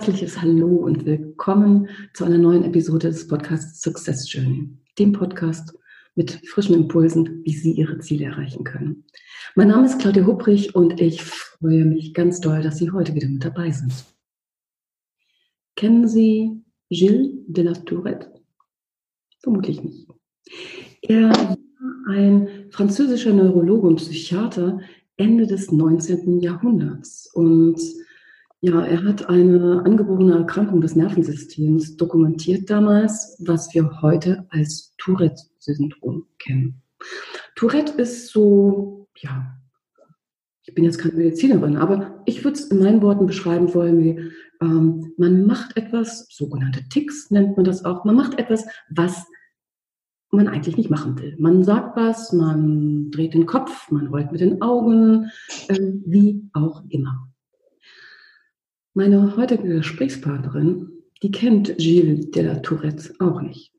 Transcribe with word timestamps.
Herzliches 0.00 0.40
Hallo 0.40 0.76
und 0.76 1.04
willkommen 1.04 1.86
zu 2.14 2.24
einer 2.24 2.38
neuen 2.38 2.64
Episode 2.64 3.08
des 3.08 3.28
Podcasts 3.28 3.82
Success 3.82 4.32
Journey, 4.32 4.66
dem 4.98 5.12
Podcast 5.12 5.76
mit 6.14 6.40
frischen 6.48 6.74
Impulsen, 6.74 7.42
wie 7.44 7.52
Sie 7.52 7.72
Ihre 7.72 7.98
Ziele 7.98 8.24
erreichen 8.24 8.64
können. 8.64 9.04
Mein 9.56 9.68
Name 9.68 9.84
ist 9.84 9.98
Claudia 9.98 10.24
Hubrich 10.24 10.74
und 10.74 10.98
ich 11.02 11.22
freue 11.22 11.84
mich 11.84 12.14
ganz 12.14 12.40
doll, 12.40 12.62
dass 12.62 12.78
Sie 12.78 12.90
heute 12.90 13.14
wieder 13.14 13.28
mit 13.28 13.44
dabei 13.44 13.72
sind. 13.72 13.92
Kennen 15.76 16.08
Sie 16.08 16.62
Gilles 16.88 17.32
de 17.48 17.64
la 17.64 17.74
Tourette? 17.74 18.32
Vermutlich 19.42 19.84
nicht. 19.84 20.08
Er 21.02 21.28
war 21.28 21.58
ein 22.08 22.70
französischer 22.70 23.34
Neurologe 23.34 23.86
und 23.86 23.96
Psychiater 23.96 24.80
Ende 25.18 25.46
des 25.46 25.70
19. 25.70 26.40
Jahrhunderts 26.40 27.30
und 27.34 27.78
ja, 28.62 28.84
er 28.84 29.04
hat 29.04 29.28
eine 29.28 29.82
angeborene 29.86 30.34
Erkrankung 30.34 30.82
des 30.82 30.94
Nervensystems 30.94 31.96
dokumentiert 31.96 32.68
damals, 32.68 33.36
was 33.44 33.72
wir 33.74 34.02
heute 34.02 34.46
als 34.50 34.94
Tourette-Syndrom 34.98 36.26
kennen. 36.38 36.82
Tourette 37.54 37.92
ist 38.00 38.28
so, 38.28 39.08
ja, 39.16 39.56
ich 40.66 40.74
bin 40.74 40.84
jetzt 40.84 40.98
keine 40.98 41.14
Medizinerin, 41.14 41.76
aber 41.76 42.22
ich 42.26 42.44
würde 42.44 42.58
es 42.58 42.66
in 42.66 42.80
meinen 42.80 43.00
Worten 43.00 43.26
beschreiben 43.26 43.72
wollen, 43.72 43.98
wie 43.98 44.30
ähm, 44.60 45.14
man 45.16 45.46
macht 45.46 45.76
etwas, 45.78 46.26
sogenannte 46.30 46.86
Ticks 46.90 47.30
nennt 47.30 47.56
man 47.56 47.64
das 47.64 47.86
auch, 47.86 48.04
man 48.04 48.14
macht 48.14 48.38
etwas, 48.38 48.66
was 48.90 49.24
man 50.30 50.48
eigentlich 50.48 50.76
nicht 50.76 50.90
machen 50.90 51.18
will. 51.18 51.34
Man 51.38 51.64
sagt 51.64 51.96
was, 51.96 52.32
man 52.32 53.10
dreht 53.10 53.32
den 53.32 53.46
Kopf, 53.46 53.90
man 53.90 54.08
rollt 54.08 54.30
mit 54.30 54.42
den 54.42 54.60
Augen, 54.60 55.30
äh, 55.68 55.80
wie 56.04 56.48
auch 56.52 56.84
immer. 56.90 57.29
Meine 58.92 59.36
heutige 59.36 59.76
Gesprächspartnerin, 59.76 60.90
die 61.22 61.30
kennt 61.30 61.76
Gilles 61.78 62.30
de 62.32 62.42
la 62.42 62.56
Tourette 62.56 63.14
auch 63.20 63.40
nicht. 63.40 63.72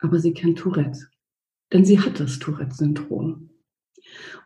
Aber 0.00 0.20
sie 0.20 0.34
kennt 0.34 0.58
Tourette. 0.58 1.06
Denn 1.72 1.86
sie 1.86 1.98
hat 1.98 2.20
das 2.20 2.38
Tourette-Syndrom. 2.38 3.48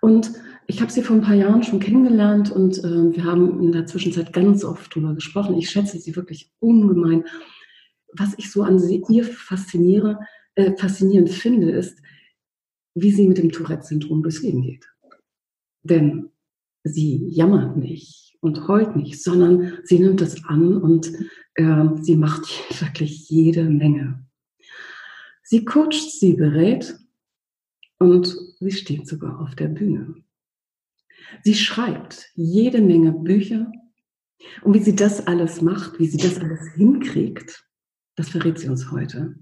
Und 0.01 0.33
ich 0.69 0.81
habe 0.81 0.93
sie 0.93 1.03
vor 1.03 1.17
ein 1.17 1.23
paar 1.23 1.35
Jahren 1.35 1.65
schon 1.65 1.81
kennengelernt 1.81 2.53
und 2.53 2.79
äh, 2.79 3.15
wir 3.15 3.25
haben 3.25 3.61
in 3.61 3.73
der 3.73 3.87
Zwischenzeit 3.87 4.33
ganz 4.33 4.65
oft 4.65 4.95
darüber 4.95 5.15
gesprochen. 5.15 5.57
Ich 5.59 5.71
schätze 5.71 5.99
sie 5.99 6.15
wirklich 6.15 6.53
ungemein. 6.61 7.25
Was 8.13 8.35
ich 8.39 8.51
so 8.53 8.63
an 8.63 8.79
sie, 8.79 9.03
ihr 9.09 9.25
fasziniere, 9.25 10.21
äh, 10.55 10.77
faszinierend 10.77 11.31
finde, 11.31 11.71
ist, 11.73 11.99
wie 12.95 13.11
sie 13.11 13.27
mit 13.27 13.39
dem 13.39 13.51
Tourette-Syndrom 13.51 14.23
durchs 14.23 14.43
Leben 14.43 14.63
geht. 14.63 14.87
Denn 15.83 16.31
sie 16.85 17.27
jammert 17.29 17.77
nicht, 17.77 18.32
und 18.43 18.67
heult 18.69 18.97
nicht, 18.97 19.23
sondern 19.23 19.79
sie 19.85 20.01
nimmt 20.01 20.21
es 20.21 20.45
an 20.45 20.77
und 20.77 21.11
äh, 21.55 21.85
sie 22.01 22.17
macht 22.17 22.43
wirklich 22.81 23.29
jede 23.31 23.65
Menge. 23.65 24.27
Sie 25.45 25.65
coacht, 25.65 26.11
sie 26.11 26.35
berät 26.35 26.99
und 27.99 28.37
sie 28.59 28.73
steht 28.73 29.07
sogar 29.07 29.41
auf 29.41 29.55
der 29.55 29.69
Bühne. 29.69 30.17
Sie 31.45 31.55
schreibt 31.55 32.31
jede 32.35 32.83
Menge 32.83 33.13
Bücher 33.13 33.71
und 34.63 34.75
wie 34.75 34.83
sie 34.83 34.97
das 34.97 35.27
alles 35.27 35.63
macht, 35.63 35.99
wie 36.01 36.07
sie 36.07 36.19
das 36.19 36.41
alles 36.41 36.75
hinkriegt, 36.75 37.65
das 38.17 38.31
verrät 38.31 38.59
sie 38.59 38.69
uns 38.69 38.91
heute. 38.91 39.37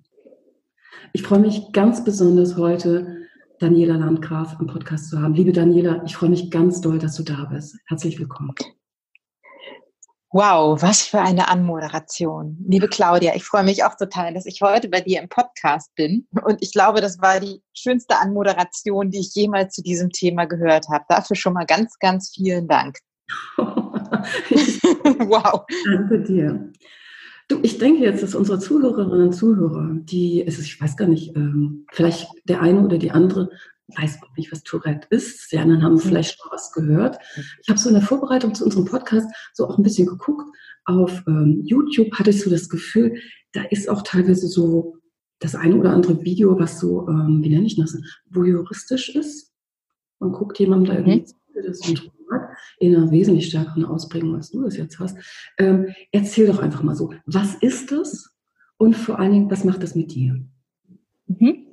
Ich 1.14 1.22
freue 1.22 1.40
mich 1.40 1.72
ganz 1.72 2.04
besonders 2.04 2.56
heute, 2.56 3.16
Daniela 3.60 3.96
Landgraf 3.96 4.56
im 4.60 4.66
Podcast 4.66 5.08
zu 5.08 5.20
haben. 5.20 5.34
Liebe 5.34 5.52
Daniela, 5.52 6.02
ich 6.04 6.16
freue 6.16 6.30
mich 6.30 6.50
ganz 6.50 6.80
doll, 6.80 6.98
dass 6.98 7.16
du 7.16 7.22
da 7.22 7.46
bist. 7.46 7.78
Herzlich 7.86 8.18
willkommen. 8.18 8.52
Wow, 10.32 10.80
was 10.80 11.02
für 11.02 11.20
eine 11.20 11.48
Anmoderation. 11.48 12.56
Liebe 12.64 12.86
Claudia, 12.86 13.34
ich 13.34 13.42
freue 13.42 13.64
mich 13.64 13.82
auch 13.82 13.96
total, 13.96 14.32
dass 14.32 14.46
ich 14.46 14.62
heute 14.62 14.88
bei 14.88 15.00
dir 15.00 15.20
im 15.20 15.28
Podcast 15.28 15.92
bin. 15.96 16.28
Und 16.44 16.62
ich 16.62 16.72
glaube, 16.72 17.00
das 17.00 17.20
war 17.20 17.40
die 17.40 17.60
schönste 17.72 18.16
Anmoderation, 18.16 19.10
die 19.10 19.18
ich 19.18 19.34
jemals 19.34 19.74
zu 19.74 19.82
diesem 19.82 20.10
Thema 20.10 20.44
gehört 20.44 20.86
habe. 20.88 21.04
Dafür 21.08 21.34
schon 21.34 21.54
mal 21.54 21.66
ganz, 21.66 21.98
ganz 21.98 22.30
vielen 22.30 22.68
Dank. 22.68 22.98
wow. 23.56 25.66
Danke 25.92 26.20
dir. 26.20 26.72
Du, 27.48 27.58
ich 27.62 27.78
denke 27.78 28.04
jetzt, 28.04 28.22
dass 28.22 28.36
unsere 28.36 28.60
Zuhörerinnen 28.60 29.26
und 29.26 29.32
Zuhörer, 29.32 29.88
die, 29.94 30.42
ich 30.42 30.80
weiß 30.80 30.96
gar 30.96 31.08
nicht, 31.08 31.34
ähm, 31.34 31.86
vielleicht 31.90 32.28
der 32.44 32.60
eine 32.60 32.82
oder 32.82 32.98
die 32.98 33.10
andere 33.10 33.50
weiß 33.96 34.22
auch 34.22 34.36
nicht, 34.36 34.52
was 34.52 34.62
Tourette 34.62 35.06
ist. 35.10 35.50
Die 35.52 35.58
anderen 35.58 35.82
haben 35.82 35.94
mhm. 35.94 36.00
vielleicht 36.00 36.38
schon 36.38 36.50
was 36.50 36.72
gehört. 36.72 37.18
Ich 37.62 37.68
habe 37.68 37.78
so 37.78 37.88
in 37.88 37.94
der 37.94 38.04
Vorbereitung 38.04 38.54
zu 38.54 38.64
unserem 38.64 38.84
Podcast 38.84 39.28
so 39.52 39.66
auch 39.66 39.78
ein 39.78 39.82
bisschen 39.82 40.06
geguckt. 40.06 40.44
Auf 40.84 41.22
ähm, 41.26 41.62
YouTube 41.64 42.12
hatte 42.18 42.30
ich 42.30 42.40
so 42.40 42.50
das 42.50 42.68
Gefühl, 42.68 43.20
da 43.52 43.62
ist 43.62 43.88
auch 43.88 44.02
teilweise 44.02 44.46
so 44.48 44.96
das 45.40 45.54
eine 45.54 45.76
oder 45.76 45.92
andere 45.92 46.22
Video, 46.24 46.58
was 46.58 46.78
so, 46.78 47.08
ähm, 47.08 47.40
wie 47.42 47.48
nenne 47.48 47.66
ich 47.66 47.76
das, 47.76 47.96
voyeuristisch 48.30 49.14
ist. 49.14 49.52
Man 50.18 50.32
guckt 50.32 50.58
jemandem 50.58 50.94
da 50.94 51.00
irgendwie 51.00 51.32
mhm. 51.54 51.62
das 51.66 51.78
Syndrom 51.78 52.12
hat, 52.30 52.50
in 52.78 52.94
einer 52.94 53.10
wesentlich 53.10 53.48
stärkeren 53.48 53.84
Ausprägung, 53.84 54.34
als 54.34 54.50
du 54.50 54.62
das 54.62 54.76
jetzt 54.76 54.98
hast. 54.98 55.16
Ähm, 55.58 55.88
erzähl 56.12 56.46
doch 56.46 56.60
einfach 56.60 56.82
mal 56.82 56.94
so, 56.94 57.12
was 57.26 57.54
ist 57.56 57.90
das? 57.90 58.30
Und 58.76 58.96
vor 58.96 59.18
allen 59.18 59.32
Dingen, 59.32 59.50
was 59.50 59.64
macht 59.64 59.82
das 59.82 59.94
mit 59.94 60.14
dir? 60.14 60.42
Mhm. 61.26 61.66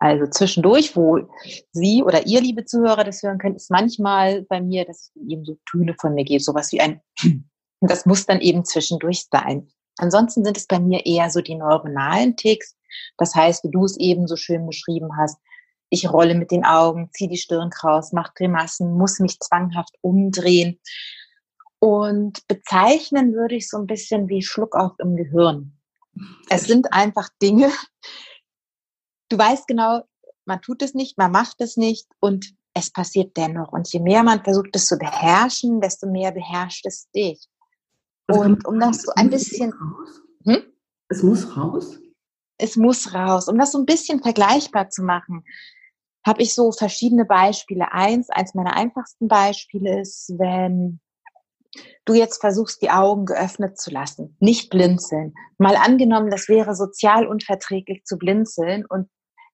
Also 0.00 0.26
zwischendurch, 0.26 0.96
wo 0.96 1.28
Sie 1.72 2.02
oder 2.02 2.26
ihr, 2.26 2.40
liebe 2.40 2.64
Zuhörer, 2.64 3.04
das 3.04 3.22
hören 3.22 3.38
können, 3.38 3.56
ist 3.56 3.70
manchmal 3.70 4.42
bei 4.42 4.60
mir, 4.60 4.86
dass 4.86 5.12
es 5.14 5.28
eben 5.28 5.44
so 5.44 5.58
Töne 5.70 5.94
von 6.00 6.14
mir 6.14 6.24
gibt, 6.24 6.42
sowas 6.42 6.72
wie 6.72 6.80
ein, 6.80 7.02
das 7.80 8.06
muss 8.06 8.24
dann 8.24 8.40
eben 8.40 8.64
zwischendurch 8.64 9.26
sein. 9.30 9.68
Ansonsten 9.98 10.42
sind 10.42 10.56
es 10.56 10.66
bei 10.66 10.80
mir 10.80 11.04
eher 11.04 11.28
so 11.30 11.42
die 11.42 11.54
neuronalen 11.54 12.34
Ticks. 12.34 12.76
Das 13.18 13.34
heißt, 13.34 13.62
wie 13.64 13.70
du 13.70 13.84
es 13.84 13.98
eben 13.98 14.26
so 14.26 14.36
schön 14.36 14.66
beschrieben 14.66 15.16
hast, 15.18 15.38
ich 15.90 16.10
rolle 16.10 16.34
mit 16.34 16.50
den 16.50 16.64
Augen, 16.64 17.10
ziehe 17.12 17.28
die 17.28 17.36
Stirn 17.36 17.68
kraus, 17.68 18.12
mache 18.12 18.32
Grimassen, 18.36 18.94
muss 18.94 19.18
mich 19.18 19.38
zwanghaft 19.40 19.96
umdrehen. 20.00 20.80
Und 21.78 22.46
bezeichnen 22.48 23.34
würde 23.34 23.56
ich 23.56 23.68
so 23.68 23.76
ein 23.76 23.86
bisschen 23.86 24.28
wie 24.28 24.42
Schluck 24.42 24.76
auf 24.76 24.92
im 24.98 25.16
Gehirn. 25.16 25.76
Es 26.48 26.64
sind 26.64 26.92
einfach 26.92 27.28
Dinge, 27.42 27.70
du 29.30 29.38
weißt 29.38 29.66
genau, 29.66 30.02
man 30.44 30.60
tut 30.60 30.82
es 30.82 30.94
nicht, 30.94 31.16
man 31.16 31.32
macht 31.32 31.60
es 31.60 31.76
nicht 31.76 32.06
und 32.20 32.52
es 32.74 32.90
passiert 32.90 33.36
dennoch. 33.36 33.72
Und 33.72 33.92
je 33.92 34.00
mehr 34.00 34.22
man 34.22 34.44
versucht, 34.44 34.74
es 34.74 34.86
zu 34.86 34.98
beherrschen, 34.98 35.80
desto 35.80 36.06
mehr 36.06 36.32
beherrscht 36.32 36.86
es 36.86 37.10
dich. 37.10 37.48
Also 38.26 38.42
und 38.42 38.66
um 38.66 38.78
das 38.78 39.02
so 39.02 39.12
ein 39.16 39.30
bisschen. 39.30 39.72
Hm? 40.44 40.62
Es 41.08 41.22
muss 41.22 41.56
raus? 41.56 41.98
Es 42.58 42.76
muss 42.76 43.14
raus. 43.14 43.48
Um 43.48 43.58
das 43.58 43.72
so 43.72 43.78
ein 43.78 43.86
bisschen 43.86 44.22
vergleichbar 44.22 44.90
zu 44.90 45.02
machen, 45.02 45.44
habe 46.24 46.42
ich 46.42 46.54
so 46.54 46.70
verschiedene 46.72 47.24
Beispiele. 47.24 47.92
Eins, 47.92 48.28
eins 48.30 48.54
meiner 48.54 48.76
einfachsten 48.76 49.26
Beispiele 49.26 50.00
ist, 50.00 50.32
wenn 50.38 51.00
du 52.04 52.14
jetzt 52.14 52.40
versuchst, 52.40 52.82
die 52.82 52.90
Augen 52.90 53.26
geöffnet 53.26 53.78
zu 53.78 53.90
lassen, 53.90 54.36
nicht 54.40 54.70
blinzeln. 54.70 55.34
Mal 55.58 55.76
angenommen, 55.76 56.30
das 56.30 56.48
wäre 56.48 56.74
sozial 56.74 57.26
unverträglich 57.26 58.04
zu 58.04 58.18
blinzeln 58.18 58.84
und 58.86 59.08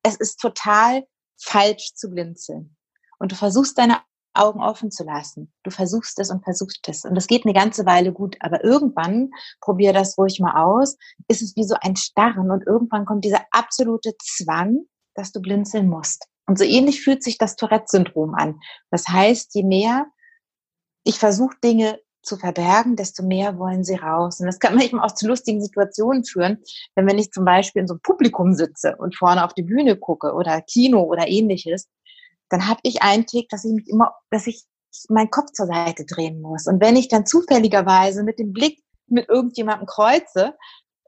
es 0.06 0.17
ist 0.17 0.41
total 0.41 1.05
falsch 1.37 1.94
zu 1.94 2.11
blinzeln. 2.11 2.76
Und 3.19 3.32
du 3.32 3.37
versuchst 3.37 3.76
deine 3.76 4.00
Augen 4.35 4.61
offen 4.61 4.91
zu 4.91 5.05
lassen. 5.05 5.53
Du 5.62 5.70
versuchst 5.70 6.19
es 6.19 6.31
und 6.31 6.44
versuchst 6.44 6.87
es. 6.88 7.05
Und 7.05 7.14
das 7.14 7.26
geht 7.26 7.44
eine 7.44 7.55
ganze 7.55 7.87
Weile 7.87 8.12
gut. 8.12 8.37
Aber 8.41 8.62
irgendwann, 8.62 9.31
probier 9.61 9.93
das 9.93 10.17
ruhig 10.19 10.38
mal 10.41 10.62
aus, 10.62 10.97
ist 11.29 11.43
es 11.43 11.56
wie 11.56 11.64
so 11.64 11.75
ein 11.81 11.97
Starren 11.97 12.50
und 12.50 12.67
irgendwann 12.67 13.06
kommt 13.06 13.25
dieser 13.25 13.44
absolute 13.50 14.14
Zwang, 14.23 14.87
dass 15.14 15.32
du 15.32 15.41
blinzeln 15.41 15.88
musst. 15.88 16.29
Und 16.47 16.58
so 16.58 16.64
ähnlich 16.64 17.03
fühlt 17.03 17.25
sich 17.25 17.38
das 17.38 17.56
Tourette-Syndrom 17.56 18.35
an. 18.35 18.61
Das 18.91 19.08
heißt, 19.08 19.55
je 19.55 19.64
mehr 19.64 20.06
ich 21.03 21.19
versuche, 21.19 21.56
Dinge 21.62 21.99
zu 22.26 22.37
verbergen, 22.37 22.96
desto 22.96 23.23
mehr 23.23 23.58
wollen 23.58 23.84
sie 23.84 23.94
raus. 23.94 24.40
Und 24.40 24.46
das 24.46 24.58
kann 24.58 24.75
manchmal 24.76 25.06
auch 25.06 25.14
zu 25.14 25.26
lustigen 25.26 25.62
Situationen 25.62 26.25
führen, 26.25 26.58
denn 26.96 27.06
wenn 27.06 27.19
ich 27.19 27.32
zum 27.32 27.44
Beispiel 27.44 27.82
in 27.82 27.88
so 27.88 27.94
einem 27.94 28.02
Publikum 28.02 28.55
sitze 28.55 28.96
und 28.96 29.17
vorne 29.17 29.44
auf 29.44 29.55
die 29.55 29.62
Bühne 29.62 29.96
gucke 29.96 30.32
oder 30.32 30.61
Kino 30.62 31.02
oder 31.02 31.28
ähnliches, 31.28 31.88
dann 32.49 32.69
habe 32.69 32.81
ich 32.82 33.02
einen 33.02 33.26
Tick, 33.26 33.49
dass 33.49 33.64
ich 33.64 33.73
mich 33.73 33.88
immer, 33.88 34.12
dass 34.31 34.46
ich 34.46 34.64
meinen 35.08 35.31
Kopf 35.31 35.52
zur 35.52 35.67
Seite 35.67 36.05
drehen 36.05 36.40
muss. 36.40 36.67
Und 36.67 36.81
wenn 36.81 36.96
ich 36.96 37.08
dann 37.08 37.26
zufälligerweise 37.26 38.23
mit 38.23 38.38
dem 38.38 38.52
Blick 38.52 38.82
mit 39.08 39.29
irgendjemandem 39.29 39.87
kreuze, 39.87 40.55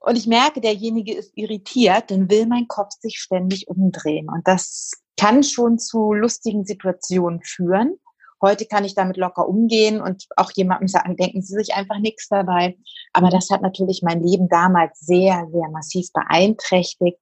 und 0.01 0.17
ich 0.17 0.27
merke, 0.27 0.61
derjenige 0.61 1.15
ist 1.15 1.33
irritiert, 1.35 2.11
dann 2.11 2.31
will 2.31 2.47
mein 2.47 2.69
Kopf 2.69 2.93
sich 3.01 3.19
ständig 3.19 3.69
umdrehen. 3.69 4.29
Und 4.31 4.47
das 4.47 4.93
kann 5.19 5.43
schon 5.43 5.79
zu 5.79 6.13
lustigen 6.13 6.65
Situationen 6.65 7.43
führen. 7.43 7.99
Heute 8.41 8.67
kann 8.67 8.85
ich 8.85 8.95
damit 8.95 9.17
locker 9.17 9.49
umgehen 9.49 10.01
und 10.01 10.27
auch 10.37 10.51
jemandem 10.55 10.89
sagen, 10.89 11.17
denken 11.17 11.43
Sie 11.43 11.55
sich 11.55 11.75
einfach 11.75 11.99
nichts 11.99 12.29
dabei. 12.29 12.77
Aber 13.13 13.31
das 13.31 13.51
hat 13.51 13.63
natürlich 13.63 14.03
mein 14.03 14.23
Leben 14.23 14.49
damals 14.49 15.01
sehr, 15.01 15.47
sehr 15.51 15.69
massiv 15.71 16.07
beeinträchtigt. 16.13 17.19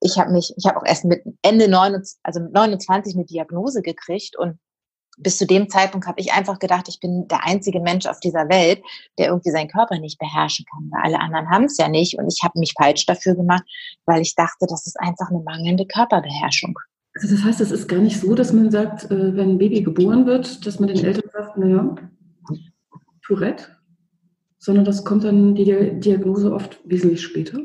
Ich 0.00 0.18
habe 0.18 0.32
mich, 0.32 0.52
ich 0.56 0.66
habe 0.66 0.78
auch 0.78 0.84
erst 0.84 1.04
mit 1.04 1.22
Ende 1.42 1.68
29, 1.68 2.18
also 2.22 2.40
mit 2.40 2.52
29 2.52 3.14
eine 3.14 3.24
Diagnose 3.24 3.82
gekriegt 3.82 4.38
und 4.38 4.58
bis 5.18 5.36
zu 5.36 5.46
dem 5.46 5.68
Zeitpunkt 5.68 6.06
habe 6.06 6.20
ich 6.20 6.32
einfach 6.32 6.58
gedacht, 6.58 6.88
ich 6.88 7.00
bin 7.00 7.26
der 7.28 7.44
einzige 7.44 7.80
Mensch 7.80 8.06
auf 8.06 8.20
dieser 8.20 8.48
Welt, 8.48 8.82
der 9.18 9.28
irgendwie 9.28 9.50
seinen 9.50 9.68
Körper 9.68 9.98
nicht 9.98 10.18
beherrschen 10.18 10.64
kann, 10.70 10.90
weil 10.90 11.02
alle 11.02 11.20
anderen 11.20 11.50
haben 11.50 11.64
es 11.64 11.76
ja 11.76 11.88
nicht. 11.88 12.18
Und 12.18 12.32
ich 12.32 12.42
habe 12.42 12.58
mich 12.58 12.74
falsch 12.78 13.04
dafür 13.06 13.34
gemacht, 13.34 13.64
weil 14.06 14.22
ich 14.22 14.34
dachte, 14.34 14.66
das 14.68 14.86
ist 14.86 14.98
einfach 15.00 15.28
eine 15.30 15.40
mangelnde 15.40 15.86
Körperbeherrschung. 15.86 16.78
Also 17.20 17.34
das 17.34 17.44
heißt, 17.44 17.60
es 17.60 17.72
ist 17.72 17.88
gar 17.88 17.98
nicht 17.98 18.20
so, 18.20 18.34
dass 18.34 18.52
man 18.52 18.70
sagt, 18.70 19.10
äh, 19.10 19.36
wenn 19.36 19.50
ein 19.50 19.58
Baby 19.58 19.82
geboren 19.82 20.24
wird, 20.24 20.64
dass 20.64 20.78
man 20.78 20.88
den 20.88 21.04
Eltern 21.04 21.28
sagt, 21.32 21.58
naja, 21.58 21.96
Tourette, 23.22 23.64
sondern 24.58 24.84
das 24.84 25.04
kommt 25.04 25.24
dann 25.24 25.56
die 25.56 25.64
Diagnose 25.98 26.52
oft 26.52 26.78
wesentlich 26.84 27.22
später. 27.22 27.58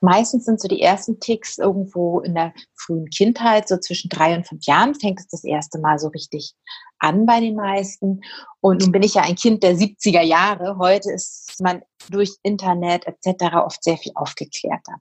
Meistens 0.00 0.44
sind 0.44 0.60
so 0.60 0.68
die 0.68 0.80
ersten 0.80 1.18
Ticks 1.18 1.58
irgendwo 1.58 2.20
in 2.20 2.34
der 2.34 2.54
frühen 2.76 3.10
Kindheit, 3.10 3.68
so 3.68 3.76
zwischen 3.78 4.08
drei 4.08 4.36
und 4.36 4.46
fünf 4.46 4.64
Jahren 4.64 4.94
fängt 4.94 5.18
es 5.18 5.26
das 5.26 5.42
erste 5.42 5.80
Mal 5.80 5.98
so 5.98 6.08
richtig 6.08 6.54
an 7.00 7.26
bei 7.26 7.40
den 7.40 7.56
meisten. 7.56 8.20
Und 8.60 8.82
nun 8.82 8.92
bin 8.92 9.02
ich 9.02 9.14
ja 9.14 9.22
ein 9.22 9.34
Kind 9.34 9.64
der 9.64 9.76
70er 9.76 10.22
Jahre. 10.22 10.78
Heute 10.78 11.10
ist 11.10 11.60
man 11.60 11.82
durch 12.10 12.36
Internet 12.44 13.06
etc. 13.06 13.56
oft 13.56 13.82
sehr 13.82 13.96
viel 13.96 14.12
aufgeklärter. 14.14 14.94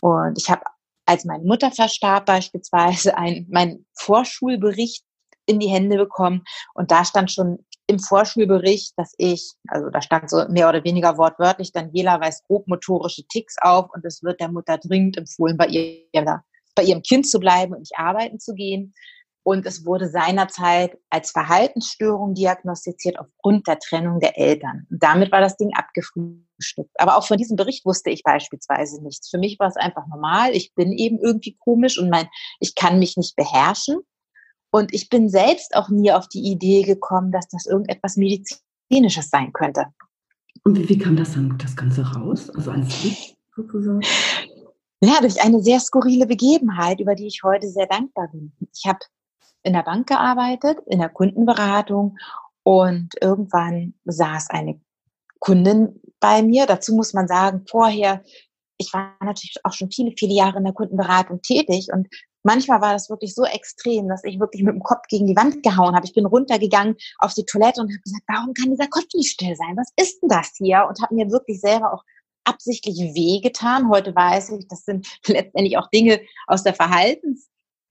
Und 0.00 0.36
ich 0.36 0.50
habe, 0.50 0.62
als 1.06 1.24
meine 1.24 1.44
Mutter 1.44 1.70
verstarb 1.70 2.26
beispielsweise, 2.26 3.16
ein, 3.16 3.46
meinen 3.48 3.86
Vorschulbericht 3.94 5.04
in 5.46 5.60
die 5.60 5.68
Hände 5.68 5.96
bekommen. 5.96 6.44
Und 6.74 6.90
da 6.90 7.04
stand 7.04 7.30
schon 7.30 7.64
im 7.86 8.00
Vorschulbericht, 8.00 8.92
dass 8.96 9.14
ich, 9.16 9.54
also 9.68 9.90
da 9.90 10.02
stand 10.02 10.28
so 10.28 10.44
mehr 10.48 10.68
oder 10.68 10.82
weniger 10.82 11.16
wortwörtlich, 11.16 11.72
Daniela 11.72 12.20
weist 12.20 12.44
grobmotorische 12.48 13.24
Ticks 13.28 13.54
auf 13.60 13.88
und 13.94 14.04
es 14.04 14.22
wird 14.24 14.40
der 14.40 14.50
Mutter 14.50 14.78
dringend 14.78 15.16
empfohlen, 15.16 15.56
bei, 15.56 15.66
ihr, 15.68 16.02
bei 16.74 16.82
ihrem 16.82 17.02
Kind 17.02 17.28
zu 17.28 17.38
bleiben 17.38 17.74
und 17.74 17.80
nicht 17.80 17.96
arbeiten 17.96 18.40
zu 18.40 18.54
gehen. 18.54 18.92
Und 19.46 19.64
es 19.64 19.86
wurde 19.86 20.08
seinerzeit 20.08 20.98
als 21.08 21.30
Verhaltensstörung 21.30 22.34
diagnostiziert 22.34 23.16
aufgrund 23.16 23.68
der 23.68 23.78
Trennung 23.78 24.18
der 24.18 24.36
Eltern. 24.36 24.88
Und 24.90 25.00
damit 25.00 25.30
war 25.30 25.40
das 25.40 25.56
Ding 25.56 25.70
abgefrühstückt. 25.72 26.90
Aber 26.98 27.16
auch 27.16 27.28
von 27.28 27.38
diesem 27.38 27.54
Bericht 27.54 27.86
wusste 27.86 28.10
ich 28.10 28.24
beispielsweise 28.24 29.00
nichts. 29.04 29.30
Für 29.30 29.38
mich 29.38 29.60
war 29.60 29.68
es 29.68 29.76
einfach 29.76 30.08
normal. 30.08 30.50
Ich 30.50 30.74
bin 30.74 30.90
eben 30.90 31.20
irgendwie 31.20 31.56
komisch 31.60 31.96
und 31.96 32.10
mein, 32.10 32.26
ich 32.58 32.74
kann 32.74 32.98
mich 32.98 33.16
nicht 33.16 33.36
beherrschen. 33.36 34.00
Und 34.72 34.92
ich 34.92 35.10
bin 35.10 35.28
selbst 35.28 35.76
auch 35.76 35.90
nie 35.90 36.10
auf 36.10 36.26
die 36.26 36.42
Idee 36.42 36.82
gekommen, 36.82 37.30
dass 37.30 37.46
das 37.46 37.66
irgendetwas 37.66 38.16
Medizinisches 38.16 39.30
sein 39.30 39.52
könnte. 39.52 39.86
Und 40.64 40.76
wie, 40.76 40.88
wie 40.88 40.98
kam 40.98 41.14
das 41.14 41.34
dann 41.34 41.56
das 41.56 41.76
Ganze 41.76 42.02
raus? 42.02 42.50
Also 42.50 42.72
ans 42.72 43.04
Licht 43.04 43.36
sozusagen? 43.54 44.00
Ja, 45.00 45.20
durch 45.20 45.40
eine 45.40 45.62
sehr 45.62 45.78
skurrile 45.78 46.26
Begebenheit, 46.26 46.98
über 46.98 47.14
die 47.14 47.28
ich 47.28 47.44
heute 47.44 47.68
sehr 47.68 47.86
dankbar 47.86 48.26
bin. 48.32 48.50
Ich 48.74 48.86
habe 48.86 48.98
in 49.66 49.72
der 49.72 49.82
Bank 49.82 50.06
gearbeitet, 50.06 50.78
in 50.86 51.00
der 51.00 51.08
Kundenberatung 51.08 52.16
und 52.62 53.10
irgendwann 53.20 53.94
saß 54.04 54.50
eine 54.50 54.80
Kundin 55.40 56.00
bei 56.20 56.42
mir. 56.42 56.66
Dazu 56.66 56.94
muss 56.94 57.12
man 57.12 57.26
sagen, 57.26 57.64
vorher, 57.68 58.22
ich 58.78 58.92
war 58.92 59.16
natürlich 59.20 59.56
auch 59.64 59.72
schon 59.72 59.90
viele, 59.90 60.12
viele 60.16 60.34
Jahre 60.34 60.58
in 60.58 60.64
der 60.64 60.72
Kundenberatung 60.72 61.42
tätig 61.42 61.88
und 61.92 62.08
manchmal 62.44 62.80
war 62.80 62.92
das 62.92 63.10
wirklich 63.10 63.34
so 63.34 63.44
extrem, 63.44 64.08
dass 64.08 64.22
ich 64.22 64.38
wirklich 64.38 64.62
mit 64.62 64.74
dem 64.74 64.82
Kopf 64.82 65.02
gegen 65.08 65.26
die 65.26 65.36
Wand 65.36 65.64
gehauen 65.64 65.96
habe. 65.96 66.06
Ich 66.06 66.14
bin 66.14 66.26
runtergegangen 66.26 66.96
auf 67.18 67.34
die 67.34 67.44
Toilette 67.44 67.80
und 67.80 67.88
habe 67.88 68.02
gesagt, 68.02 68.24
warum 68.28 68.54
kann 68.54 68.70
dieser 68.70 68.88
Kopf 68.88 69.08
nicht 69.14 69.32
still 69.32 69.56
sein? 69.56 69.76
Was 69.76 69.92
ist 69.96 70.22
denn 70.22 70.28
das 70.28 70.52
hier? 70.56 70.86
Und 70.88 71.02
habe 71.02 71.14
mir 71.14 71.30
wirklich 71.30 71.60
selber 71.60 71.92
auch 71.92 72.04
absichtlich 72.44 72.98
wehgetan. 72.98 73.90
Heute 73.90 74.14
weiß 74.14 74.50
ich, 74.50 74.68
das 74.68 74.84
sind 74.84 75.06
letztendlich 75.26 75.76
auch 75.76 75.90
Dinge 75.90 76.20
aus 76.46 76.62
der 76.62 76.74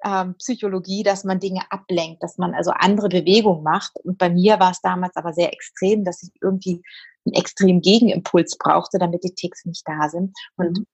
Verhaltenspsychologie, 0.02 1.04
dass 1.04 1.24
man 1.24 1.40
Dinge 1.40 1.62
ablenkt, 1.70 2.24
dass 2.24 2.38
man 2.38 2.54
also 2.54 2.72
andere 2.72 3.10
Bewegungen 3.10 3.64
macht. 3.64 3.98
Und 4.04 4.18
bei 4.18 4.30
mir 4.30 4.60
war 4.60 4.72
es 4.72 4.82
damals 4.82 5.16
aber 5.16 5.34
sehr 5.34 5.54
extrem, 5.54 6.04
dass 6.04 6.24
ich 6.24 6.30
irgendwie 6.42 6.82
einen 7.26 7.36
extremen 7.36 7.82
Gegenimpuls 7.82 8.58
brauchte, 8.58 9.00
damit 9.00 9.24
die 9.24 9.34
Ticks 9.34 9.66
nicht 9.66 9.88
da 9.88 10.10
sind. 10.10 10.36
Und 10.58 10.80
mhm. 10.80 10.86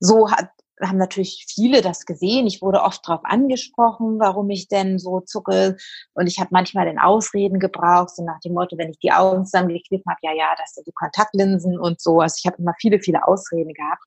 so 0.00 0.30
hat 0.30 0.50
haben 0.82 0.98
natürlich 0.98 1.46
viele 1.48 1.80
das 1.80 2.04
gesehen. 2.04 2.46
Ich 2.46 2.60
wurde 2.60 2.82
oft 2.82 3.06
darauf 3.08 3.24
angesprochen, 3.24 4.18
warum 4.18 4.50
ich 4.50 4.68
denn 4.68 4.98
so 4.98 5.20
zucke. 5.20 5.76
Und 6.14 6.26
ich 6.26 6.38
habe 6.38 6.50
manchmal 6.52 6.84
den 6.84 6.98
Ausreden 6.98 7.58
gebraucht, 7.58 8.14
so 8.14 8.24
nach 8.24 8.40
dem 8.40 8.52
Motto, 8.52 8.76
wenn 8.76 8.90
ich 8.90 8.98
die 8.98 9.12
Augen 9.12 9.46
zusammengekniffen 9.46 10.04
habe, 10.06 10.20
ja, 10.22 10.32
ja, 10.34 10.54
das 10.58 10.74
sind 10.74 10.86
die 10.86 10.92
Kontaktlinsen 10.92 11.78
und 11.78 12.00
so. 12.00 12.20
Also 12.20 12.36
ich 12.38 12.46
habe 12.46 12.58
immer 12.58 12.74
viele, 12.78 13.00
viele 13.00 13.26
Ausreden 13.26 13.72
gehabt. 13.72 14.04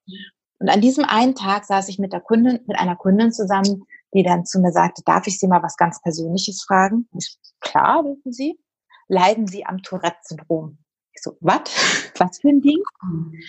Und 0.60 0.70
an 0.70 0.82
diesem 0.82 1.06
einen 1.06 1.36
Tag 1.36 1.66
saß 1.66 1.88
ich 1.90 2.00
mit 2.00 2.14
der 2.14 2.20
Kundin, 2.20 2.60
mit 2.68 2.78
einer 2.78 2.96
Kundin 2.96 3.32
zusammen, 3.32 3.86
die 4.14 4.24
dann 4.24 4.46
zu 4.46 4.60
mir 4.60 4.72
sagte, 4.72 5.02
darf 5.06 5.26
ich 5.28 5.40
Sie 5.40 5.48
mal 5.48 5.64
was 5.64 5.78
ganz 5.78 6.02
Persönliches 6.02 6.64
fragen? 6.64 7.08
Ich, 7.18 7.38
klar, 7.62 8.04
dürfen 8.04 8.32
Sie. 8.32 8.60
Leiden 9.08 9.48
Sie 9.48 9.66
am 9.66 9.82
Tourette-Syndrom? 9.82 10.78
Ich 11.14 11.24
so, 11.24 11.38
was? 11.40 11.62
Was 12.20 12.40
für 12.40 12.50
ein 12.50 12.62
Ding? 12.62 12.84
Und 13.02 13.42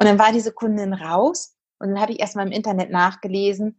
dann 0.00 0.18
war 0.18 0.32
diese 0.32 0.52
Kundin 0.52 0.92
raus 0.92 1.56
und 1.78 1.88
dann 1.88 2.00
habe 2.00 2.12
ich 2.12 2.20
erstmal 2.20 2.46
im 2.46 2.52
Internet 2.52 2.90
nachgelesen, 2.90 3.78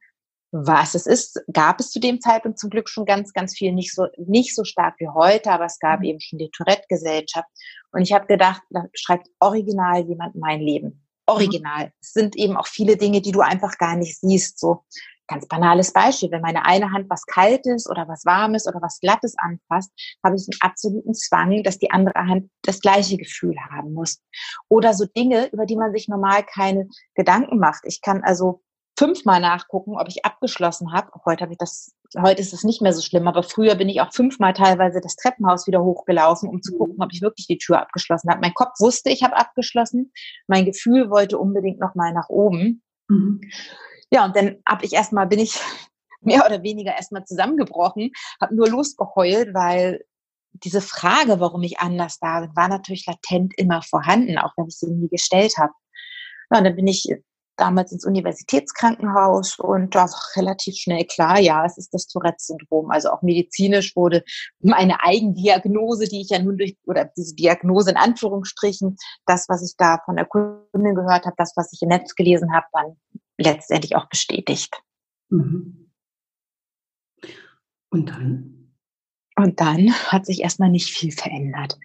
was 0.51 0.95
es 0.95 1.05
ist. 1.05 1.39
Gab 1.51 1.79
es 1.79 1.91
zu 1.91 1.99
dem 1.99 2.19
Zeitpunkt 2.19 2.59
zum 2.59 2.69
Glück 2.69 2.89
schon 2.89 3.05
ganz, 3.05 3.31
ganz 3.33 3.55
viel, 3.55 3.73
nicht 3.73 3.93
so, 3.93 4.07
nicht 4.17 4.55
so 4.55 4.63
stark 4.63 4.95
wie 4.99 5.07
heute, 5.07 5.51
aber 5.51 5.65
es 5.65 5.79
gab 5.79 5.99
mhm. 5.99 6.05
eben 6.05 6.19
schon 6.19 6.39
die 6.39 6.49
Tourette-Gesellschaft. 6.49 7.47
Und 7.91 8.01
ich 8.01 8.11
habe 8.11 8.25
gedacht, 8.25 8.61
da 8.69 8.85
schreibt 8.93 9.29
original 9.39 10.03
jemand 10.05 10.35
mein 10.35 10.59
Leben. 10.59 11.02
Original. 11.25 11.85
Mhm. 11.85 11.91
Es 12.01 12.13
sind 12.13 12.35
eben 12.35 12.57
auch 12.57 12.67
viele 12.67 12.97
Dinge, 12.97 13.21
die 13.21 13.31
du 13.31 13.41
einfach 13.41 13.77
gar 13.77 13.95
nicht 13.95 14.19
siehst. 14.19 14.59
So 14.59 14.83
Ganz 15.27 15.47
banales 15.47 15.93
Beispiel, 15.93 16.31
wenn 16.31 16.41
meine 16.41 16.65
eine 16.65 16.91
Hand 16.91 17.09
was 17.09 17.25
Kaltes 17.25 17.89
oder 17.89 18.07
was 18.07 18.25
Warmes 18.25 18.67
oder 18.67 18.81
was 18.81 18.99
Glattes 18.99 19.35
anfasst, 19.37 19.91
habe 20.23 20.35
ich 20.35 20.47
einen 20.47 20.59
absoluten 20.59 21.13
Zwang, 21.13 21.63
dass 21.63 21.79
die 21.79 21.91
andere 21.91 22.19
Hand 22.19 22.49
das 22.63 22.81
gleiche 22.81 23.17
Gefühl 23.17 23.55
haben 23.71 23.93
muss. 23.93 24.21
Oder 24.67 24.93
so 24.93 25.05
Dinge, 25.05 25.47
über 25.53 25.65
die 25.65 25.77
man 25.77 25.93
sich 25.93 26.09
normal 26.09 26.43
keine 26.43 26.87
Gedanken 27.15 27.57
macht. 27.57 27.83
Ich 27.85 28.01
kann 28.01 28.21
also 28.21 28.61
fünfmal 28.99 29.39
nachgucken, 29.39 29.97
ob 29.97 30.09
ich 30.09 30.25
abgeschlossen 30.25 30.91
habe. 30.91 31.09
Heute 31.25 31.43
habe 31.43 31.53
ich 31.53 31.57
das, 31.57 31.95
heute 32.21 32.41
ist 32.41 32.53
es 32.53 32.63
nicht 32.63 32.81
mehr 32.81 32.93
so 32.93 33.01
schlimm, 33.01 33.27
aber 33.27 33.43
früher 33.43 33.75
bin 33.75 33.89
ich 33.89 34.01
auch 34.01 34.13
fünfmal 34.13 34.53
teilweise 34.53 35.01
das 35.01 35.15
Treppenhaus 35.15 35.67
wieder 35.67 35.83
hochgelaufen, 35.83 36.49
um 36.49 36.61
zu 36.61 36.73
mhm. 36.73 36.77
gucken, 36.77 37.03
ob 37.03 37.11
ich 37.11 37.21
wirklich 37.21 37.47
die 37.47 37.57
Tür 37.57 37.81
abgeschlossen 37.81 38.29
habe. 38.29 38.41
Mein 38.41 38.53
Kopf 38.53 38.79
wusste, 38.79 39.09
ich 39.09 39.23
habe 39.23 39.35
abgeschlossen. 39.35 40.11
Mein 40.47 40.65
Gefühl 40.65 41.09
wollte 41.09 41.37
unbedingt 41.37 41.79
noch 41.79 41.95
mal 41.95 42.13
nach 42.13 42.29
oben. 42.29 42.81
Mhm. 43.07 43.41
Ja, 44.11 44.25
und 44.25 44.35
dann 44.35 44.57
hab 44.67 44.83
ich 44.83 44.93
erstmal, 44.93 45.27
bin 45.27 45.39
ich 45.39 45.59
mehr 46.21 46.45
oder 46.45 46.63
weniger 46.63 46.95
erstmal 46.95 47.25
zusammengebrochen, 47.25 48.11
habe 48.39 48.55
nur 48.55 48.69
losgeheult, 48.69 49.53
weil 49.53 50.01
diese 50.53 50.81
Frage, 50.81 51.39
warum 51.39 51.63
ich 51.63 51.79
anders 51.79 52.19
da 52.19 52.41
bin, 52.41 52.55
war 52.55 52.67
natürlich 52.67 53.05
latent 53.07 53.53
immer 53.57 53.81
vorhanden, 53.81 54.37
auch 54.37 54.53
wenn 54.55 54.67
ich 54.67 54.77
sie 54.77 54.91
nie 54.91 55.09
gestellt 55.09 55.55
habe. 55.57 55.73
Ja, 56.51 56.59
und 56.59 56.63
dann 56.65 56.75
bin 56.75 56.87
ich 56.87 57.07
damals 57.57 57.91
ins 57.91 58.05
Universitätskrankenhaus 58.05 59.59
und 59.59 59.95
da 59.95 60.05
war 60.05 60.21
relativ 60.35 60.75
schnell 60.75 61.05
klar, 61.05 61.39
ja, 61.39 61.65
es 61.65 61.77
ist 61.77 61.93
das 61.93 62.07
Tourette-Syndrom. 62.07 62.89
Also 62.91 63.11
auch 63.11 63.21
medizinisch 63.21 63.95
wurde 63.95 64.23
meine 64.59 65.01
Eigendiagnose, 65.01 66.07
die 66.07 66.21
ich 66.21 66.29
ja 66.29 66.39
nun 66.39 66.57
durch, 66.57 66.77
oder 66.85 67.09
diese 67.17 67.35
Diagnose 67.35 67.91
in 67.91 67.97
Anführungsstrichen, 67.97 68.97
das, 69.25 69.47
was 69.49 69.63
ich 69.63 69.75
da 69.77 69.99
von 70.05 70.15
der 70.15 70.25
Kundin 70.25 70.95
gehört 70.95 71.25
habe, 71.25 71.35
das, 71.37 71.53
was 71.55 71.71
ich 71.73 71.81
im 71.81 71.89
Netz 71.89 72.15
gelesen 72.15 72.53
habe, 72.53 72.65
dann 72.71 72.97
letztendlich 73.37 73.95
auch 73.95 74.07
bestätigt. 74.09 74.73
Mhm. 75.29 75.91
Und 77.89 78.09
dann? 78.09 78.62
Und 79.35 79.59
dann 79.59 79.91
hat 80.11 80.27
sich 80.27 80.41
erstmal 80.41 80.69
nicht 80.69 80.93
viel 80.93 81.11
verändert, 81.11 81.79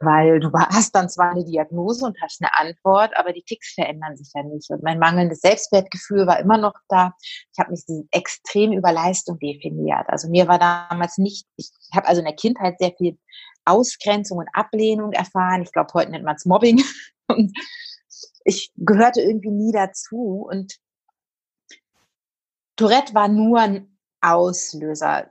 weil 0.00 0.40
du 0.40 0.50
hast 0.52 0.94
dann 0.94 1.10
zwar 1.10 1.32
eine 1.32 1.44
Diagnose 1.44 2.06
und 2.06 2.20
hast 2.22 2.40
eine 2.40 2.54
Antwort, 2.54 3.14
aber 3.16 3.32
die 3.32 3.42
Ticks 3.42 3.74
verändern 3.74 4.16
sich 4.16 4.30
ja 4.34 4.42
nicht. 4.42 4.70
Und 4.70 4.82
mein 4.82 4.98
mangelndes 4.98 5.40
Selbstwertgefühl 5.40 6.26
war 6.26 6.38
immer 6.40 6.56
noch 6.56 6.74
da. 6.88 7.12
Ich 7.52 7.58
habe 7.58 7.72
mich 7.72 7.84
extrem 8.10 8.72
über 8.72 8.90
Leistung 8.92 9.38
definiert. 9.38 10.08
Also 10.08 10.30
mir 10.30 10.48
war 10.48 10.58
damals 10.58 11.18
nicht, 11.18 11.46
ich 11.56 11.70
habe 11.94 12.08
also 12.08 12.20
in 12.20 12.26
der 12.26 12.36
Kindheit 12.36 12.76
sehr 12.78 12.92
viel 12.96 13.18
Ausgrenzung 13.66 14.38
und 14.38 14.48
Ablehnung 14.54 15.12
erfahren. 15.12 15.62
Ich 15.62 15.72
glaube, 15.72 15.92
heute 15.92 16.10
nennt 16.10 16.24
man 16.24 16.36
es 16.36 16.46
Mobbing. 16.46 16.82
Und 17.28 17.52
ich 18.44 18.72
gehörte 18.76 19.20
irgendwie 19.20 19.50
nie 19.50 19.72
dazu 19.72 20.46
und 20.50 20.78
Tourette 22.76 23.12
war 23.12 23.28
nur 23.28 23.58
ein 23.60 23.98
Auslöser. 24.22 25.30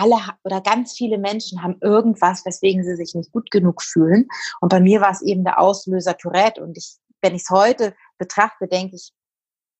Alle 0.00 0.16
oder 0.44 0.60
ganz 0.60 0.94
viele 0.94 1.18
Menschen 1.18 1.62
haben 1.62 1.76
irgendwas, 1.80 2.44
weswegen 2.46 2.84
sie 2.84 2.96
sich 2.96 3.14
nicht 3.14 3.32
gut 3.32 3.50
genug 3.50 3.82
fühlen. 3.82 4.28
Und 4.60 4.70
bei 4.70 4.80
mir 4.80 5.00
war 5.00 5.10
es 5.10 5.22
eben 5.22 5.44
der 5.44 5.60
Auslöser 5.60 6.16
Tourette 6.16 6.62
und 6.62 6.78
ich 6.78 6.96
wenn 7.22 7.34
ich 7.34 7.42
es 7.42 7.50
heute 7.50 7.94
betrachte, 8.18 8.66
denke 8.66 8.96
ich, 8.96 9.12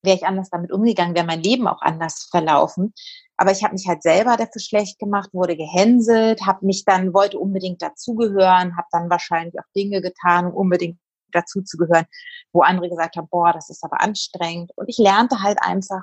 wäre 0.02 0.16
ich 0.16 0.26
anders 0.26 0.48
damit 0.50 0.72
umgegangen, 0.72 1.14
wäre 1.14 1.26
mein 1.26 1.42
Leben 1.42 1.68
auch 1.68 1.82
anders 1.82 2.28
verlaufen. 2.30 2.94
Aber 3.36 3.52
ich 3.52 3.62
habe 3.62 3.74
mich 3.74 3.86
halt 3.86 4.02
selber 4.02 4.36
dafür 4.36 4.60
schlecht 4.60 4.98
gemacht, 4.98 5.30
wurde 5.32 5.56
gehänselt, 5.56 6.46
habe 6.46 6.64
mich 6.66 6.84
dann, 6.84 7.12
wollte 7.12 7.38
unbedingt 7.38 7.82
dazugehören, 7.82 8.76
habe 8.76 8.88
dann 8.92 9.10
wahrscheinlich 9.10 9.58
auch 9.58 9.68
Dinge 9.74 10.00
getan, 10.00 10.46
um 10.46 10.54
unbedingt 10.54 10.98
dazuzugehören, 11.32 12.06
wo 12.52 12.62
andere 12.62 12.88
gesagt 12.88 13.16
haben, 13.16 13.28
boah, 13.30 13.52
das 13.52 13.70
ist 13.70 13.84
aber 13.84 14.00
anstrengend. 14.00 14.72
Und 14.76 14.88
ich 14.88 14.98
lernte 14.98 15.42
halt 15.42 15.58
einfach, 15.62 16.02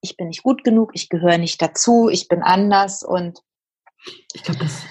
ich 0.00 0.16
bin 0.16 0.28
nicht 0.28 0.42
gut 0.42 0.64
genug, 0.64 0.92
ich 0.94 1.08
gehöre 1.08 1.38
nicht 1.38 1.60
dazu, 1.60 2.08
ich 2.08 2.28
bin 2.28 2.42
anders 2.42 3.02
und 3.02 3.40
ich 4.34 4.42
glaube, 4.42 4.60
das 4.60 4.82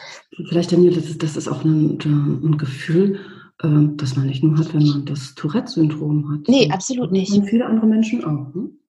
vielleicht 0.49 0.71
Daniel, 0.71 0.93
das 0.93 1.05
ist, 1.05 1.23
das 1.23 1.37
ist 1.37 1.47
auch 1.47 1.63
ein, 1.63 1.99
ein 2.03 2.57
Gefühl, 2.57 3.19
äh, 3.63 3.95
das 3.95 4.15
man 4.15 4.27
nicht 4.27 4.43
nur 4.43 4.57
hat, 4.57 4.73
wenn 4.73 4.85
man 4.85 5.05
das 5.05 5.35
Tourette-Syndrom 5.35 6.31
hat. 6.33 6.47
Nee, 6.47 6.69
absolut 6.71 7.11
nicht. 7.11 7.31
Und 7.31 7.45
viele 7.45 7.65
andere 7.65 7.85
Menschen 7.85 8.23
auch. 8.23 8.53
Hm? 8.53 8.79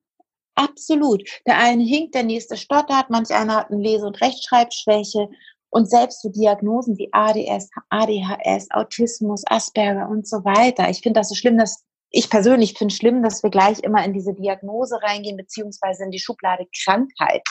Absolut. 0.57 1.23
Der 1.47 1.59
eine 1.59 1.85
hinkt, 1.85 2.15
der 2.15 2.23
nächste 2.23 2.57
stottert, 2.57 3.11
manch 3.11 3.31
einer 3.31 3.57
hat 3.57 3.71
eine 3.71 3.83
Lese- 3.83 4.07
und 4.07 4.21
Rechtschreibschwäche. 4.21 5.29
Und 5.69 5.91
selbst 5.91 6.23
so 6.23 6.31
Diagnosen 6.31 6.97
wie 6.97 7.11
ADS, 7.13 7.69
ADHS, 7.91 8.71
Autismus, 8.71 9.43
Asperger 9.47 10.09
und 10.09 10.27
so 10.27 10.45
weiter. 10.45 10.89
Ich 10.89 11.01
finde 11.01 11.21
das 11.21 11.29
so 11.29 11.35
schlimm, 11.35 11.59
dass 11.59 11.85
ich 12.11 12.31
persönlich 12.31 12.75
finde 12.79 12.95
schlimm, 12.95 13.23
dass 13.23 13.43
wir 13.43 13.51
gleich 13.51 13.81
immer 13.81 14.05
in 14.05 14.13
diese 14.13 14.35
Diagnose 14.35 15.01
reingehen, 15.03 15.37
beziehungsweise 15.37 16.05
in 16.05 16.11
die 16.11 16.19
Schublade 16.19 16.67
Krankheit. 16.85 17.43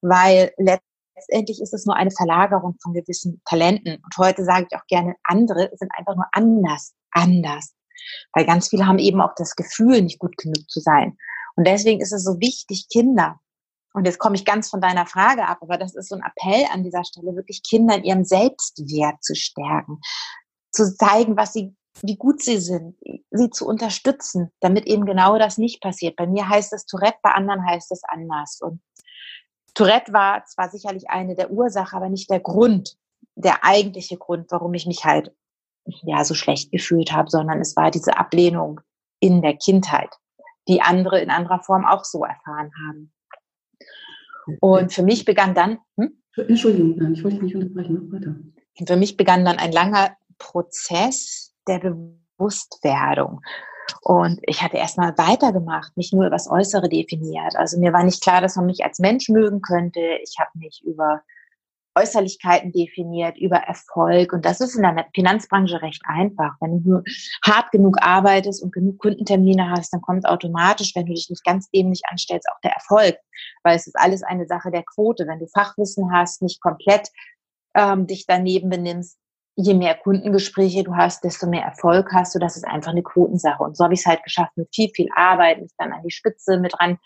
Weil 0.00 0.52
letztendlich 0.58 1.60
ist 1.60 1.74
es 1.74 1.86
nur 1.86 1.96
eine 1.96 2.10
Verlagerung 2.10 2.76
von 2.82 2.94
gewissen 2.94 3.40
Talenten. 3.44 3.96
Und 3.96 4.16
heute 4.16 4.44
sage 4.44 4.66
ich 4.70 4.76
auch 4.76 4.86
gerne, 4.86 5.14
andere 5.24 5.70
sind 5.74 5.90
einfach 5.96 6.16
nur 6.16 6.26
anders, 6.32 6.94
anders. 7.10 7.74
Weil 8.32 8.46
ganz 8.46 8.68
viele 8.68 8.86
haben 8.86 8.98
eben 8.98 9.20
auch 9.20 9.34
das 9.36 9.54
Gefühl, 9.56 10.02
nicht 10.02 10.18
gut 10.18 10.36
genug 10.36 10.68
zu 10.68 10.80
sein. 10.80 11.16
Und 11.56 11.66
deswegen 11.66 12.00
ist 12.00 12.12
es 12.12 12.24
so 12.24 12.40
wichtig, 12.40 12.86
Kinder, 12.90 13.40
und 13.94 14.04
jetzt 14.04 14.18
komme 14.18 14.36
ich 14.36 14.44
ganz 14.44 14.70
von 14.70 14.80
deiner 14.80 15.06
Frage 15.06 15.46
ab, 15.46 15.58
aber 15.60 15.76
das 15.76 15.94
ist 15.96 16.08
so 16.08 16.14
ein 16.14 16.22
Appell 16.22 16.66
an 16.72 16.84
dieser 16.84 17.04
Stelle, 17.04 17.34
wirklich 17.34 17.62
Kinder 17.62 17.96
in 17.96 18.04
ihrem 18.04 18.24
Selbstwert 18.24 19.22
zu 19.22 19.34
stärken, 19.34 20.00
zu 20.70 20.94
zeigen, 20.96 21.36
was 21.36 21.52
sie, 21.52 21.74
wie 22.02 22.16
gut 22.16 22.42
sie 22.42 22.58
sind, 22.58 22.96
sie 23.30 23.50
zu 23.50 23.66
unterstützen, 23.66 24.52
damit 24.60 24.86
eben 24.86 25.04
genau 25.04 25.38
das 25.38 25.58
nicht 25.58 25.80
passiert. 25.80 26.16
Bei 26.16 26.26
mir 26.26 26.48
heißt 26.48 26.72
es 26.72 26.86
Tourette, 26.86 27.18
bei 27.22 27.32
anderen 27.32 27.66
heißt 27.66 27.90
es 27.92 28.02
anders. 28.04 28.60
Und 28.60 28.80
Tourette 29.74 30.12
war 30.12 30.44
zwar 30.44 30.70
sicherlich 30.70 31.10
eine 31.10 31.34
der 31.34 31.50
Ursachen, 31.50 31.96
aber 31.96 32.08
nicht 32.08 32.30
der 32.30 32.40
Grund, 32.40 32.96
der 33.34 33.64
eigentliche 33.64 34.16
Grund, 34.16 34.50
warum 34.50 34.74
ich 34.74 34.86
mich 34.86 35.04
halt 35.04 35.32
ja 36.02 36.24
so 36.24 36.34
schlecht 36.34 36.70
gefühlt 36.70 37.12
habe, 37.12 37.30
sondern 37.30 37.60
es 37.60 37.76
war 37.76 37.90
diese 37.90 38.16
Ablehnung 38.16 38.80
in 39.20 39.42
der 39.42 39.56
Kindheit, 39.56 40.10
die 40.68 40.82
andere 40.82 41.20
in 41.20 41.30
anderer 41.30 41.60
Form 41.60 41.84
auch 41.84 42.04
so 42.04 42.24
erfahren 42.24 42.70
haben. 42.86 43.12
Und 44.60 44.92
für 44.92 45.02
mich 45.02 45.24
begann 45.24 45.54
dann, 45.54 45.78
hm? 45.96 46.22
Entschuldigung, 46.36 47.12
ich 47.12 47.24
wollte 47.24 47.36
dich 47.36 47.42
nicht 47.42 47.56
unterbrechen, 47.56 48.12
weiter. 48.12 48.36
Für 48.86 48.96
mich 48.96 49.16
begann 49.16 49.44
dann 49.44 49.58
ein 49.58 49.72
langer 49.72 50.16
Prozess 50.38 51.47
der 51.68 51.80
Bewusstwerdung. 51.80 53.40
Und 54.02 54.40
ich 54.42 54.62
hatte 54.62 54.76
erstmal 54.76 55.16
weitergemacht, 55.16 55.96
nicht 55.96 56.12
nur 56.12 56.26
über 56.26 56.36
das 56.36 56.50
Äußere 56.50 56.88
definiert. 56.88 57.56
Also 57.56 57.78
mir 57.78 57.92
war 57.92 58.04
nicht 58.04 58.22
klar, 58.22 58.40
dass 58.40 58.56
man 58.56 58.66
mich 58.66 58.84
als 58.84 58.98
Mensch 58.98 59.28
mögen 59.28 59.60
könnte. 59.60 60.00
Ich 60.22 60.36
habe 60.38 60.50
mich 60.54 60.82
über 60.84 61.22
Äußerlichkeiten 61.98 62.72
definiert, 62.72 63.36
über 63.38 63.56
Erfolg. 63.56 64.32
Und 64.32 64.44
das 64.44 64.60
ist 64.60 64.76
in 64.76 64.82
der 64.82 65.06
Finanzbranche 65.14 65.82
recht 65.82 66.02
einfach. 66.06 66.54
Wenn 66.60 66.84
du 66.84 67.02
hart 67.44 67.72
genug 67.72 67.96
arbeitest 68.00 68.62
und 68.62 68.72
genug 68.72 68.98
Kundentermine 68.98 69.70
hast, 69.70 69.92
dann 69.92 70.02
kommt 70.02 70.26
automatisch, 70.26 70.94
wenn 70.94 71.06
du 71.06 71.14
dich 71.14 71.28
nicht 71.28 71.44
ganz 71.44 71.70
dämlich 71.70 72.02
anstellst, 72.08 72.48
auch 72.50 72.60
der 72.62 72.72
Erfolg. 72.72 73.16
Weil 73.62 73.76
es 73.76 73.86
ist 73.86 73.98
alles 73.98 74.22
eine 74.22 74.46
Sache 74.46 74.70
der 74.70 74.84
Quote. 74.84 75.26
Wenn 75.26 75.40
du 75.40 75.46
Fachwissen 75.48 76.12
hast, 76.12 76.42
nicht 76.42 76.60
komplett 76.60 77.08
ähm, 77.74 78.06
dich 78.06 78.26
daneben 78.26 78.68
benimmst, 78.70 79.18
je 79.60 79.74
mehr 79.74 79.96
Kundengespräche 79.96 80.84
du 80.84 80.94
hast, 80.94 81.24
desto 81.24 81.48
mehr 81.48 81.64
Erfolg 81.64 82.12
hast 82.12 82.34
du. 82.34 82.38
Das 82.38 82.56
ist 82.56 82.64
einfach 82.64 82.92
eine 82.92 83.02
Quotensache. 83.02 83.62
Und 83.62 83.76
so 83.76 83.84
habe 83.84 83.94
ich 83.94 84.00
es 84.00 84.06
halt 84.06 84.22
geschafft 84.22 84.56
mit 84.56 84.68
viel, 84.72 84.88
viel 84.94 85.08
Arbeit, 85.14 85.60
mich 85.60 85.72
dann 85.76 85.92
an 85.92 86.02
die 86.04 86.12
Spitze 86.12 86.58
mit 86.58 86.78
ran, 86.78 86.98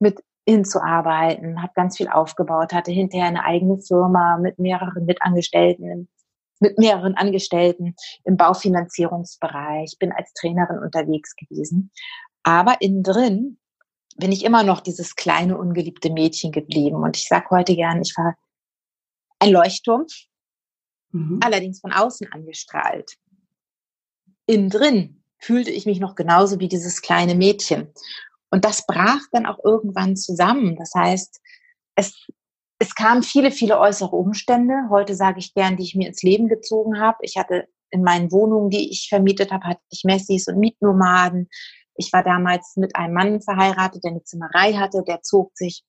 mit 0.00 0.20
hinzuarbeiten, 0.44 1.62
habe 1.62 1.72
ganz 1.76 1.96
viel 1.96 2.08
aufgebaut, 2.08 2.72
hatte 2.72 2.90
hinterher 2.90 3.28
eine 3.28 3.44
eigene 3.44 3.78
Firma 3.78 4.36
mit 4.38 4.58
mehreren 4.58 5.06
Mitangestellten, 5.06 6.08
mit 6.58 6.76
mehreren 6.76 7.14
Angestellten 7.14 7.94
im 8.24 8.36
Baufinanzierungsbereich, 8.36 9.96
bin 10.00 10.10
als 10.10 10.32
Trainerin 10.32 10.80
unterwegs 10.80 11.36
gewesen. 11.36 11.92
Aber 12.42 12.80
innen 12.80 13.04
drin 13.04 13.58
bin 14.16 14.32
ich 14.32 14.44
immer 14.44 14.64
noch 14.64 14.80
dieses 14.80 15.14
kleine, 15.14 15.56
ungeliebte 15.56 16.10
Mädchen 16.10 16.50
geblieben. 16.50 16.96
Und 16.96 17.16
ich 17.16 17.28
sage 17.28 17.46
heute 17.50 17.76
gern, 17.76 18.02
ich 18.02 18.16
war 18.16 18.34
ein 19.38 19.50
Leuchtturm, 19.50 20.06
mhm. 21.12 21.40
allerdings 21.42 21.80
von 21.80 21.92
außen 21.92 22.30
angestrahlt. 22.32 23.16
Innen 24.46 24.70
drin 24.70 25.22
fühlte 25.38 25.70
ich 25.70 25.86
mich 25.86 26.00
noch 26.00 26.14
genauso 26.14 26.60
wie 26.60 26.68
dieses 26.68 27.02
kleine 27.02 27.34
Mädchen. 27.34 27.92
Und 28.50 28.64
das 28.64 28.86
brach 28.86 29.22
dann 29.32 29.46
auch 29.46 29.58
irgendwann 29.64 30.16
zusammen. 30.16 30.76
Das 30.76 30.92
heißt, 30.94 31.40
es, 31.94 32.26
es 32.78 32.94
kamen 32.94 33.22
viele, 33.22 33.50
viele 33.50 33.78
äußere 33.78 34.14
Umstände. 34.14 34.74
Heute 34.90 35.14
sage 35.14 35.38
ich 35.38 35.54
gern, 35.54 35.76
die 35.76 35.84
ich 35.84 35.94
mir 35.94 36.08
ins 36.08 36.22
Leben 36.22 36.48
gezogen 36.48 37.00
habe. 37.00 37.18
Ich 37.22 37.36
hatte 37.36 37.66
in 37.90 38.02
meinen 38.02 38.30
Wohnungen, 38.30 38.70
die 38.70 38.90
ich 38.90 39.08
vermietet 39.08 39.50
habe, 39.50 39.66
hatte 39.66 39.80
ich 39.90 40.02
Messis 40.04 40.48
und 40.48 40.58
Mietnomaden. 40.58 41.48
Ich 41.96 42.12
war 42.12 42.22
damals 42.22 42.74
mit 42.76 42.96
einem 42.96 43.14
Mann 43.14 43.40
verheiratet, 43.42 44.04
der 44.04 44.12
eine 44.12 44.22
Zimmerei 44.24 44.74
hatte. 44.74 45.02
Der 45.06 45.22
zog 45.22 45.52
sich 45.54 45.82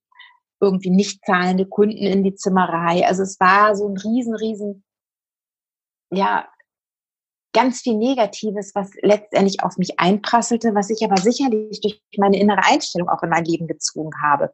irgendwie 0.60 0.90
nicht 0.90 1.26
zahlende 1.26 1.66
Kunden 1.66 2.06
in 2.06 2.24
die 2.24 2.36
Zimmerei. 2.36 3.06
Also 3.06 3.24
es 3.24 3.40
war 3.40 3.76
so 3.76 3.88
ein 3.88 3.98
riesen, 3.98 4.36
riesen 4.36 4.84
ja, 6.14 6.48
ganz 7.54 7.82
viel 7.82 7.96
Negatives, 7.96 8.74
was 8.74 8.92
letztendlich 9.02 9.64
auf 9.64 9.78
mich 9.78 10.00
einprasselte, 10.00 10.74
was 10.76 10.90
ich 10.90 11.04
aber 11.04 11.18
sicherlich 11.18 11.80
durch 11.82 12.02
meine 12.18 12.40
innere 12.40 12.64
Einstellung 12.64 13.10
auch 13.10 13.22
in 13.24 13.30
mein 13.30 13.46
Leben 13.46 13.68
gezogen 13.68 14.12
habe. 14.22 14.52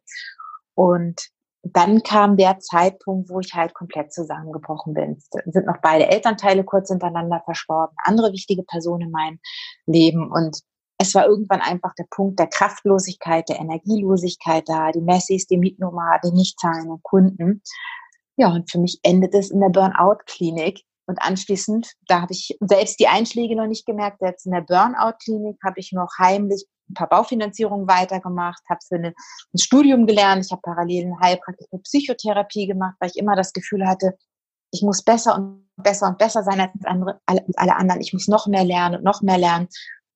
Und 0.75 1.29
dann 1.63 2.03
kam 2.03 2.37
der 2.37 2.59
Zeitpunkt, 2.59 3.29
wo 3.29 3.39
ich 3.39 3.53
halt 3.53 3.73
komplett 3.73 4.13
zusammengebrochen 4.13 4.93
bin. 4.93 5.17
Es 5.17 5.29
sind 5.53 5.65
noch 5.65 5.77
beide 5.81 6.07
Elternteile 6.07 6.63
kurz 6.63 6.89
hintereinander 6.89 7.41
verstorben, 7.43 7.95
andere 8.03 8.31
wichtige 8.31 8.63
Personen 8.63 9.03
in 9.03 9.11
meinem 9.11 9.39
Leben. 9.85 10.31
Und 10.31 10.61
es 10.97 11.13
war 11.15 11.25
irgendwann 11.25 11.61
einfach 11.61 11.93
der 11.95 12.07
Punkt 12.09 12.39
der 12.39 12.47
Kraftlosigkeit, 12.47 13.49
der 13.49 13.59
Energielosigkeit 13.59 14.67
da, 14.67 14.91
die 14.91 15.01
Messis, 15.01 15.47
die 15.47 15.57
Mietnomaden, 15.57 16.31
die 16.31 16.37
nicht 16.37 16.59
zahlenden 16.59 17.01
Kunden. 17.03 17.61
Ja, 18.37 18.49
und 18.49 18.71
für 18.71 18.79
mich 18.79 18.99
endet 19.03 19.33
es 19.33 19.51
in 19.51 19.59
der 19.59 19.69
Burnout-Klinik, 19.69 20.81
und 21.09 21.19
anschließend, 21.23 21.91
da 22.07 22.21
habe 22.21 22.33
ich 22.33 22.55
selbst 22.61 22.99
die 22.99 23.07
Einschläge 23.07 23.55
noch 23.55 23.65
nicht 23.65 23.87
gemerkt, 23.87 24.21
jetzt 24.21 24.45
in 24.45 24.51
der 24.51 24.61
Burnout-Klinik 24.61 25.57
habe 25.63 25.79
ich 25.79 25.91
noch 25.91 26.11
heimlich 26.19 26.65
ein 26.87 26.93
paar 26.93 27.09
Baufinanzierungen 27.09 27.87
weitergemacht, 27.87 28.61
habe 28.69 28.79
für 28.87 28.95
eine, 28.95 29.13
ein 29.53 29.57
Studium 29.57 30.05
gelernt, 30.05 30.45
ich 30.45 30.51
habe 30.51 30.61
parallel 30.61 31.05
eine 31.05 31.19
heilpraktische 31.19 31.79
Psychotherapie 31.79 32.67
gemacht, 32.67 32.95
weil 32.99 33.09
ich 33.09 33.17
immer 33.17 33.35
das 33.35 33.53
Gefühl 33.53 33.87
hatte, 33.87 34.17
ich 34.71 34.83
muss 34.83 35.01
besser 35.01 35.35
und 35.35 35.67
besser 35.77 36.09
und 36.09 36.19
besser 36.19 36.43
sein 36.43 36.59
als 36.61 36.71
andere, 36.83 37.19
alle, 37.25 37.43
alle 37.55 37.75
anderen. 37.75 38.01
Ich 38.01 38.13
muss 38.13 38.27
noch 38.27 38.45
mehr 38.45 38.63
lernen 38.63 38.97
und 38.97 39.03
noch 39.03 39.23
mehr 39.23 39.39
lernen. 39.39 39.67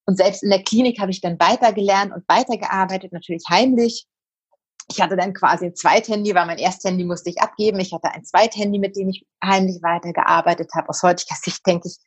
Und 0.05 0.17
selbst 0.17 0.43
in 0.43 0.51
der 0.51 0.61
Klinik 0.61 0.99
habe 0.99 1.09
ich 1.09 1.21
dann 1.21 1.39
weitergelernt 1.39 2.13
und 2.13 2.23
weitergearbeitet, 2.27 3.13
natürlich 3.13 3.43
heimlich, 3.49 4.05
ich 4.89 5.01
hatte 5.01 5.15
dann 5.15 5.33
quasi 5.33 5.65
ein 5.65 5.75
Zweithandy, 5.75 6.35
weil 6.35 6.45
mein 6.45 6.57
Ersthandy 6.57 7.03
musste 7.03 7.29
ich 7.29 7.41
abgeben. 7.41 7.79
Ich 7.79 7.93
hatte 7.93 8.11
ein 8.11 8.25
Zweithandy, 8.25 8.79
mit 8.79 8.95
dem 8.95 9.09
ich 9.09 9.25
heimlich 9.43 9.81
weitergearbeitet 9.81 10.71
habe. 10.75 10.89
Aus 10.89 11.03
heutiger 11.03 11.35
Sicht 11.35 11.65
denke 11.65 11.87
ich, 11.87 11.97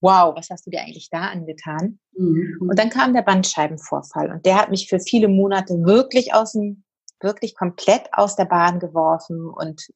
wow, 0.00 0.34
was 0.36 0.50
hast 0.50 0.66
du 0.66 0.70
dir 0.70 0.80
eigentlich 0.80 1.08
da 1.10 1.28
angetan? 1.28 1.98
Mhm. 2.16 2.58
Und 2.68 2.78
dann 2.78 2.90
kam 2.90 3.14
der 3.14 3.22
Bandscheibenvorfall 3.22 4.30
und 4.30 4.44
der 4.44 4.56
hat 4.56 4.70
mich 4.70 4.88
für 4.88 4.98
viele 4.98 5.28
Monate 5.28 5.74
wirklich 5.84 6.34
aus 6.34 6.52
dem, 6.52 6.84
wirklich 7.20 7.54
komplett 7.54 8.08
aus 8.12 8.36
der 8.36 8.46
Bahn 8.46 8.80
geworfen 8.80 9.48
und 9.48 9.86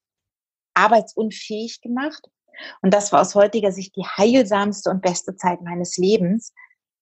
arbeitsunfähig 0.75 1.80
gemacht. 1.80 2.28
Und 2.83 2.95
das 2.95 3.12
war 3.12 3.21
aus 3.21 3.35
heutiger 3.35 3.73
Sicht 3.73 3.97
die 3.97 4.04
heilsamste 4.04 4.90
und 4.90 5.02
beste 5.02 5.37
Zeit 5.37 5.61
meines 5.62 5.97
Lebens. 5.97 6.52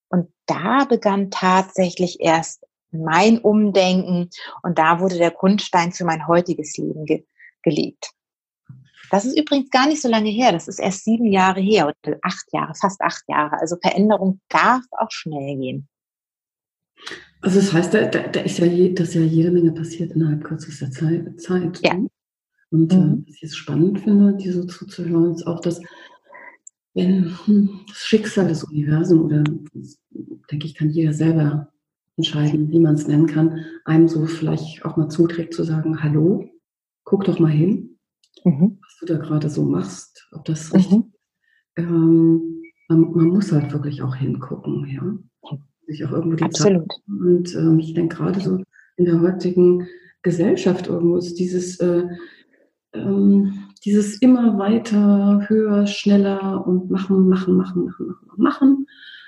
Und 0.08 0.32
da 0.46 0.84
begann 0.84 1.30
tatsächlich 1.30 2.20
erst 2.20 2.64
mein 2.94 3.38
Umdenken 3.38 4.30
und 4.62 4.78
da 4.78 5.00
wurde 5.00 5.18
der 5.18 5.30
Grundstein 5.30 5.92
für 5.92 6.04
mein 6.04 6.26
heutiges 6.26 6.76
Leben 6.76 7.04
ge 7.04 7.24
gelegt. 7.62 8.10
Das 9.10 9.24
ist 9.24 9.38
übrigens 9.38 9.70
gar 9.70 9.86
nicht 9.86 10.02
so 10.02 10.08
lange 10.08 10.28
her. 10.28 10.52
Das 10.52 10.68
ist 10.68 10.78
erst 10.78 11.04
sieben 11.04 11.32
Jahre 11.32 11.60
her 11.60 11.86
oder 12.04 12.18
acht 12.22 12.44
Jahre, 12.52 12.74
fast 12.74 13.00
acht 13.00 13.22
Jahre. 13.28 13.58
Also 13.58 13.76
Veränderung 13.80 14.40
darf 14.48 14.82
auch 14.90 15.10
schnell 15.10 15.56
gehen. 15.56 15.88
Also 17.40 17.60
das 17.60 17.72
heißt, 17.72 17.94
da, 17.94 18.06
da 18.06 18.40
ist 18.40 18.58
ja, 18.58 18.66
je, 18.66 18.92
dass 18.92 19.14
ja 19.14 19.20
jede 19.20 19.50
Menge 19.50 19.72
passiert 19.72 20.12
innerhalb 20.12 20.44
kürzester 20.44 20.90
Zeit. 20.90 21.40
Zeit 21.40 21.80
ja. 21.82 21.98
Und 22.70 22.92
äh, 22.92 22.96
mhm. 22.96 23.24
was 23.26 23.34
ich 23.36 23.42
jetzt 23.42 23.56
spannend 23.56 24.00
finde, 24.00 24.36
die 24.36 24.50
so 24.50 24.64
zuzuhören, 24.64 25.34
ist 25.34 25.46
auch, 25.46 25.60
dass 25.60 25.80
wenn 26.94 27.36
hm, 27.46 27.80
das 27.88 27.98
Schicksal 27.98 28.48
des 28.48 28.64
Universums 28.64 29.22
oder 29.22 29.44
denke 30.50 30.66
ich, 30.66 30.74
kann 30.74 30.90
jeder 30.90 31.12
selber 31.12 31.72
entscheiden, 32.16 32.70
wie 32.70 32.80
man 32.80 32.94
es 32.94 33.08
nennen 33.08 33.26
kann, 33.26 33.64
einem 33.84 34.08
so 34.08 34.26
vielleicht 34.26 34.84
auch 34.84 34.96
mal 34.96 35.08
zuträgt 35.08 35.54
zu 35.54 35.64
sagen, 35.64 36.02
hallo, 36.02 36.48
guck 37.04 37.24
doch 37.24 37.38
mal 37.38 37.50
hin, 37.50 37.98
mhm. 38.44 38.78
was 38.82 38.96
du 39.00 39.06
da 39.06 39.18
gerade 39.18 39.50
so 39.50 39.64
machst, 39.64 40.28
ob 40.32 40.44
das 40.44 40.72
mhm. 40.72 40.76
richtig 40.76 41.04
ähm, 41.76 42.62
man, 42.88 43.12
man, 43.12 43.28
muss 43.28 43.52
halt 43.52 43.72
wirklich 43.72 44.02
auch 44.02 44.14
hingucken, 44.14 44.86
ja. 44.86 45.02
Sich 45.86 46.04
auch 46.04 46.12
irgendwo 46.12 46.36
die 46.36 46.44
Absolut. 46.44 46.90
Zeit. 46.90 47.02
Und 47.06 47.54
ähm, 47.54 47.78
ich 47.78 47.92
denke 47.94 48.16
gerade 48.16 48.40
so 48.40 48.62
in 48.96 49.04
der 49.04 49.20
heutigen 49.20 49.86
Gesellschaft 50.22 50.86
irgendwo 50.86 51.16
ist 51.16 51.34
dieses, 51.38 51.78
äh, 51.80 52.04
ähm, 52.94 53.64
dieses 53.84 54.22
immer 54.22 54.56
weiter, 54.58 55.44
höher, 55.46 55.86
schneller 55.86 56.66
und 56.66 56.90
machen, 56.90 57.28
machen, 57.28 57.54
machen, 57.54 57.84
machen, 57.84 58.06
machen, 58.06 58.42
machen. 58.42 58.86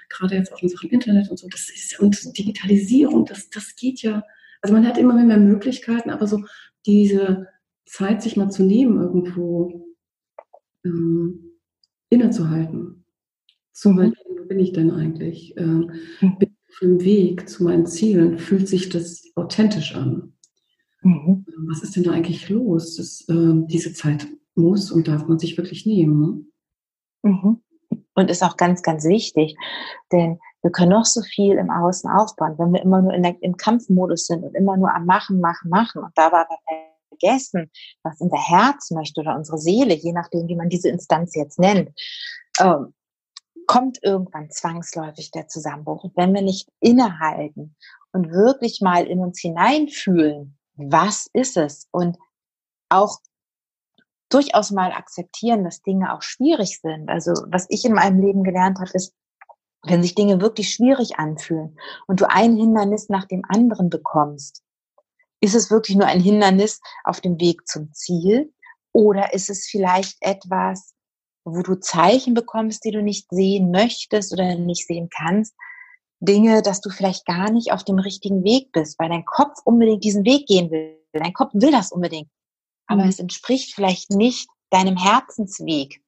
Gerade 0.08 0.36
jetzt 0.36 0.52
auch 0.52 0.62
in 0.62 0.68
Sachen 0.68 0.90
Internet 0.90 1.30
und 1.30 1.38
so, 1.38 1.48
das 1.48 1.68
ist 1.70 1.98
und 2.00 2.36
Digitalisierung, 2.38 3.24
das, 3.24 3.50
das 3.50 3.76
geht 3.76 4.02
ja, 4.02 4.22
also 4.62 4.74
man 4.74 4.86
hat 4.86 4.98
immer 4.98 5.14
mehr 5.14 5.38
Möglichkeiten, 5.38 6.10
aber 6.10 6.26
so 6.26 6.44
diese 6.86 7.48
Zeit, 7.84 8.22
sich 8.22 8.36
mal 8.36 8.50
zu 8.50 8.64
nehmen, 8.64 9.00
irgendwo 9.00 9.86
ähm, 10.84 11.52
innezuhalten. 12.08 13.04
Zu 13.72 13.90
mhm. 13.90 14.14
wo 14.28 14.44
bin 14.46 14.58
ich 14.58 14.72
denn 14.72 14.90
eigentlich? 14.90 15.54
Ähm, 15.56 15.90
mhm. 16.20 16.38
bin 16.38 16.50
ich 16.50 16.74
auf 16.74 16.78
dem 16.80 17.04
Weg 17.04 17.48
zu 17.48 17.64
meinen 17.64 17.86
Zielen? 17.86 18.38
Fühlt 18.38 18.68
sich 18.68 18.88
das 18.88 19.24
authentisch 19.34 19.94
an? 19.94 20.32
Mhm. 21.02 21.44
Was 21.68 21.82
ist 21.82 21.96
denn 21.96 22.04
da 22.04 22.12
eigentlich 22.12 22.48
los? 22.48 22.96
Das, 22.96 23.24
äh, 23.28 23.54
diese 23.66 23.92
Zeit 23.92 24.26
muss 24.54 24.90
und 24.90 25.08
darf 25.08 25.26
man 25.28 25.38
sich 25.38 25.56
wirklich 25.56 25.86
nehmen. 25.86 26.20
Ne? 26.20 27.30
Mhm. 27.30 27.60
Und 28.16 28.30
ist 28.30 28.42
auch 28.42 28.56
ganz, 28.56 28.82
ganz 28.82 29.04
wichtig, 29.04 29.56
denn 30.10 30.40
wir 30.62 30.72
können 30.72 30.90
noch 30.90 31.04
so 31.04 31.22
viel 31.22 31.58
im 31.58 31.70
Außen 31.70 32.10
aufbauen, 32.10 32.54
wenn 32.58 32.72
wir 32.72 32.82
immer 32.82 33.00
nur 33.02 33.12
der, 33.12 33.40
im 33.40 33.56
Kampfmodus 33.56 34.26
sind 34.26 34.42
und 34.42 34.54
immer 34.56 34.76
nur 34.76 34.92
am 34.92 35.04
Machen, 35.04 35.40
Machen, 35.40 35.70
Machen 35.70 36.02
und 36.02 36.10
dabei 36.16 36.44
vergessen, 37.08 37.70
was 38.02 38.20
unser 38.20 38.38
Herz 38.38 38.90
möchte 38.90 39.20
oder 39.20 39.36
unsere 39.36 39.58
Seele, 39.58 39.94
je 39.94 40.12
nachdem, 40.12 40.48
wie 40.48 40.56
man 40.56 40.68
diese 40.68 40.88
Instanz 40.88 41.34
jetzt 41.36 41.58
nennt, 41.58 41.90
ähm, 42.58 42.94
kommt 43.66 43.98
irgendwann 44.02 44.50
zwangsläufig 44.50 45.30
der 45.30 45.48
Zusammenbruch. 45.48 46.04
Und 46.04 46.16
wenn 46.16 46.34
wir 46.34 46.42
nicht 46.42 46.68
innehalten 46.80 47.76
und 48.12 48.30
wirklich 48.30 48.80
mal 48.80 49.06
in 49.06 49.20
uns 49.20 49.40
hineinfühlen, 49.40 50.58
was 50.74 51.28
ist 51.32 51.56
es? 51.56 51.88
Und 51.90 52.16
auch 52.88 53.18
durchaus 54.28 54.70
mal 54.70 54.92
akzeptieren, 54.92 55.64
dass 55.64 55.82
Dinge 55.82 56.12
auch 56.14 56.22
schwierig 56.22 56.80
sind. 56.80 57.08
Also 57.08 57.32
was 57.48 57.66
ich 57.68 57.84
in 57.84 57.92
meinem 57.92 58.20
Leben 58.20 58.42
gelernt 58.42 58.78
habe, 58.78 58.90
ist, 58.94 59.14
wenn 59.82 60.02
sich 60.02 60.14
Dinge 60.14 60.40
wirklich 60.40 60.72
schwierig 60.72 61.18
anfühlen 61.18 61.78
und 62.06 62.20
du 62.20 62.28
ein 62.28 62.56
Hindernis 62.56 63.08
nach 63.08 63.26
dem 63.26 63.42
anderen 63.48 63.88
bekommst, 63.88 64.62
ist 65.40 65.54
es 65.54 65.70
wirklich 65.70 65.96
nur 65.96 66.06
ein 66.06 66.20
Hindernis 66.20 66.80
auf 67.04 67.20
dem 67.20 67.40
Weg 67.40 67.68
zum 67.68 67.92
Ziel 67.92 68.52
oder 68.92 69.34
ist 69.34 69.50
es 69.50 69.66
vielleicht 69.66 70.16
etwas, 70.20 70.94
wo 71.44 71.62
du 71.62 71.76
Zeichen 71.76 72.34
bekommst, 72.34 72.84
die 72.84 72.90
du 72.90 73.02
nicht 73.02 73.28
sehen 73.30 73.70
möchtest 73.70 74.32
oder 74.32 74.56
nicht 74.56 74.86
sehen 74.86 75.08
kannst? 75.14 75.54
Dinge, 76.18 76.62
dass 76.62 76.80
du 76.80 76.90
vielleicht 76.90 77.26
gar 77.26 77.50
nicht 77.50 77.72
auf 77.72 77.84
dem 77.84 77.98
richtigen 77.98 78.42
Weg 78.42 78.72
bist, 78.72 78.98
weil 78.98 79.10
dein 79.10 79.24
Kopf 79.24 79.60
unbedingt 79.64 80.02
diesen 80.02 80.24
Weg 80.24 80.46
gehen 80.46 80.70
will. 80.70 80.98
Dein 81.12 81.34
Kopf 81.34 81.52
will 81.54 81.70
das 81.70 81.92
unbedingt. 81.92 82.28
Aber 82.86 83.04
mhm. 83.04 83.08
es 83.08 83.18
entspricht 83.18 83.74
vielleicht 83.74 84.10
nicht 84.10 84.48
deinem 84.70 84.96
Herzensweg 84.96 86.02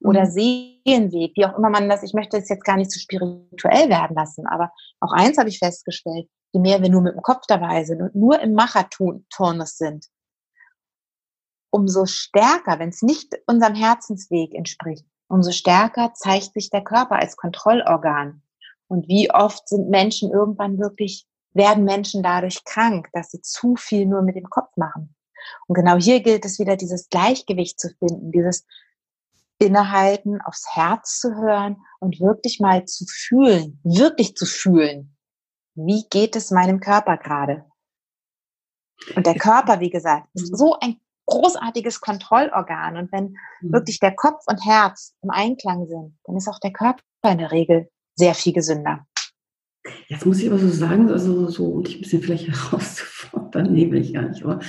oder 0.00 0.24
mhm. 0.26 0.30
Seelenweg, 0.30 1.32
wie 1.36 1.46
auch 1.46 1.56
immer 1.56 1.70
man 1.70 1.88
das, 1.88 2.02
ich 2.02 2.14
möchte 2.14 2.36
es 2.36 2.48
jetzt 2.48 2.64
gar 2.64 2.76
nicht 2.76 2.90
zu 2.90 2.98
so 2.98 3.02
spirituell 3.02 3.88
werden 3.88 4.16
lassen, 4.16 4.46
aber 4.46 4.72
auch 5.00 5.12
eins 5.12 5.38
habe 5.38 5.48
ich 5.48 5.58
festgestellt, 5.58 6.28
je 6.52 6.60
mehr 6.60 6.82
wir 6.82 6.90
nur 6.90 7.02
mit 7.02 7.14
dem 7.14 7.22
Kopf 7.22 7.46
dabei 7.46 7.84
sind 7.84 8.02
und 8.02 8.14
nur 8.14 8.40
im 8.40 8.54
Macherturnus 8.54 9.76
sind, 9.76 10.06
umso 11.70 12.06
stärker, 12.06 12.78
wenn 12.78 12.90
es 12.90 13.02
nicht 13.02 13.34
unserem 13.46 13.74
Herzensweg 13.74 14.54
entspricht, 14.54 15.06
umso 15.28 15.50
stärker 15.50 16.12
zeigt 16.14 16.52
sich 16.52 16.70
der 16.70 16.84
Körper 16.84 17.16
als 17.16 17.36
Kontrollorgan. 17.36 18.42
Und 18.88 19.08
wie 19.08 19.30
oft 19.30 19.68
sind 19.68 19.88
Menschen 19.88 20.30
irgendwann 20.30 20.78
wirklich, 20.78 21.26
werden 21.54 21.84
Menschen 21.84 22.22
dadurch 22.22 22.64
krank, 22.64 23.08
dass 23.14 23.30
sie 23.30 23.40
zu 23.40 23.76
viel 23.76 24.04
nur 24.04 24.20
mit 24.20 24.36
dem 24.36 24.50
Kopf 24.50 24.76
machen. 24.76 25.14
Und 25.66 25.74
genau 25.74 25.96
hier 25.96 26.22
gilt 26.22 26.44
es 26.44 26.58
wieder, 26.58 26.76
dieses 26.76 27.08
Gleichgewicht 27.08 27.78
zu 27.78 27.88
finden, 27.98 28.32
dieses 28.32 28.64
Innehalten, 29.58 30.40
aufs 30.40 30.66
Herz 30.74 31.20
zu 31.20 31.34
hören 31.34 31.76
und 32.00 32.20
wirklich 32.20 32.58
mal 32.60 32.84
zu 32.84 33.04
fühlen, 33.06 33.80
wirklich 33.84 34.36
zu 34.36 34.46
fühlen. 34.46 35.16
Wie 35.74 36.04
geht 36.10 36.36
es 36.36 36.50
meinem 36.50 36.80
Körper 36.80 37.16
gerade? 37.16 37.64
Und 39.16 39.26
der 39.26 39.34
Körper, 39.34 39.80
wie 39.80 39.90
gesagt, 39.90 40.28
ist 40.34 40.56
so 40.56 40.76
ein 40.80 41.00
großartiges 41.26 42.00
Kontrollorgan. 42.00 42.96
Und 42.96 43.12
wenn 43.12 43.36
mhm. 43.60 43.72
wirklich 43.72 43.98
der 43.98 44.14
Kopf 44.14 44.42
und 44.46 44.64
Herz 44.64 45.14
im 45.22 45.30
Einklang 45.30 45.86
sind, 45.86 46.18
dann 46.24 46.36
ist 46.36 46.48
auch 46.48 46.58
der 46.58 46.72
Körper 46.72 47.02
in 47.24 47.38
der 47.38 47.52
Regel 47.52 47.90
sehr 48.14 48.34
viel 48.34 48.52
gesünder. 48.52 49.06
Jetzt 50.06 50.26
muss 50.26 50.40
ich 50.40 50.48
aber 50.48 50.58
so 50.58 50.68
sagen, 50.68 51.10
also 51.10 51.48
so, 51.48 51.66
um 51.66 51.82
dich 51.82 51.96
ein 51.96 52.02
bisschen 52.02 52.22
vielleicht 52.22 52.48
herauszufordern, 52.70 53.72
nehme 53.72 53.98
ich 53.98 54.14
gar 54.14 54.28
nicht, 54.28 54.44
aber 54.44 54.60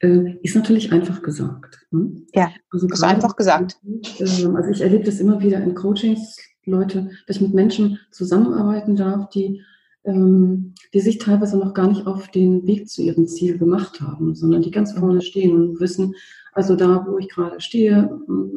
äh, 0.00 0.36
ist 0.42 0.56
natürlich 0.56 0.92
einfach 0.92 1.22
gesagt. 1.22 1.86
Hm? 1.90 2.26
Ja, 2.34 2.50
also 2.70 2.88
ist 2.88 3.02
einfach 3.02 3.36
gesagt. 3.36 3.78
Äh, 4.18 4.22
also 4.22 4.70
ich 4.70 4.80
erlebe 4.80 5.04
das 5.04 5.20
immer 5.20 5.40
wieder 5.40 5.62
in 5.62 5.74
Coachings, 5.74 6.38
Leute, 6.64 7.10
dass 7.26 7.36
ich 7.36 7.42
mit 7.42 7.54
Menschen 7.54 7.98
zusammenarbeiten 8.10 8.94
darf, 8.96 9.28
die, 9.30 9.62
ähm, 10.04 10.74
die 10.94 11.00
sich 11.00 11.18
teilweise 11.18 11.58
noch 11.58 11.74
gar 11.74 11.88
nicht 11.88 12.06
auf 12.06 12.28
den 12.28 12.66
Weg 12.66 12.88
zu 12.88 13.02
ihrem 13.02 13.26
Ziel 13.26 13.58
gemacht 13.58 14.00
haben, 14.00 14.34
sondern 14.34 14.62
die 14.62 14.70
ganz 14.70 14.92
vorne 14.92 15.22
stehen 15.22 15.54
und 15.54 15.80
wissen, 15.80 16.14
also 16.52 16.76
da, 16.76 17.06
wo 17.08 17.18
ich 17.18 17.28
gerade 17.28 17.60
stehe, 17.60 18.10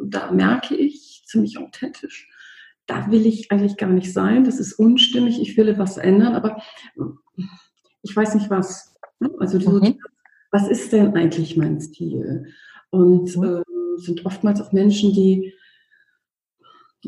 da 0.04 0.30
merke 0.30 0.76
ich 0.76 1.24
ziemlich 1.26 1.58
authentisch, 1.58 2.28
da 2.86 3.10
will 3.10 3.26
ich 3.26 3.50
eigentlich 3.50 3.76
gar 3.76 3.90
nicht 3.90 4.12
sein, 4.12 4.44
das 4.44 4.60
ist 4.60 4.74
unstimmig, 4.74 5.40
ich 5.40 5.56
will 5.56 5.68
etwas 5.68 5.96
ändern, 5.96 6.34
aber 6.34 6.62
ich 8.02 8.14
weiß 8.14 8.34
nicht 8.34 8.50
was. 8.50 8.94
Also 9.38 9.58
so, 9.58 9.70
mhm. 9.72 9.98
was 10.50 10.68
ist 10.68 10.92
denn 10.92 11.14
eigentlich 11.14 11.56
mein 11.56 11.80
Stil? 11.80 12.46
Und 12.90 13.36
mhm. 13.36 13.44
äh, 13.44 13.62
sind 14.00 14.24
oftmals 14.24 14.60
auch 14.60 14.72
Menschen, 14.72 15.12
die 15.12 15.52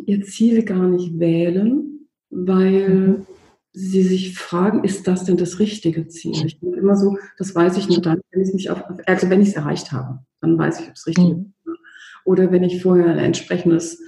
ihr 0.07 0.23
Ziel 0.23 0.65
gar 0.65 0.87
nicht 0.87 1.19
wählen, 1.19 2.09
weil 2.31 2.89
mhm. 2.89 3.27
sie 3.73 4.03
sich 4.03 4.37
fragen, 4.37 4.85
ist 4.85 5.07
das 5.07 5.25
denn 5.25 5.37
das 5.37 5.59
richtige 5.59 6.09
Ziel? 6.09 6.47
Ich 6.47 6.59
denke 6.59 6.79
immer 6.79 6.97
so, 6.97 7.17
das 7.37 7.55
weiß 7.55 7.77
ich 7.77 7.89
nur 7.89 8.01
dann, 8.01 8.21
wenn 8.31 8.43
ich 8.43 8.55
mich 8.55 8.71
auf, 8.71 8.83
also 9.07 9.31
wenn 9.31 9.43
ich 9.43 9.49
es 9.49 9.55
erreicht 9.55 9.93
habe, 9.93 10.21
dann 10.41 10.59
weiß 10.59 10.81
ich, 10.81 10.89
ob 10.89 10.95
es 10.95 11.07
richtig 11.07 11.25
mhm. 11.25 11.55
ist. 11.65 11.79
Oder 12.25 12.51
wenn 12.53 12.65
ich 12.65 12.83
vorher 12.83 13.07
ein 13.07 13.19
entsprechendes 13.19 14.01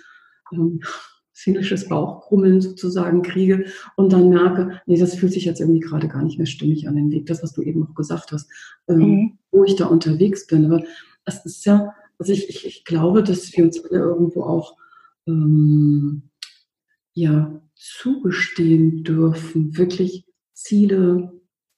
ähm, 0.53 0.81
seelisches 1.43 1.89
Bauchkrummeln 1.89 2.61
sozusagen 2.61 3.23
kriege 3.23 3.67
und 3.97 4.13
dann 4.13 4.29
merke, 4.29 4.81
nee, 4.87 4.99
das 4.99 5.15
fühlt 5.15 5.33
sich 5.33 5.45
jetzt 5.45 5.61
irgendwie 5.61 5.81
gerade 5.81 6.09
gar 6.09 6.23
nicht 6.23 6.39
mehr 6.39 6.47
stimmig 6.47 6.89
an 6.89 6.97
den 6.97 7.11
Weg, 7.11 7.27
das, 7.27 7.43
was 7.43 7.53
du 7.53 7.63
eben 7.63 7.87
auch 7.87 7.95
gesagt 7.95 8.33
hast, 8.33 8.51
ähm, 8.89 8.99
mhm. 8.99 9.39
wo 9.51 9.65
ich 9.65 9.77
da 9.77 9.87
unterwegs 9.87 10.47
bin. 10.47 10.67
Aber 10.67 10.83
es 11.25 11.45
ist 11.45 11.65
ja, 11.65 11.95
also 12.19 12.33
ich, 12.33 12.49
ich, 12.49 12.67
ich 12.67 12.85
glaube, 12.85 13.23
dass 13.23 13.57
wir 13.57 13.65
uns 13.65 13.83
alle 13.85 14.01
irgendwo 14.01 14.43
auch 14.43 14.77
ähm, 15.27 16.23
ja, 17.13 17.61
zugestehen 17.75 19.05
dürfen, 19.05 19.77
wirklich 19.77 20.25
Ziele 20.53 21.33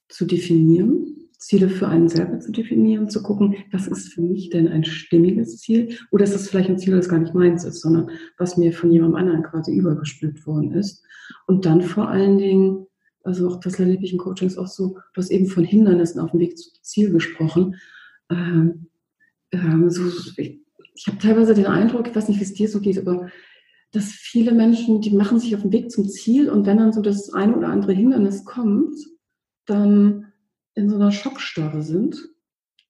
zu 0.09 0.25
definieren 0.25 1.22
Ziele 1.43 1.69
für 1.69 1.87
einen 1.87 2.07
selber 2.07 2.39
zu 2.39 2.51
definieren, 2.51 3.09
zu 3.09 3.21
gucken, 3.21 3.55
was 3.71 3.87
ist 3.87 4.13
für 4.13 4.21
mich 4.21 4.49
denn 4.49 4.69
ein 4.69 4.85
stimmiges 4.85 5.57
Ziel? 5.57 5.97
Oder 6.11 6.23
ist 6.23 6.33
das 6.33 6.49
vielleicht 6.49 6.69
ein 6.69 6.79
Ziel, 6.79 6.95
das 6.95 7.09
gar 7.09 7.19
nicht 7.19 7.33
meins 7.33 7.65
ist, 7.65 7.81
sondern 7.81 8.09
was 8.37 8.55
mir 8.55 8.71
von 8.71 8.91
jemandem 8.91 9.17
anderen 9.17 9.43
quasi 9.43 9.73
übergestülpt 9.73 10.47
worden 10.47 10.71
ist? 10.71 11.03
Und 11.45 11.65
dann 11.65 11.81
vor 11.81 12.07
allen 12.07 12.37
Dingen, 12.37 12.87
also 13.23 13.49
auch 13.49 13.59
das 13.59 13.79
erlebe 13.79 14.05
ich 14.05 14.13
in 14.13 14.19
Coachings 14.19 14.57
auch 14.57 14.67
so, 14.67 14.95
du 15.13 15.17
hast 15.17 15.31
eben 15.31 15.47
von 15.47 15.65
Hindernissen 15.65 16.21
auf 16.21 16.31
dem 16.31 16.39
Weg 16.39 16.57
zum 16.57 16.71
Ziel 16.81 17.11
gesprochen. 17.11 17.75
Ähm, 18.29 18.87
ähm, 19.51 19.89
so, 19.89 20.03
ich, 20.37 20.61
ich 20.95 21.07
habe 21.07 21.17
teilweise 21.17 21.53
den 21.53 21.67
Eindruck, 21.67 22.07
ich 22.07 22.15
weiß 22.15 22.29
nicht, 22.29 22.39
wie 22.39 22.45
es 22.45 22.53
dir 22.53 22.69
so 22.69 22.79
geht, 22.79 22.99
aber 22.99 23.29
dass 23.91 24.05
viele 24.05 24.53
Menschen, 24.53 25.01
die 25.01 25.11
machen 25.11 25.39
sich 25.39 25.55
auf 25.55 25.61
den 25.61 25.71
Weg 25.73 25.91
zum 25.91 26.07
Ziel 26.07 26.49
und 26.49 26.65
wenn 26.65 26.77
dann 26.77 26.93
so 26.93 27.01
das 27.01 27.33
eine 27.33 27.55
oder 27.55 27.67
andere 27.67 27.93
Hindernis 27.93 28.45
kommt, 28.45 28.95
dann 29.65 30.32
in 30.75 30.89
so 30.89 30.95
einer 30.95 31.11
Schockstarre 31.11 31.81
sind 31.81 32.17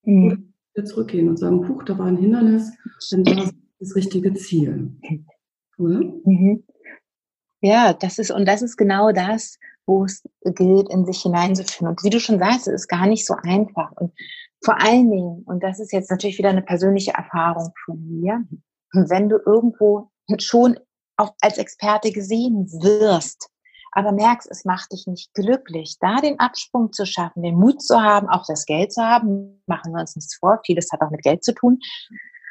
mhm. 0.03 0.25
oder 0.25 0.37
wieder 0.73 0.85
zurückgehen 0.85 1.29
und 1.29 1.37
sagen, 1.37 1.67
huch, 1.67 1.83
da 1.83 1.97
war 1.97 2.07
ein 2.07 2.17
Hindernis, 2.17 2.71
dann 3.11 3.25
war 3.25 3.35
das 3.35 3.53
das 3.79 3.95
richtige 3.95 4.33
Ziel. 4.33 4.91
Oder? 5.77 5.99
Mhm. 6.25 6.63
Ja, 7.61 7.93
das 7.93 8.19
ist, 8.19 8.31
und 8.31 8.45
das 8.45 8.61
ist 8.61 8.77
genau 8.77 9.11
das, 9.11 9.57
wo 9.85 10.05
es 10.05 10.23
gilt, 10.43 10.89
in 10.89 11.05
sich 11.05 11.21
hineinzuführen. 11.21 11.89
Und 11.89 12.03
wie 12.03 12.09
du 12.09 12.19
schon 12.19 12.39
sagst, 12.39 12.67
es 12.67 12.73
ist 12.81 12.87
gar 12.87 13.07
nicht 13.07 13.25
so 13.25 13.35
einfach. 13.41 13.91
Und 13.93 14.13
vor 14.63 14.81
allen 14.81 15.09
Dingen, 15.11 15.43
und 15.45 15.61
das 15.63 15.79
ist 15.79 15.91
jetzt 15.91 16.09
natürlich 16.09 16.37
wieder 16.37 16.49
eine 16.49 16.61
persönliche 16.61 17.11
Erfahrung 17.11 17.71
von 17.85 17.99
mir, 18.05 18.43
wenn 18.93 19.29
du 19.29 19.37
irgendwo 19.45 20.09
schon 20.39 20.79
auch 21.17 21.33
als 21.41 21.57
Experte 21.57 22.11
gesehen 22.11 22.67
wirst, 22.71 23.49
aber 23.95 24.11
merkst, 24.11 24.49
es 24.49 24.65
macht 24.65 24.91
dich 24.91 25.07
nicht 25.07 25.33
glücklich, 25.33 25.97
da 25.99 26.17
den 26.17 26.39
Absprung 26.39 26.91
zu 26.91 27.05
schaffen, 27.05 27.43
den 27.43 27.55
Mut 27.55 27.81
zu 27.81 28.01
haben, 28.01 28.29
auch 28.29 28.45
das 28.47 28.65
Geld 28.65 28.91
zu 28.93 29.03
haben, 29.03 29.61
machen 29.67 29.93
wir 29.93 30.01
uns 30.01 30.15
nichts 30.15 30.35
vor, 30.35 30.59
vieles 30.65 30.91
hat 30.91 31.01
auch 31.01 31.11
mit 31.11 31.23
Geld 31.23 31.43
zu 31.43 31.53
tun. 31.53 31.79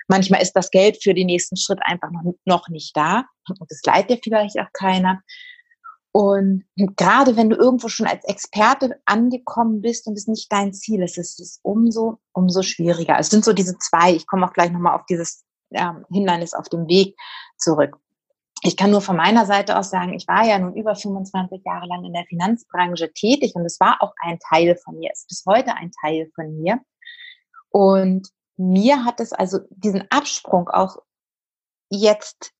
Manchmal 0.08 0.42
ist 0.42 0.52
das 0.52 0.70
Geld 0.70 1.02
für 1.02 1.14
den 1.14 1.26
nächsten 1.26 1.56
Schritt 1.56 1.80
einfach 1.82 2.10
noch, 2.44 2.68
nicht 2.68 2.96
da 2.96 3.24
und 3.48 3.70
das 3.70 3.80
leidet 3.84 4.10
dir 4.10 4.20
vielleicht 4.22 4.58
auch 4.58 4.72
keiner. 4.72 5.22
Und 6.14 6.64
gerade 6.76 7.36
wenn 7.36 7.48
du 7.48 7.56
irgendwo 7.56 7.88
schon 7.88 8.06
als 8.06 8.22
Experte 8.24 9.00
angekommen 9.06 9.80
bist 9.80 10.06
und 10.06 10.18
es 10.18 10.26
nicht 10.26 10.52
dein 10.52 10.74
Ziel 10.74 11.02
ist, 11.02 11.16
ist 11.16 11.40
es 11.40 11.58
umso, 11.62 12.18
umso 12.32 12.60
schwieriger. 12.62 13.18
Es 13.18 13.30
sind 13.30 13.44
so 13.44 13.54
diese 13.54 13.78
zwei, 13.78 14.12
ich 14.12 14.26
komme 14.26 14.46
auch 14.46 14.52
gleich 14.52 14.70
nochmal 14.70 14.94
auf 14.94 15.06
dieses 15.06 15.44
ja, 15.70 16.02
Hindernis 16.10 16.52
auf 16.52 16.68
dem 16.68 16.86
Weg 16.86 17.16
zurück. 17.56 17.96
Ich 18.64 18.76
kann 18.76 18.92
nur 18.92 19.00
von 19.00 19.16
meiner 19.16 19.44
Seite 19.44 19.76
aus 19.76 19.90
sagen, 19.90 20.14
ich 20.14 20.28
war 20.28 20.46
ja 20.46 20.56
nun 20.56 20.76
über 20.76 20.94
25 20.94 21.62
Jahre 21.64 21.86
lang 21.86 22.04
in 22.04 22.12
der 22.12 22.24
Finanzbranche 22.26 23.12
tätig 23.12 23.56
und 23.56 23.64
es 23.64 23.80
war 23.80 24.00
auch 24.00 24.12
ein 24.20 24.38
Teil 24.38 24.76
von 24.76 24.98
mir, 24.98 25.10
ist 25.12 25.26
bis 25.28 25.42
heute 25.46 25.74
ein 25.74 25.90
Teil 26.00 26.30
von 26.34 26.56
mir. 26.56 26.80
Und 27.70 28.28
mir 28.56 29.04
hat 29.04 29.18
es 29.18 29.32
also 29.32 29.58
diesen 29.70 30.08
Absprung 30.10 30.68
auch 30.68 30.98
jetzt 31.90 32.52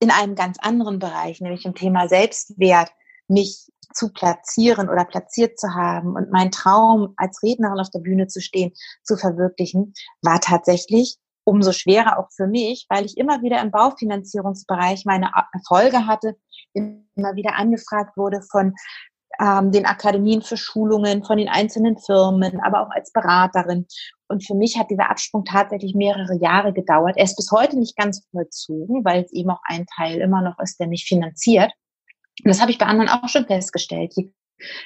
in 0.00 0.10
einem 0.10 0.34
ganz 0.34 0.58
anderen 0.60 0.98
Bereich, 0.98 1.42
nämlich 1.42 1.66
im 1.66 1.74
Thema 1.74 2.08
Selbstwert, 2.08 2.90
mich 3.26 3.70
zu 3.92 4.10
platzieren 4.12 4.88
oder 4.88 5.04
platziert 5.04 5.58
zu 5.58 5.74
haben 5.74 6.16
und 6.16 6.30
meinen 6.30 6.50
Traum 6.50 7.12
als 7.16 7.42
Rednerin 7.42 7.80
auf 7.80 7.90
der 7.90 8.00
Bühne 8.00 8.28
zu 8.28 8.40
stehen, 8.40 8.72
zu 9.02 9.16
verwirklichen, 9.16 9.92
war 10.22 10.40
tatsächlich 10.40 11.18
umso 11.48 11.72
schwerer 11.72 12.18
auch 12.18 12.28
für 12.30 12.46
mich, 12.46 12.86
weil 12.90 13.06
ich 13.06 13.16
immer 13.16 13.40
wieder 13.40 13.60
im 13.62 13.70
Baufinanzierungsbereich 13.70 15.06
meine 15.06 15.30
Erfolge 15.54 16.06
hatte, 16.06 16.36
immer 16.74 17.34
wieder 17.34 17.56
angefragt 17.56 18.18
wurde 18.18 18.42
von 18.50 18.74
ähm, 19.40 19.72
den 19.72 19.86
Akademien 19.86 20.42
für 20.42 20.58
Schulungen, 20.58 21.24
von 21.24 21.38
den 21.38 21.48
einzelnen 21.48 21.96
Firmen, 21.96 22.60
aber 22.60 22.82
auch 22.82 22.90
als 22.90 23.12
Beraterin. 23.12 23.86
Und 24.28 24.46
für 24.46 24.54
mich 24.54 24.78
hat 24.78 24.90
dieser 24.90 25.10
Absprung 25.10 25.44
tatsächlich 25.46 25.94
mehrere 25.94 26.38
Jahre 26.38 26.74
gedauert. 26.74 27.16
Er 27.16 27.24
ist 27.24 27.36
bis 27.36 27.50
heute 27.50 27.78
nicht 27.78 27.96
ganz 27.96 28.26
vollzogen, 28.30 29.02
weil 29.04 29.24
es 29.24 29.32
eben 29.32 29.50
auch 29.50 29.62
ein 29.64 29.86
Teil 29.96 30.20
immer 30.20 30.42
noch 30.42 30.58
ist, 30.58 30.78
der 30.78 30.86
mich 30.86 31.06
finanziert. 31.06 31.72
Und 32.44 32.48
das 32.48 32.60
habe 32.60 32.70
ich 32.70 32.78
bei 32.78 32.86
anderen 32.86 33.08
auch 33.08 33.28
schon 33.28 33.46
festgestellt. 33.46 34.12
Je 34.16 34.32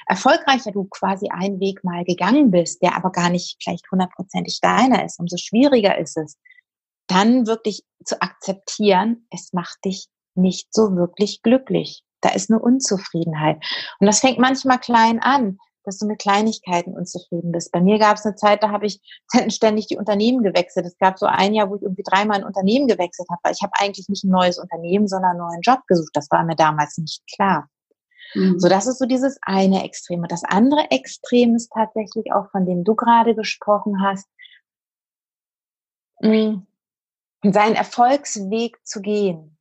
erfolgreicher 0.07 0.71
du 0.71 0.85
quasi 0.85 1.29
einen 1.29 1.59
Weg 1.59 1.83
mal 1.83 2.05
gegangen 2.05 2.51
bist, 2.51 2.81
der 2.81 2.95
aber 2.95 3.11
gar 3.11 3.29
nicht 3.29 3.57
vielleicht 3.61 3.89
hundertprozentig 3.91 4.59
deiner 4.61 5.03
ist, 5.03 5.19
umso 5.19 5.35
schwieriger 5.37 5.97
ist 5.97 6.15
es, 6.15 6.37
dann 7.07 7.47
wirklich 7.47 7.83
zu 8.03 8.21
akzeptieren, 8.21 9.27
es 9.31 9.53
macht 9.53 9.77
dich 9.85 10.07
nicht 10.35 10.73
so 10.73 10.95
wirklich 10.95 11.41
glücklich. 11.41 12.03
Da 12.21 12.29
ist 12.29 12.49
eine 12.49 12.59
Unzufriedenheit. 12.59 13.57
Und 13.99 14.07
das 14.07 14.19
fängt 14.19 14.39
manchmal 14.39 14.79
klein 14.79 15.19
an, 15.21 15.57
dass 15.83 15.97
du 15.97 16.07
mit 16.07 16.19
Kleinigkeiten 16.19 16.93
unzufrieden 16.93 17.51
bist. 17.51 17.71
Bei 17.71 17.81
mir 17.81 17.99
gab 17.99 18.17
es 18.17 18.25
eine 18.25 18.35
Zeit, 18.35 18.63
da 18.63 18.69
habe 18.69 18.85
ich 18.85 19.01
ständig 19.49 19.87
die 19.87 19.97
Unternehmen 19.97 20.41
gewechselt. 20.43 20.85
Es 20.85 20.97
gab 20.97 21.19
so 21.19 21.25
ein 21.25 21.53
Jahr, 21.53 21.69
wo 21.69 21.75
ich 21.75 21.81
irgendwie 21.81 22.03
dreimal 22.03 22.37
ein 22.37 22.45
Unternehmen 22.45 22.87
gewechselt 22.87 23.27
habe, 23.29 23.41
weil 23.43 23.53
ich 23.53 23.61
habe 23.61 23.73
eigentlich 23.75 24.07
nicht 24.07 24.23
ein 24.23 24.31
neues 24.31 24.57
Unternehmen, 24.57 25.07
sondern 25.07 25.31
einen 25.31 25.39
neuen 25.39 25.61
Job 25.61 25.79
gesucht. 25.87 26.11
Das 26.13 26.31
war 26.31 26.43
mir 26.43 26.55
damals 26.55 26.97
nicht 26.97 27.21
klar. 27.35 27.67
Mhm. 28.33 28.59
So, 28.59 28.69
das 28.69 28.87
ist 28.87 28.99
so 28.99 29.05
dieses 29.05 29.37
eine 29.41 29.83
Extrem. 29.83 30.21
Und 30.21 30.31
das 30.31 30.43
andere 30.43 30.89
Extrem 30.89 31.55
ist 31.55 31.71
tatsächlich 31.73 32.31
auch, 32.31 32.49
von 32.51 32.65
dem 32.65 32.83
du 32.83 32.95
gerade 32.95 33.35
gesprochen 33.35 34.01
hast, 34.01 34.27
mm, 37.43 37.51
seinen 37.51 37.75
Erfolgsweg 37.75 38.77
zu 38.83 39.01
gehen 39.01 39.53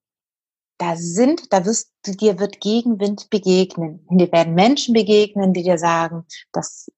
da 0.83 0.97
sind, 0.97 1.53
da 1.53 1.64
wirst 1.64 1.92
du 2.05 2.12
dir 2.12 2.40
wird 2.40 2.61
Gegenwind 2.61 3.31
begegnen. 3.31 4.05
Und 4.07 4.18
dir 4.18 4.33
werden 4.33 4.55
Menschen 4.55 4.95
begegnen, 4.95 5.53
die 5.53 5.62
dir 5.62 5.79
sagen, 5.79 6.25
das 6.53 6.90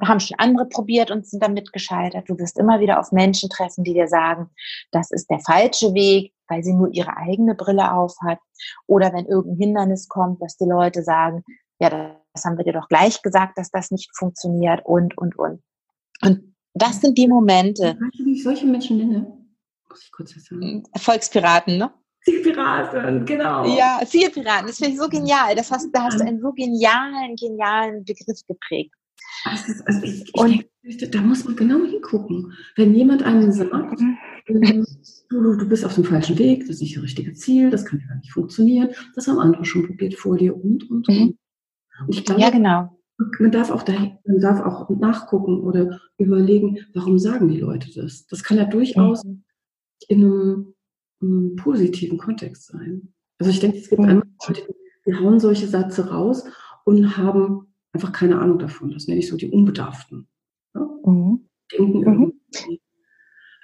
haben 0.00 0.18
schon 0.18 0.38
andere 0.40 0.66
probiert 0.66 1.12
und 1.12 1.24
sind 1.24 1.40
damit 1.40 1.72
gescheitert. 1.72 2.28
Du 2.28 2.36
wirst 2.36 2.58
immer 2.58 2.80
wieder 2.80 2.98
auf 2.98 3.12
Menschen 3.12 3.48
treffen, 3.48 3.84
die 3.84 3.94
dir 3.94 4.08
sagen, 4.08 4.50
das 4.90 5.12
ist 5.12 5.30
der 5.30 5.38
falsche 5.38 5.94
Weg, 5.94 6.32
weil 6.48 6.64
sie 6.64 6.72
nur 6.72 6.88
ihre 6.92 7.16
eigene 7.16 7.54
Brille 7.54 7.92
aufhat. 7.92 8.40
Oder 8.88 9.12
wenn 9.12 9.26
irgendein 9.26 9.58
Hindernis 9.58 10.08
kommt, 10.08 10.42
dass 10.42 10.56
die 10.56 10.64
Leute 10.64 11.04
sagen, 11.04 11.44
ja, 11.78 12.16
das 12.34 12.44
haben 12.44 12.58
wir 12.58 12.64
dir 12.64 12.72
doch 12.72 12.88
gleich 12.88 13.22
gesagt, 13.22 13.56
dass 13.56 13.70
das 13.70 13.92
nicht 13.92 14.10
funktioniert 14.16 14.84
und, 14.84 15.16
und, 15.16 15.38
und. 15.38 15.62
Und 16.22 16.56
das 16.74 17.00
sind 17.00 17.16
die 17.16 17.28
Momente. 17.28 17.96
Weißt 18.00 18.18
du, 18.18 18.24
wie 18.24 18.32
ich 18.32 18.42
solche 18.42 18.66
Menschen 18.66 18.98
nenne? 18.98 19.41
Muss 19.92 20.04
ich 20.04 20.10
kurz 20.10 20.34
sagen. 20.42 20.82
Erfolgspiraten, 20.94 21.76
ne? 21.76 21.92
Zielpiraten, 22.24 23.26
genau. 23.26 23.76
Ja, 23.76 24.00
Zielpiraten, 24.06 24.68
das 24.68 24.78
finde 24.78 24.92
ich 24.92 24.98
so 24.98 25.06
genial. 25.06 25.54
Das 25.54 25.70
hast, 25.70 25.90
da 25.92 26.04
hast 26.04 26.18
du 26.18 26.24
einen 26.24 26.40
so 26.40 26.50
genialen, 26.52 27.36
genialen 27.36 28.02
Begriff 28.02 28.40
geprägt. 28.48 28.94
Also, 29.44 29.84
also 29.84 30.02
ich, 30.02 30.22
ich 30.22 30.34
und, 30.34 30.64
denke, 30.82 31.08
da 31.10 31.20
muss 31.20 31.44
man 31.44 31.56
genau 31.56 31.84
hingucken. 31.84 32.54
Wenn 32.74 32.94
jemand 32.94 33.22
einem 33.22 33.52
sagt, 33.52 34.00
mhm. 34.00 34.86
du, 35.28 35.56
du 35.56 35.68
bist 35.68 35.84
auf 35.84 35.94
dem 35.94 36.04
falschen 36.04 36.38
Weg, 36.38 36.60
das 36.60 36.76
ist 36.76 36.80
nicht 36.80 36.96
das 36.96 37.02
richtige 37.02 37.34
Ziel, 37.34 37.68
das 37.68 37.84
kann 37.84 38.00
ja 38.00 38.06
gar 38.06 38.16
nicht 38.16 38.32
funktionieren, 38.32 38.88
das 39.14 39.28
haben 39.28 39.38
andere 39.38 39.66
schon 39.66 39.86
probiert 39.86 40.14
vor 40.14 40.38
dir 40.38 40.56
und, 40.56 40.88
und, 40.90 41.06
und. 41.06 41.20
Mhm. 41.20 41.38
und 42.06 42.14
ich 42.14 42.24
glaube, 42.24 42.40
ja, 42.40 42.48
genau. 42.48 42.98
Man 43.38 43.52
darf, 43.52 43.70
auch 43.70 43.82
dahin, 43.82 44.16
man 44.24 44.40
darf 44.40 44.60
auch 44.60 44.88
nachgucken 44.88 45.60
oder 45.60 46.00
überlegen, 46.16 46.78
warum 46.94 47.18
sagen 47.18 47.48
die 47.48 47.60
Leute 47.60 47.92
das? 47.94 48.26
Das 48.26 48.42
kann 48.42 48.56
ja 48.56 48.64
durchaus 48.64 49.22
mhm. 49.22 49.44
In 50.08 50.74
einem 51.20 51.56
positiven 51.56 52.18
Kontext 52.18 52.68
sein. 52.68 53.14
Also 53.38 53.50
ich 53.50 53.60
denke, 53.60 53.78
es 53.78 53.90
gibt 53.90 54.00
einmal 54.00 54.26
Leute, 54.46 54.62
die 55.06 55.14
hauen 55.14 55.40
solche 55.40 55.66
Sätze 55.66 56.10
raus 56.10 56.44
und 56.84 57.16
haben 57.16 57.74
einfach 57.92 58.12
keine 58.12 58.40
Ahnung 58.40 58.58
davon. 58.58 58.90
Das 58.90 59.06
nenne 59.06 59.20
ich 59.20 59.28
so 59.28 59.36
die 59.36 59.50
Unbedarften. 59.50 60.28
Ja? 60.74 60.88
Mhm. 61.04 61.48
Denken 61.72 61.98
mhm. 61.98 62.04
irgendwie. 62.04 62.80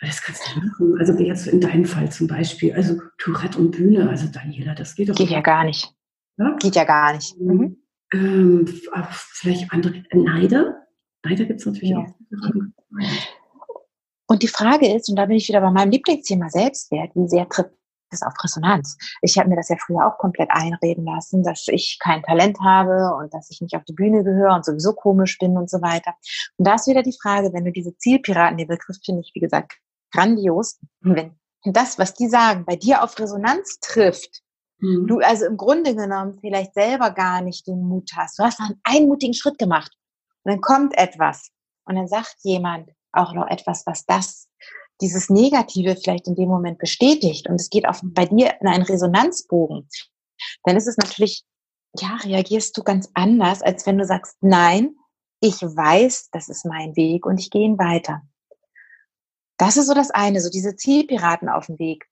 Das 0.00 0.22
kannst 0.22 0.42
du 0.54 0.60
machen. 0.60 0.96
Also 0.98 1.12
jetzt 1.14 1.48
in 1.48 1.60
deinem 1.60 1.84
Fall 1.84 2.10
zum 2.12 2.28
Beispiel, 2.28 2.72
also 2.72 3.00
Tourette 3.18 3.58
und 3.58 3.72
Bühne, 3.72 4.08
also 4.08 4.28
Daniela, 4.28 4.74
das 4.74 4.94
geht 4.94 5.08
doch. 5.08 5.16
Geht 5.16 5.30
ja 5.30 5.40
gar 5.40 5.64
nicht. 5.64 5.92
Ja? 6.36 6.56
Geht 6.60 6.76
ja 6.76 6.84
gar 6.84 7.14
nicht. 7.14 7.38
Mhm. 7.38 7.54
mhm. 7.54 7.76
Ähm, 8.10 8.66
vielleicht 9.12 9.70
andere 9.70 10.02
Neider. 10.14 10.86
Neider 11.24 11.44
gibt 11.44 11.60
es 11.60 11.66
natürlich 11.66 11.90
ja. 11.90 11.98
auch. 11.98 12.14
Und 14.28 14.42
die 14.42 14.48
Frage 14.48 14.94
ist, 14.94 15.08
und 15.08 15.16
da 15.16 15.26
bin 15.26 15.36
ich 15.36 15.48
wieder 15.48 15.60
bei 15.60 15.70
meinem 15.70 15.90
Lieblingsthema 15.90 16.50
Selbstwert, 16.50 17.10
wie 17.14 17.28
sehr 17.28 17.48
tritt 17.48 17.70
das 18.10 18.22
auf 18.22 18.34
Resonanz? 18.42 18.96
Ich 19.22 19.38
habe 19.38 19.48
mir 19.48 19.56
das 19.56 19.70
ja 19.70 19.76
früher 19.78 20.06
auch 20.06 20.18
komplett 20.18 20.50
einreden 20.50 21.04
lassen, 21.04 21.42
dass 21.42 21.66
ich 21.68 21.98
kein 22.00 22.22
Talent 22.22 22.58
habe 22.60 23.14
und 23.16 23.32
dass 23.32 23.50
ich 23.50 23.60
nicht 23.60 23.74
auf 23.74 23.84
die 23.84 23.94
Bühne 23.94 24.22
gehöre 24.24 24.54
und 24.54 24.64
sowieso 24.64 24.92
komisch 24.92 25.38
bin 25.38 25.56
und 25.56 25.70
so 25.70 25.80
weiter. 25.80 26.14
Und 26.56 26.66
da 26.66 26.74
ist 26.74 26.86
wieder 26.86 27.02
die 27.02 27.16
Frage, 27.20 27.52
wenn 27.52 27.64
du 27.64 27.72
diese 27.72 27.96
Zielpiraten, 27.96 28.58
den 28.58 28.68
Begriff 28.68 28.98
finde 29.04 29.22
ich, 29.22 29.32
wie 29.34 29.40
gesagt, 29.40 29.78
grandios, 30.12 30.78
wenn 31.00 31.32
das, 31.64 31.98
was 31.98 32.14
die 32.14 32.28
sagen, 32.28 32.64
bei 32.66 32.76
dir 32.76 33.02
auf 33.02 33.18
Resonanz 33.18 33.78
trifft, 33.80 34.42
mhm. 34.78 35.06
du 35.06 35.18
also 35.20 35.46
im 35.46 35.56
Grunde 35.56 35.94
genommen 35.94 36.38
vielleicht 36.40 36.74
selber 36.74 37.10
gar 37.10 37.40
nicht 37.40 37.66
den 37.66 37.82
Mut 37.82 38.10
hast. 38.14 38.38
Du 38.38 38.42
hast 38.42 38.60
einen 38.60 38.80
einmutigen 38.84 39.34
Schritt 39.34 39.58
gemacht 39.58 39.92
und 40.44 40.52
dann 40.52 40.60
kommt 40.60 40.96
etwas 40.96 41.50
und 41.84 41.96
dann 41.96 42.08
sagt 42.08 42.36
jemand, 42.42 42.90
auch 43.12 43.34
noch 43.34 43.48
etwas, 43.48 43.86
was 43.86 44.04
das, 44.06 44.48
dieses 45.00 45.30
Negative 45.30 45.96
vielleicht 45.96 46.26
in 46.26 46.34
dem 46.34 46.48
Moment 46.48 46.78
bestätigt 46.78 47.48
und 47.48 47.60
es 47.60 47.70
geht 47.70 47.86
auf, 47.86 48.00
bei 48.02 48.26
dir 48.26 48.54
in 48.60 48.68
einen 48.68 48.84
Resonanzbogen, 48.84 49.88
dann 50.64 50.76
ist 50.76 50.88
es 50.88 50.96
natürlich, 50.96 51.44
ja, 51.98 52.16
reagierst 52.22 52.76
du 52.76 52.82
ganz 52.82 53.08
anders, 53.14 53.62
als 53.62 53.86
wenn 53.86 53.98
du 53.98 54.04
sagst, 54.04 54.36
nein, 54.40 54.96
ich 55.40 55.62
weiß, 55.62 56.30
das 56.32 56.48
ist 56.48 56.64
mein 56.64 56.96
Weg 56.96 57.24
und 57.26 57.38
ich 57.38 57.50
gehe 57.50 57.64
ihn 57.64 57.78
weiter. 57.78 58.22
Das 59.56 59.76
ist 59.76 59.86
so 59.86 59.94
das 59.94 60.10
eine, 60.10 60.40
so 60.40 60.50
diese 60.50 60.76
Zielpiraten 60.76 61.48
auf 61.48 61.66
dem 61.66 61.78
Weg. 61.78 62.06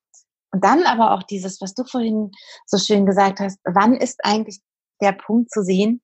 Und 0.52 0.64
dann 0.64 0.84
aber 0.84 1.12
auch 1.12 1.22
dieses, 1.22 1.60
was 1.60 1.74
du 1.74 1.84
vorhin 1.84 2.30
so 2.66 2.78
schön 2.78 3.04
gesagt 3.04 3.40
hast, 3.40 3.58
wann 3.64 3.94
ist 3.94 4.24
eigentlich 4.24 4.60
der 5.00 5.12
Punkt 5.12 5.50
zu 5.50 5.62
sehen, 5.62 6.02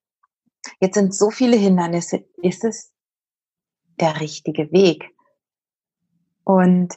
jetzt 0.80 0.94
sind 0.94 1.14
so 1.14 1.30
viele 1.30 1.56
Hindernisse, 1.56 2.24
ist 2.42 2.64
es 2.64 2.91
der 4.00 4.20
richtige 4.20 4.70
Weg? 4.72 5.10
Und 6.44 6.94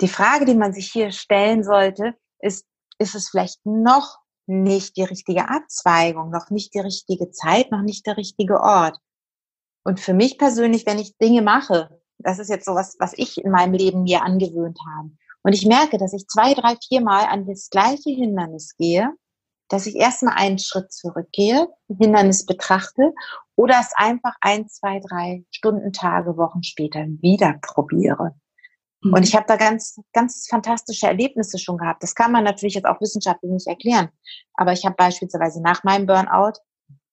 die 0.00 0.08
Frage, 0.08 0.44
die 0.44 0.54
man 0.54 0.72
sich 0.72 0.90
hier 0.90 1.12
stellen 1.12 1.64
sollte, 1.64 2.14
ist, 2.40 2.66
ist 2.98 3.14
es 3.14 3.30
vielleicht 3.30 3.64
noch 3.64 4.18
nicht 4.46 4.96
die 4.96 5.04
richtige 5.04 5.48
Abzweigung, 5.48 6.30
noch 6.30 6.50
nicht 6.50 6.74
die 6.74 6.80
richtige 6.80 7.30
Zeit, 7.30 7.70
noch 7.70 7.82
nicht 7.82 8.06
der 8.06 8.16
richtige 8.16 8.60
Ort? 8.60 8.98
Und 9.84 10.00
für 10.00 10.14
mich 10.14 10.38
persönlich, 10.38 10.86
wenn 10.86 10.98
ich 10.98 11.16
Dinge 11.18 11.42
mache, 11.42 12.00
das 12.18 12.38
ist 12.38 12.48
jetzt 12.48 12.66
so 12.66 12.74
was, 12.74 12.96
was 12.98 13.12
ich 13.16 13.38
in 13.38 13.50
meinem 13.50 13.74
Leben 13.74 14.02
mir 14.02 14.22
angewöhnt 14.22 14.78
habe. 14.94 15.10
Und 15.42 15.52
ich 15.52 15.66
merke, 15.66 15.98
dass 15.98 16.12
ich 16.12 16.26
zwei, 16.26 16.54
drei, 16.54 16.76
vier 16.86 17.00
Mal 17.00 17.24
an 17.24 17.46
das 17.46 17.70
gleiche 17.70 18.10
Hindernis 18.10 18.76
gehe, 18.76 19.12
dass 19.68 19.86
ich 19.86 19.96
erstmal 19.96 20.34
einen 20.36 20.58
Schritt 20.58 20.92
zurückgehe, 20.92 21.68
Hindernis 21.88 22.46
betrachte 22.46 23.12
oder 23.56 23.76
es 23.80 23.92
einfach 23.94 24.34
ein, 24.40 24.68
zwei, 24.68 25.00
drei 25.00 25.44
Stunden, 25.50 25.92
Tage, 25.92 26.36
Wochen 26.36 26.62
später 26.62 27.00
wieder 27.20 27.54
probiere. 27.60 28.34
Mhm. 29.02 29.14
Und 29.14 29.22
ich 29.22 29.34
habe 29.34 29.46
da 29.46 29.56
ganz, 29.56 30.00
ganz 30.12 30.46
fantastische 30.48 31.06
Erlebnisse 31.06 31.58
schon 31.58 31.78
gehabt. 31.78 32.02
Das 32.02 32.14
kann 32.14 32.32
man 32.32 32.44
natürlich 32.44 32.74
jetzt 32.74 32.86
auch 32.86 33.00
wissenschaftlich 33.00 33.52
nicht 33.52 33.66
erklären. 33.66 34.08
Aber 34.54 34.72
ich 34.72 34.84
habe 34.84 34.96
beispielsweise 34.96 35.62
nach 35.62 35.84
meinem 35.84 36.06
Burnout 36.06 36.60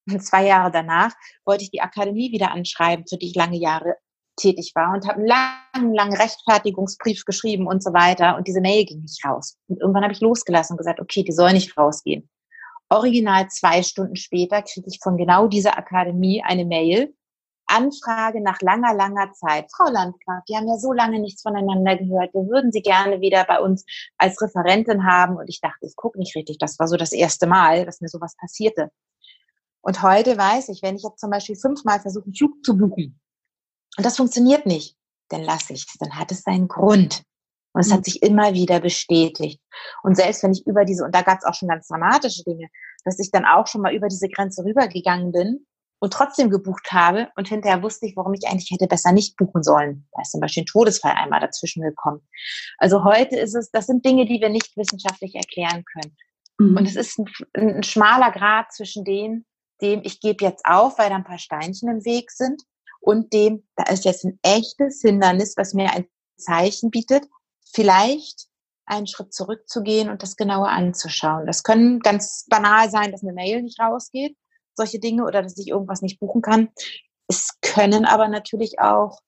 zwei 0.19 0.45
Jahre 0.45 0.71
danach 0.71 1.13
wollte 1.45 1.63
ich 1.63 1.71
die 1.71 1.81
Akademie 1.81 2.31
wieder 2.31 2.51
anschreiben, 2.51 3.05
für 3.07 3.17
die 3.17 3.27
ich 3.27 3.35
lange 3.35 3.57
Jahre 3.57 3.95
tätig 4.37 4.73
war 4.75 4.93
und 4.93 5.07
habe 5.07 5.19
einen 5.19 5.27
langen, 5.27 5.93
langen 5.93 6.15
Rechtfertigungsbrief 6.15 7.23
geschrieben 7.25 7.67
und 7.67 7.81
so 7.81 7.93
weiter. 7.93 8.35
Und 8.35 8.47
diese 8.47 8.61
Mail 8.61 8.85
ging 8.85 9.01
nicht 9.01 9.23
raus. 9.25 9.57
Und 9.67 9.79
irgendwann 9.79 10.03
habe 10.03 10.13
ich 10.13 10.19
losgelassen 10.19 10.73
und 10.73 10.77
gesagt, 10.77 10.99
okay, 10.99 11.23
die 11.23 11.31
soll 11.31 11.53
nicht 11.53 11.77
rausgehen. 11.77 12.29
Original 12.89 13.47
zwei 13.49 13.83
Stunden 13.83 14.15
später 14.15 14.61
kriege 14.61 14.87
ich 14.87 14.99
von 15.01 15.17
genau 15.17 15.47
dieser 15.47 15.77
Akademie 15.77 16.43
eine 16.43 16.65
Mail. 16.65 17.13
Anfrage 17.67 18.41
nach 18.43 18.61
langer, 18.61 18.93
langer 18.93 19.31
Zeit. 19.33 19.71
Frau 19.75 19.89
Landgraf, 19.89 20.43
wir 20.47 20.57
haben 20.57 20.67
ja 20.67 20.77
so 20.77 20.93
lange 20.93 21.19
nichts 21.19 21.41
voneinander 21.41 21.97
gehört. 21.97 22.31
Wir 22.35 22.47
würden 22.47 22.71
Sie 22.71 22.83
gerne 22.83 23.21
wieder 23.21 23.43
bei 23.45 23.59
uns 23.59 23.83
als 24.19 24.39
Referentin 24.39 25.03
haben. 25.03 25.35
Und 25.37 25.49
ich 25.49 25.61
dachte, 25.61 25.87
ich 25.87 25.95
gucke 25.95 26.19
nicht 26.19 26.35
richtig. 26.35 26.59
Das 26.59 26.77
war 26.77 26.87
so 26.87 26.95
das 26.95 27.11
erste 27.11 27.47
Mal, 27.47 27.85
dass 27.85 28.01
mir 28.01 28.07
sowas 28.07 28.35
passierte. 28.39 28.91
Und 29.81 30.03
heute 30.03 30.37
weiß 30.37 30.69
ich, 30.69 30.81
wenn 30.83 30.95
ich 30.95 31.03
jetzt 31.03 31.19
zum 31.19 31.31
Beispiel 31.31 31.55
fünfmal 31.55 31.99
versuche, 31.99 32.25
einen 32.25 32.35
Flug 32.35 32.63
zu 32.63 32.77
buchen 32.77 33.19
und 33.97 34.05
das 34.05 34.17
funktioniert 34.17 34.65
nicht, 34.65 34.97
dann 35.29 35.43
lasse 35.43 35.73
ich 35.73 35.85
es. 35.87 35.97
Dann 35.99 36.17
hat 36.17 36.31
es 36.31 36.41
seinen 36.41 36.67
Grund. 36.67 37.23
Und 37.75 37.81
es 37.81 37.91
hat 37.91 37.99
mhm. 37.99 38.03
sich 38.05 38.23
immer 38.23 38.53
wieder 38.53 38.79
bestätigt. 38.79 39.61
Und 40.01 40.15
selbst 40.15 40.41
wenn 40.43 40.53
ich 40.53 40.65
über 40.65 40.85
diese, 40.85 41.03
und 41.03 41.13
da 41.13 41.23
gab 41.23 41.39
es 41.39 41.43
auch 41.43 41.53
schon 41.53 41.67
ganz 41.67 41.89
dramatische 41.89 42.43
Dinge, 42.45 42.69
dass 43.03 43.19
ich 43.19 43.31
dann 43.31 43.43
auch 43.43 43.67
schon 43.67 43.81
mal 43.81 43.93
über 43.93 44.07
diese 44.07 44.29
Grenze 44.29 44.63
rübergegangen 44.63 45.33
bin 45.33 45.65
und 45.99 46.13
trotzdem 46.13 46.49
gebucht 46.49 46.93
habe 46.93 47.27
und 47.35 47.49
hinterher 47.49 47.83
wusste 47.83 48.05
ich, 48.05 48.15
warum 48.15 48.33
ich 48.33 48.47
eigentlich 48.47 48.71
hätte 48.71 48.87
besser 48.87 49.11
nicht 49.11 49.35
buchen 49.35 49.61
sollen. 49.61 50.07
Da 50.13 50.21
ist 50.21 50.31
zum 50.31 50.39
Beispiel 50.39 50.63
ein 50.63 50.67
Todesfall 50.67 51.15
einmal 51.17 51.41
dazwischen 51.41 51.83
gekommen. 51.83 52.21
Also 52.77 53.03
heute 53.03 53.35
ist 53.35 53.55
es, 53.55 53.71
das 53.71 53.87
sind 53.87 54.05
Dinge, 54.05 54.25
die 54.25 54.39
wir 54.39 54.49
nicht 54.49 54.77
wissenschaftlich 54.77 55.35
erklären 55.35 55.83
können. 55.83 56.15
Mhm. 56.57 56.77
Und 56.77 56.85
es 56.85 56.95
ist 56.95 57.19
ein, 57.19 57.27
ein 57.57 57.83
schmaler 57.83 58.31
Grad 58.31 58.71
zwischen 58.71 59.03
dem, 59.03 59.43
dem 59.81 59.99
ich 60.05 60.21
gebe 60.21 60.45
jetzt 60.45 60.65
auf, 60.65 60.97
weil 60.97 61.09
da 61.09 61.15
ein 61.15 61.25
paar 61.25 61.39
Steinchen 61.39 61.89
im 61.89 62.05
Weg 62.05 62.31
sind 62.31 62.61
und 63.01 63.33
dem, 63.33 63.67
da 63.75 63.91
ist 63.91 64.05
jetzt 64.05 64.23
ein 64.23 64.39
echtes 64.43 65.01
Hindernis, 65.01 65.57
was 65.57 65.73
mir 65.73 65.91
ein 65.91 66.05
Zeichen 66.37 66.89
bietet, 66.89 67.25
vielleicht 67.75 68.47
einen 68.85 69.07
Schritt 69.07 69.33
zurückzugehen 69.33 70.09
und 70.09 70.23
das 70.23 70.35
genauer 70.35 70.69
anzuschauen. 70.69 71.45
Das 71.45 71.63
können 71.63 71.99
ganz 71.99 72.45
banal 72.49 72.89
sein, 72.89 73.11
dass 73.11 73.23
eine 73.23 73.33
Mail 73.33 73.61
nicht 73.61 73.79
rausgeht, 73.79 74.37
solche 74.75 74.99
Dinge, 74.99 75.23
oder 75.25 75.41
dass 75.41 75.57
ich 75.57 75.67
irgendwas 75.67 76.01
nicht 76.01 76.19
buchen 76.19 76.41
kann. 76.41 76.69
Es 77.27 77.57
können 77.61 78.05
aber 78.05 78.27
natürlich 78.27 78.79
auch 78.79 79.19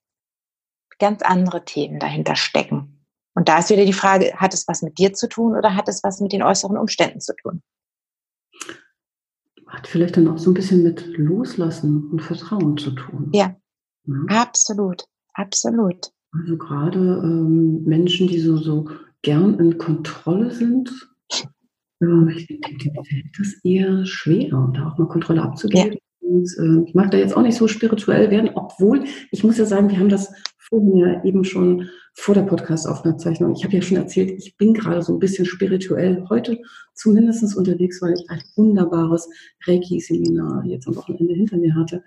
ganz 1.00 1.22
andere 1.24 1.66
Themen 1.66 2.00
dahinter 2.00 2.36
stecken. 2.36 3.06
Und 3.34 3.50
da 3.50 3.60
ist 3.60 3.70
wieder 3.70 3.86
die 3.86 3.94
Frage, 3.94 4.34
hat 4.36 4.54
es 4.54 4.68
was 4.68 4.82
mit 4.82 4.98
dir 4.98 5.14
zu 5.14 5.28
tun 5.28 5.56
oder 5.56 5.76
hat 5.76 5.88
es 5.90 6.04
was 6.04 6.20
mit 6.22 6.32
den 6.32 6.44
äußeren 6.44 6.78
Umständen 6.78 7.22
zu 7.22 7.34
tun? 7.36 7.62
Hat 9.68 9.88
vielleicht 9.88 10.18
dann 10.18 10.28
auch 10.28 10.38
so 10.38 10.52
ein 10.52 10.54
bisschen 10.54 10.84
mit 10.84 11.06
Loslassen 11.18 12.10
und 12.12 12.22
Vertrauen 12.22 12.78
zu 12.78 12.92
tun. 12.92 13.32
Ja, 13.34 13.56
ja. 14.06 14.14
absolut, 14.30 15.06
absolut. 15.34 16.12
Also 16.32 16.58
gerade 16.58 17.00
ähm, 17.24 17.84
Menschen, 17.84 18.28
die 18.28 18.40
so, 18.40 18.58
so 18.58 18.90
gern 19.22 19.60
in 19.60 19.78
Kontrolle 19.78 20.52
sind, 20.52 20.92
äh, 22.02 22.32
ich 22.36 22.48
denke, 22.48 22.92
fällt 23.04 23.40
das 23.40 23.54
eher 23.64 24.06
schwer, 24.06 24.72
da 24.74 24.88
auch 24.88 24.98
mal 24.98 25.08
Kontrolle 25.08 25.42
abzugeben. 25.42 25.94
Ja. 25.94 26.00
Und, 26.20 26.58
äh, 26.60 26.88
ich 26.88 26.94
mag 26.94 27.12
da 27.12 27.18
jetzt 27.18 27.36
auch 27.36 27.42
nicht 27.42 27.58
so 27.58 27.68
spirituell 27.68 28.30
werden, 28.30 28.52
obwohl, 28.54 29.06
ich 29.32 29.44
muss 29.44 29.58
ja 29.58 29.66
sagen, 29.66 29.90
wir 29.90 30.00
haben 30.00 30.10
das 30.10 30.32
vorhin 30.70 30.98
ja 30.98 31.24
eben 31.24 31.44
schon 31.44 31.90
vor 32.14 32.36
der 32.36 32.44
Podcast-Aufzeichnung. 32.44 33.54
Ich 33.56 33.64
habe 33.64 33.76
ja 33.76 33.82
schon 33.82 33.98
erzählt, 33.98 34.32
ich 34.32 34.58
bin 34.58 34.74
gerade 34.74 35.02
so 35.02 35.14
ein 35.14 35.20
bisschen 35.20 35.46
spirituell 35.46 36.26
heute 36.30 36.60
zumindest 36.94 37.56
unterwegs, 37.56 38.02
weil 38.02 38.14
ich 38.14 38.30
ein 38.30 38.42
wunderbares 38.56 39.30
Reiki-Seminar 39.66 40.66
jetzt 40.66 40.88
am 40.88 40.96
Wochenende 40.96 41.34
hinter 41.34 41.58
mir 41.58 41.76
hatte. 41.76 42.04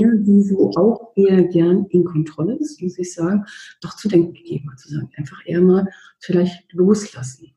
die 0.00 0.42
so 0.42 0.70
auch 0.76 1.12
eher 1.16 1.44
gern 1.44 1.86
in 1.90 2.04
Kontrolle 2.04 2.56
ist, 2.56 2.80
muss 2.80 2.98
ich 2.98 3.12
sagen, 3.12 3.44
doch 3.80 3.96
zu 3.96 4.08
denken 4.08 4.34
gegeben 4.34 4.70
hat, 4.70 4.78
zu 4.78 4.88
sagen, 4.88 5.10
einfach 5.16 5.40
eher 5.44 5.60
mal 5.60 5.86
vielleicht 6.20 6.72
loslassen. 6.72 7.52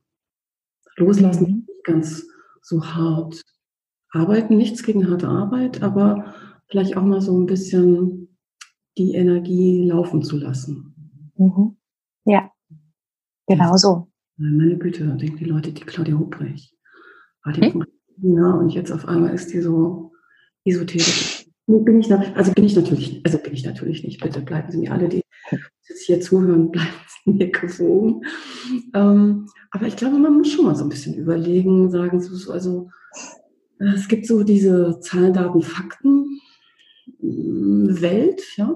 Loslassen, 0.98 1.48
mhm. 1.48 1.66
nicht 1.68 1.84
ganz 1.84 2.26
so 2.62 2.84
hart 2.84 3.42
arbeiten, 4.12 4.58
nichts 4.58 4.84
gegen 4.84 5.10
harte 5.10 5.28
Arbeit, 5.28 5.82
aber 5.82 6.34
vielleicht 6.68 6.98
auch 6.98 7.04
mal 7.04 7.22
so 7.22 7.38
ein 7.38 7.46
bisschen 7.46 8.21
die 8.98 9.14
Energie 9.14 9.86
laufen 9.88 10.24
zu 10.24 10.38
lassen. 10.38 11.32
Mhm. 11.38 11.78
Ja, 12.26 12.52
genau 13.48 13.76
so. 13.78 14.08
Meine 14.38 14.78
Güte, 14.78 15.06
denken 15.18 15.38
die 15.38 15.46
Leute, 15.46 15.72
die 15.72 15.84
Claudia 15.84 16.18
Hubrich 16.18 16.76
war 17.44 17.54
die 17.54 17.62
hm? 17.62 17.86
ja, 18.18 18.52
und 18.52 18.70
jetzt 18.70 18.92
auf 18.92 19.08
einmal 19.08 19.34
ist 19.34 19.54
die 19.54 19.62
so 19.62 20.12
esoterisch. 20.66 21.48
Bin 21.68 22.00
ich, 22.00 22.12
also 22.12 22.52
bin 22.52 22.66
ich 22.66 22.76
natürlich, 22.76 23.22
also 23.24 23.38
bin 23.38 23.54
ich 23.54 23.64
natürlich 23.64 24.04
nicht. 24.04 24.22
Bitte 24.22 24.42
bleiben 24.42 24.72
Sie 24.72 24.80
mir 24.80 24.92
alle, 24.92 25.08
die 25.08 25.22
jetzt 25.88 26.06
hier 26.06 26.20
zuhören, 26.20 26.72
bleiben 26.72 26.90
Sie 27.24 27.32
mir 27.32 27.52
gewogen. 27.52 28.22
Ähm, 28.94 29.48
aber 29.72 29.88
ich 29.88 29.96
glaube, 29.96 30.18
man 30.18 30.38
muss 30.38 30.52
schon 30.52 30.66
mal 30.66 30.76
so 30.76 30.84
ein 30.84 30.90
bisschen 30.90 31.16
überlegen, 31.16 31.90
sagen 31.90 32.22
so, 32.22 32.52
also 32.52 32.90
es 33.80 34.08
gibt 34.08 34.28
so 34.28 34.44
diese 34.44 35.00
Zahlen, 35.00 35.34
Daten, 35.34 35.62
Fakten 35.62 36.40
Welt, 37.22 38.42
ja. 38.58 38.76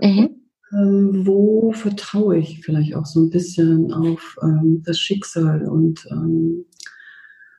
Mhm. 0.00 0.36
Ähm, 0.72 1.26
wo 1.26 1.72
vertraue 1.72 2.38
ich 2.38 2.64
vielleicht 2.64 2.94
auch 2.94 3.06
so 3.06 3.20
ein 3.20 3.30
bisschen 3.30 3.92
auf 3.92 4.36
ähm, 4.42 4.82
das 4.84 5.00
Schicksal 5.00 5.68
und 5.68 6.06
ähm, 6.10 6.64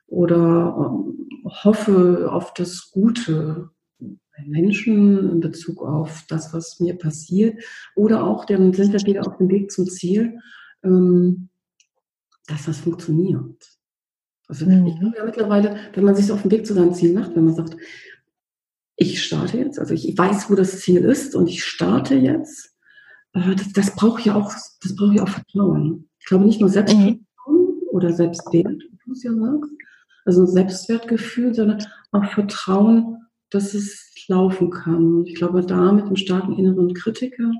oder 0.06 0.76
ähm, 0.78 1.28
hoffe 1.44 2.30
auf 2.30 2.54
das 2.54 2.90
Gute 2.90 3.70
bei 3.98 4.44
Menschen 4.46 5.30
in 5.30 5.40
Bezug 5.40 5.82
auf 5.82 6.24
das, 6.28 6.54
was 6.54 6.80
mir 6.80 6.96
passiert. 6.96 7.62
Oder 7.94 8.24
auch, 8.24 8.44
dann 8.44 8.72
sind 8.72 8.92
wir 8.92 9.00
wieder 9.00 9.26
auf 9.26 9.36
dem 9.36 9.48
Weg 9.50 9.70
zum 9.70 9.86
Ziel, 9.86 10.38
ähm, 10.82 11.48
dass 12.46 12.64
das 12.64 12.78
funktioniert. 12.78 13.78
Also 14.48 14.66
mhm. 14.66 14.86
ich 14.86 14.98
glaube 14.98 15.16
ja 15.16 15.24
mittlerweile, 15.24 15.76
wenn 15.94 16.04
man 16.04 16.14
sich 16.14 16.26
so 16.26 16.34
auf 16.34 16.42
den 16.42 16.50
Weg 16.50 16.66
zu 16.66 16.74
seinem 16.74 16.94
Ziel 16.94 17.14
macht, 17.14 17.34
wenn 17.36 17.44
man 17.44 17.54
sagt, 17.54 17.76
ich 19.02 19.22
starte 19.22 19.58
jetzt, 19.58 19.78
also 19.78 19.94
ich 19.94 20.16
weiß, 20.16 20.50
wo 20.50 20.54
das 20.54 20.80
Ziel 20.80 21.02
ist 21.04 21.34
und 21.34 21.48
ich 21.48 21.64
starte 21.64 22.14
jetzt, 22.14 22.74
äh, 23.32 23.54
das, 23.54 23.72
das 23.72 23.94
braucht 23.94 24.24
ja 24.24 24.34
auch, 24.34 24.52
das 24.82 24.96
braucht 24.96 25.14
ja 25.14 25.22
auch 25.22 25.28
Vertrauen. 25.28 26.08
Ich 26.18 26.26
glaube 26.26 26.44
nicht 26.44 26.60
nur 26.60 26.68
Selbstvertrauen 26.68 27.26
mhm. 27.46 27.88
oder 27.90 28.12
Selbstwert, 28.12 28.82
wie 28.82 28.98
du 29.06 29.12
es 29.12 29.22
ja 29.22 29.32
sagst, 29.34 29.70
also 30.24 30.46
Selbstwertgefühl, 30.46 31.54
sondern 31.54 31.84
auch 32.12 32.24
Vertrauen, 32.32 33.18
dass 33.50 33.74
es 33.74 34.12
laufen 34.28 34.70
kann. 34.70 35.14
Und 35.16 35.28
ich 35.28 35.34
glaube, 35.34 35.64
da 35.64 35.92
mit 35.92 36.04
einem 36.04 36.16
starken 36.16 36.56
inneren 36.58 36.94
Kritiker, 36.94 37.50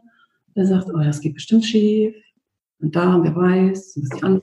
der 0.54 0.66
sagt, 0.66 0.88
oh, 0.88 0.98
das 0.98 1.20
geht 1.20 1.34
bestimmt 1.34 1.64
schief. 1.64 2.14
Und 2.80 2.94
da, 2.94 3.22
wer 3.22 3.34
weiß, 3.34 3.98
was 4.00 4.18
die 4.18 4.22
anderen 4.22 4.42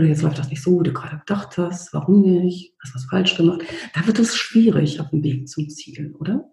oder 0.00 0.08
jetzt 0.08 0.22
läuft 0.22 0.38
das 0.38 0.48
nicht 0.48 0.62
so, 0.62 0.80
wie 0.80 0.84
du 0.84 0.94
gerade 0.94 1.18
gedacht 1.18 1.58
hast. 1.58 1.92
Warum 1.92 2.22
nicht? 2.22 2.74
Hast 2.82 2.94
was 2.94 3.04
falsch 3.04 3.36
gemacht? 3.36 3.60
Da 3.92 4.06
wird 4.06 4.18
es 4.18 4.34
schwierig 4.34 4.98
auf 4.98 5.10
dem 5.10 5.22
Weg 5.22 5.46
zum 5.46 5.68
Ziel, 5.68 6.16
oder? 6.18 6.50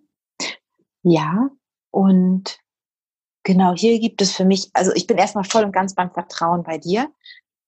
Ja, 1.01 1.49
und 1.89 2.59
genau 3.43 3.73
hier 3.73 3.99
gibt 3.99 4.21
es 4.21 4.33
für 4.33 4.43
mich, 4.43 4.69
also 4.73 4.91
ich 4.95 5.07
bin 5.07 5.17
erstmal 5.17 5.45
voll 5.45 5.63
und 5.63 5.71
ganz 5.71 5.95
beim 5.95 6.11
Vertrauen 6.11 6.63
bei 6.63 6.77
dir. 6.77 7.09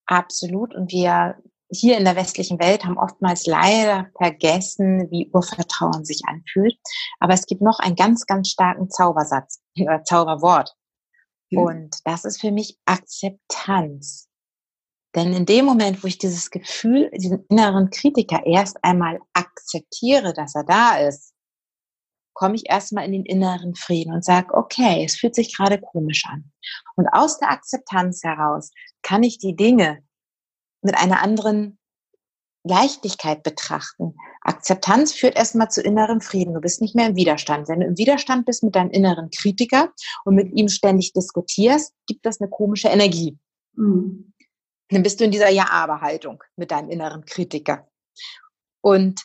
Absolut. 0.06 0.76
Und 0.76 0.92
wir 0.92 1.38
hier 1.72 1.98
in 1.98 2.04
der 2.04 2.18
westlichen 2.18 2.60
Welt 2.60 2.84
haben 2.84 2.98
oftmals 2.98 3.46
leider 3.46 4.10
vergessen, 4.18 5.10
wie 5.12 5.30
Urvertrauen 5.32 6.04
sich 6.04 6.24
anfühlt. 6.28 6.76
Aber 7.22 7.34
es 7.34 7.46
gibt 7.46 7.62
noch 7.62 7.80
einen 7.80 7.96
ganz, 7.96 8.26
ganz 8.26 8.50
starken 8.50 8.90
Zaubersatz 8.90 9.62
oder 9.80 10.04
Zauberwort. 10.04 10.76
Mhm. 11.52 11.58
Und 11.58 11.98
das 12.04 12.26
ist 12.26 12.42
für 12.42 12.52
mich 12.52 12.78
Akzeptanz. 12.84 14.29
Denn 15.16 15.34
in 15.34 15.46
dem 15.46 15.66
Moment, 15.66 16.04
wo 16.04 16.08
ich 16.08 16.20
dieses 16.20 16.52
Gefühl, 16.52 17.10
diesen 17.16 17.46
inneren 17.50 17.90
Kritiker 17.90 18.46
erst 18.46 18.78
einmal 18.84 19.20
akzeptiere, 19.34 20.34
dass 20.34 20.54
er 20.56 20.64
da 20.64 20.98
ist, 20.98 21.34
komme 22.34 22.56
ich 22.56 22.70
erstmal 22.70 23.06
in 23.06 23.12
den 23.12 23.26
inneren 23.26 23.76
Frieden 23.76 24.14
und 24.14 24.24
sage, 24.24 24.54
okay, 24.54 25.04
es 25.04 25.16
fühlt 25.16 25.36
sich 25.36 25.56
gerade 25.56 25.80
komisch 25.80 26.26
an. 26.26 26.52
Und 26.96 27.08
aus 27.08 27.40
der 27.40 27.50
Akzeptanz 27.50 28.24
heraus 28.24 28.72
kann 29.02 29.24
ich 29.24 29.40
die 29.40 29.56
Dinge 29.56 30.04
mit 30.82 30.96
einer 30.96 31.22
anderen 31.22 31.80
Leichtigkeit 32.64 33.42
betrachten. 33.42 34.16
Akzeptanz 34.42 35.14
führt 35.14 35.36
erstmal 35.36 35.70
zu 35.70 35.82
innerem 35.82 36.22
Frieden. 36.22 36.54
Du 36.54 36.62
bist 36.62 36.82
nicht 36.82 36.96
mehr 36.96 37.08
im 37.08 37.16
Widerstand. 37.16 37.68
Wenn 37.68 37.80
du 37.80 37.88
im 37.88 37.98
Widerstand 37.98 38.46
bist 38.46 38.64
mit 38.64 38.76
deinem 38.76 38.92
inneren 38.92 39.30
Kritiker 39.32 39.92
und 40.24 40.36
mit 40.36 40.54
ihm 40.54 40.70
ständig 40.70 41.14
diskutierst, 41.14 41.94
gibt 42.06 42.26
das 42.26 42.40
eine 42.40 42.50
komische 42.50 42.90
Energie. 42.90 43.38
Mhm 43.74 44.34
dann 44.90 45.04
bist 45.04 45.20
du 45.20 45.24
in 45.24 45.32
dieser 45.32 45.50
Ja-Aber-Haltung 45.50 46.44
mit 46.56 46.72
deinem 46.72 46.90
inneren 46.90 47.26
Kritiker. 47.26 47.88
Und 48.82 49.24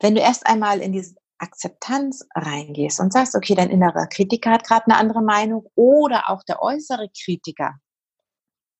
wenn 0.00 0.14
du 0.14 0.20
erst 0.20 0.46
einmal 0.46 0.80
in 0.80 0.92
diese 0.92 1.14
Akzeptanz 1.38 2.26
reingehst 2.34 3.00
und 3.00 3.12
sagst, 3.12 3.34
okay, 3.34 3.54
dein 3.54 3.70
innerer 3.70 4.06
Kritiker 4.06 4.50
hat 4.50 4.64
gerade 4.64 4.86
eine 4.86 4.96
andere 4.96 5.22
Meinung 5.22 5.70
oder 5.74 6.30
auch 6.30 6.42
der 6.44 6.62
äußere 6.62 7.08
Kritiker 7.24 7.74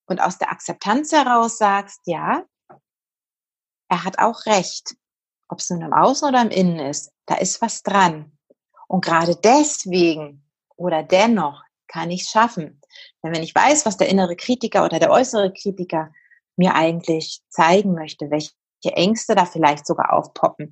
und 0.06 0.20
aus 0.20 0.38
der 0.38 0.50
Akzeptanz 0.50 1.12
heraus 1.12 1.58
sagst, 1.58 2.00
ja, 2.06 2.44
er 3.88 4.04
hat 4.04 4.18
auch 4.18 4.46
recht. 4.46 4.96
ob 5.48 5.60
es 5.60 5.70
nun 5.70 5.82
im 5.82 5.92
Außen 5.92 6.28
oder 6.28 6.42
im 6.42 6.50
Innen 6.50 6.78
ist, 6.78 7.12
da 7.26 7.36
ist 7.36 7.60
was 7.60 7.82
dran. 7.82 8.36
Und 8.88 9.04
gerade 9.04 9.36
deswegen 9.36 10.50
oder 10.76 11.02
dennoch 11.02 11.62
kann 11.86 12.10
ich 12.10 12.22
es 12.22 12.30
schaffen. 12.30 12.80
Denn 13.22 13.34
wenn 13.34 13.42
ich 13.42 13.54
weiß, 13.54 13.86
was 13.86 13.96
der 13.96 14.08
innere 14.08 14.36
Kritiker 14.36 14.84
oder 14.84 14.98
der 14.98 15.10
äußere 15.10 15.52
Kritiker 15.52 16.12
mir 16.56 16.74
eigentlich 16.74 17.40
zeigen 17.48 17.94
möchte, 17.94 18.30
welche 18.30 18.52
Ängste 18.96 19.34
da 19.34 19.46
vielleicht 19.46 19.86
sogar 19.86 20.12
aufpoppen, 20.12 20.70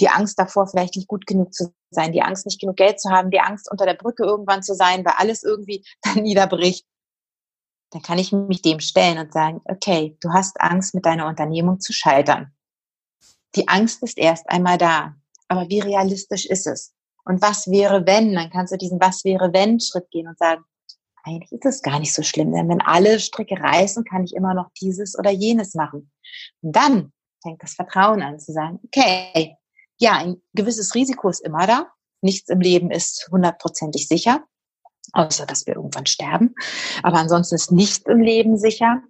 die 0.00 0.08
Angst 0.08 0.38
davor, 0.38 0.66
vielleicht 0.66 0.96
nicht 0.96 1.08
gut 1.08 1.26
genug 1.26 1.52
zu 1.54 1.72
sein, 1.90 2.12
die 2.12 2.22
Angst, 2.22 2.46
nicht 2.46 2.60
genug 2.60 2.76
Geld 2.76 3.00
zu 3.00 3.10
haben, 3.10 3.30
die 3.30 3.40
Angst, 3.40 3.70
unter 3.70 3.86
der 3.86 3.94
Brücke 3.94 4.24
irgendwann 4.24 4.62
zu 4.62 4.74
sein, 4.74 5.04
weil 5.04 5.14
alles 5.16 5.42
irgendwie 5.42 5.84
dann 6.02 6.22
niederbricht, 6.22 6.86
dann 7.90 8.02
kann 8.02 8.18
ich 8.18 8.32
mich 8.32 8.62
dem 8.62 8.80
stellen 8.80 9.18
und 9.18 9.32
sagen, 9.32 9.60
okay, 9.66 10.16
du 10.20 10.30
hast 10.32 10.60
Angst, 10.60 10.94
mit 10.94 11.04
deiner 11.04 11.26
Unternehmung 11.26 11.78
zu 11.78 11.92
scheitern. 11.92 12.52
Die 13.54 13.68
Angst 13.68 14.02
ist 14.02 14.16
erst 14.16 14.48
einmal 14.48 14.78
da. 14.78 15.14
Aber 15.48 15.68
wie 15.68 15.80
realistisch 15.80 16.46
ist 16.46 16.66
es? 16.66 16.94
Und 17.24 17.42
was 17.42 17.70
wäre, 17.70 18.06
wenn? 18.06 18.34
Dann 18.34 18.50
kannst 18.50 18.72
du 18.72 18.78
diesen 18.78 18.98
Was 19.00 19.24
wäre, 19.24 19.52
wenn 19.52 19.78
Schritt 19.78 20.10
gehen 20.10 20.26
und 20.26 20.38
sagen, 20.38 20.64
eigentlich 21.24 21.52
ist 21.52 21.64
es 21.64 21.82
gar 21.82 22.00
nicht 22.00 22.14
so 22.14 22.22
schlimm, 22.22 22.52
denn 22.52 22.68
wenn 22.68 22.80
alle 22.80 23.20
Stricke 23.20 23.60
reißen, 23.60 24.04
kann 24.04 24.24
ich 24.24 24.34
immer 24.34 24.54
noch 24.54 24.70
dieses 24.80 25.18
oder 25.18 25.30
jenes 25.30 25.74
machen. 25.74 26.10
Und 26.62 26.74
dann 26.74 27.12
fängt 27.42 27.62
das 27.62 27.74
Vertrauen 27.74 28.22
an 28.22 28.38
zu 28.38 28.52
sagen, 28.52 28.80
okay, 28.84 29.56
ja, 29.98 30.16
ein 30.16 30.42
gewisses 30.54 30.94
Risiko 30.94 31.28
ist 31.28 31.40
immer 31.40 31.66
da. 31.66 31.86
Nichts 32.22 32.48
im 32.48 32.60
Leben 32.60 32.90
ist 32.90 33.28
hundertprozentig 33.30 34.08
sicher, 34.08 34.44
außer 35.12 35.46
dass 35.46 35.66
wir 35.66 35.76
irgendwann 35.76 36.06
sterben. 36.06 36.54
Aber 37.02 37.18
ansonsten 37.18 37.56
ist 37.56 37.72
nichts 37.72 38.06
im 38.06 38.20
Leben 38.20 38.56
sicher. 38.56 39.02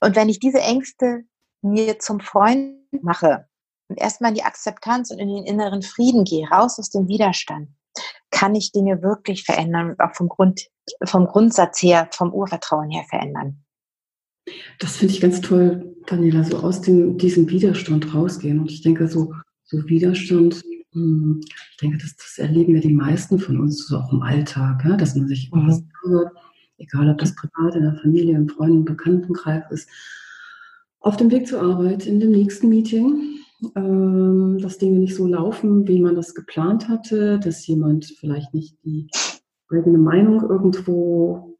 Und 0.00 0.16
wenn 0.16 0.28
ich 0.28 0.38
diese 0.38 0.60
Ängste 0.60 1.24
mir 1.62 1.98
zum 1.98 2.20
Freund 2.20 2.76
mache 3.02 3.48
und 3.88 3.98
erstmal 3.98 4.30
in 4.30 4.36
die 4.36 4.44
Akzeptanz 4.44 5.10
und 5.10 5.18
in 5.18 5.28
den 5.28 5.44
inneren 5.44 5.82
Frieden 5.82 6.24
gehe, 6.24 6.48
raus 6.48 6.78
aus 6.78 6.90
dem 6.90 7.08
Widerstand, 7.08 7.70
kann 8.30 8.54
ich 8.54 8.72
Dinge 8.72 9.02
wirklich 9.02 9.44
verändern 9.44 9.90
und 9.90 10.00
auch 10.00 10.14
vom 10.14 10.28
Grund, 10.28 10.62
vom 11.04 11.26
Grundsatz 11.26 11.82
her, 11.82 12.08
vom 12.12 12.32
Urvertrauen 12.32 12.90
her 12.90 13.04
verändern. 13.08 13.64
Das 14.78 14.96
finde 14.96 15.14
ich 15.14 15.20
ganz 15.20 15.40
toll, 15.40 15.96
Daniela, 16.06 16.44
so 16.44 16.58
aus 16.58 16.80
dem, 16.80 17.18
diesem 17.18 17.48
Widerstand 17.48 18.14
rausgehen. 18.14 18.60
Und 18.60 18.70
ich 18.70 18.82
denke, 18.82 19.08
so, 19.08 19.34
so 19.64 19.88
Widerstand, 19.88 20.62
hm, 20.92 21.40
ich 21.42 21.76
denke, 21.78 21.98
das, 21.98 22.16
das 22.16 22.38
erleben 22.38 22.74
wir 22.74 22.80
die 22.80 22.94
meisten 22.94 23.38
von 23.38 23.60
uns 23.60 23.86
so 23.86 23.96
auch 23.98 24.12
im 24.12 24.22
Alltag, 24.22 24.84
ja, 24.84 24.96
dass 24.96 25.16
man 25.16 25.26
sich 25.26 25.50
mhm. 25.52 25.88
hört, 26.04 26.32
egal 26.78 27.10
ob 27.10 27.18
das 27.18 27.34
privat 27.34 27.74
in 27.74 27.82
der 27.82 27.98
Familie, 28.00 28.36
im 28.36 28.48
Freunden, 28.48 28.84
Bekanntenkreis 28.84 29.64
ist, 29.70 29.88
auf 31.00 31.16
dem 31.16 31.30
Weg 31.30 31.46
zur 31.46 31.62
Arbeit, 31.62 32.06
in 32.06 32.20
dem 32.20 32.30
nächsten 32.30 32.68
Meeting, 32.68 33.38
ähm, 33.74 34.58
dass 34.60 34.78
Dinge 34.78 34.98
nicht 34.98 35.14
so 35.14 35.26
laufen, 35.26 35.86
wie 35.88 36.00
man 36.00 36.14
das 36.14 36.34
geplant 36.34 36.88
hatte, 36.88 37.38
dass 37.38 37.66
jemand 37.66 38.04
vielleicht 38.04 38.52
nicht 38.54 38.76
die 38.84 39.08
eigene 39.68 39.98
Meinung 39.98 40.42
irgendwo 40.48 41.58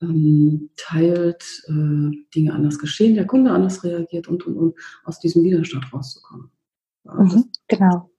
ähm, 0.00 0.70
teilt, 0.76 1.44
äh, 1.68 2.10
Dinge 2.34 2.52
anders 2.52 2.78
geschehen, 2.78 3.14
der 3.14 3.26
Kunde 3.26 3.50
anders 3.50 3.84
reagiert 3.84 4.28
und, 4.28 4.46
und, 4.46 4.56
und 4.56 4.78
aus 5.04 5.18
diesem 5.18 5.42
Widerstand 5.44 5.92
rauszukommen. 5.92 6.50
Ja, 7.04 7.14
mhm, 7.14 7.44
genau. 7.68 8.10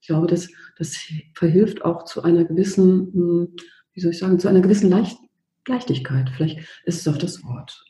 Ich 0.00 0.08
glaube, 0.08 0.26
das, 0.26 0.48
das 0.76 0.98
verhilft 1.34 1.84
auch 1.84 2.04
zu 2.04 2.22
einer 2.22 2.44
gewissen, 2.44 3.12
hm, 3.12 3.56
wie 3.92 4.00
soll 4.00 4.10
ich 4.10 4.18
sagen, 4.18 4.38
zu 4.38 4.48
einer 4.48 4.60
gewissen 4.60 4.90
Leicht, 4.90 5.18
Leichtigkeit. 5.66 6.28
Vielleicht 6.30 6.58
ist 6.84 7.00
es 7.00 7.08
auch 7.08 7.18
das 7.18 7.42
Wort. 7.42 7.84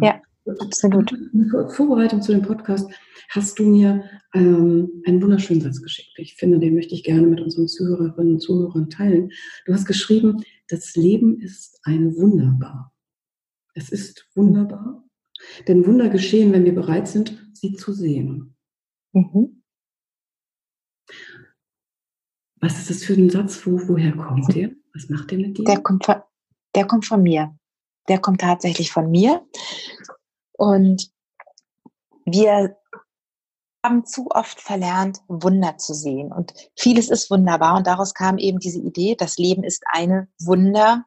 Ja. 0.00 0.20
Absolut. 0.46 1.10
In 1.12 1.50
Vorbereitung 1.70 2.20
zu 2.20 2.32
dem 2.32 2.42
Podcast 2.42 2.90
hast 3.30 3.58
du 3.58 3.64
mir 3.64 4.04
ähm, 4.34 5.02
einen 5.06 5.22
wunderschönen 5.22 5.62
Satz 5.62 5.80
geschickt. 5.80 6.12
Ich 6.18 6.34
finde, 6.34 6.58
den 6.58 6.74
möchte 6.74 6.94
ich 6.94 7.02
gerne 7.02 7.26
mit 7.26 7.40
unseren 7.40 7.66
Zuhörerinnen 7.66 8.34
und 8.34 8.40
Zuhörern 8.40 8.90
teilen. 8.90 9.30
Du 9.64 9.72
hast 9.72 9.86
geschrieben, 9.86 10.42
das 10.68 10.94
Leben 10.96 11.40
ist 11.40 11.80
ein 11.84 12.14
Wunderbar. 12.16 12.92
Es 13.74 13.90
ist 13.90 14.28
wunderbar, 14.34 15.04
denn 15.66 15.86
Wunder 15.86 16.08
geschehen, 16.08 16.52
wenn 16.52 16.64
wir 16.64 16.74
bereit 16.74 17.08
sind, 17.08 17.50
sie 17.54 17.74
zu 17.74 17.92
sehen. 17.92 18.54
Mhm. 19.12 19.62
Was 22.60 22.78
ist 22.78 22.90
das 22.90 23.04
für 23.04 23.14
ein 23.14 23.30
Satz? 23.30 23.66
Wo, 23.66 23.72
woher 23.88 24.12
kommt 24.12 24.54
der? 24.54 24.70
Was 24.94 25.08
macht 25.08 25.30
der 25.30 25.38
mit 25.38 25.58
dir? 25.58 25.64
Der 25.64 25.80
kommt, 25.80 26.04
von, 26.04 26.16
der 26.74 26.86
kommt 26.86 27.04
von 27.04 27.22
mir. 27.22 27.56
Der 28.08 28.18
kommt 28.18 28.42
tatsächlich 28.42 28.90
von 28.90 29.10
mir. 29.10 29.44
Und 30.56 31.10
wir 32.24 32.76
haben 33.84 34.06
zu 34.06 34.28
oft 34.30 34.60
verlernt, 34.60 35.20
Wunder 35.28 35.76
zu 35.76 35.94
sehen. 35.94 36.32
Und 36.32 36.54
vieles 36.76 37.10
ist 37.10 37.30
wunderbar. 37.30 37.76
Und 37.76 37.86
daraus 37.86 38.14
kam 38.14 38.38
eben 38.38 38.58
diese 38.58 38.80
Idee, 38.80 39.14
das 39.14 39.36
Leben 39.36 39.62
ist 39.62 39.84
eine 39.86 40.28
Wunderbar, 40.40 41.04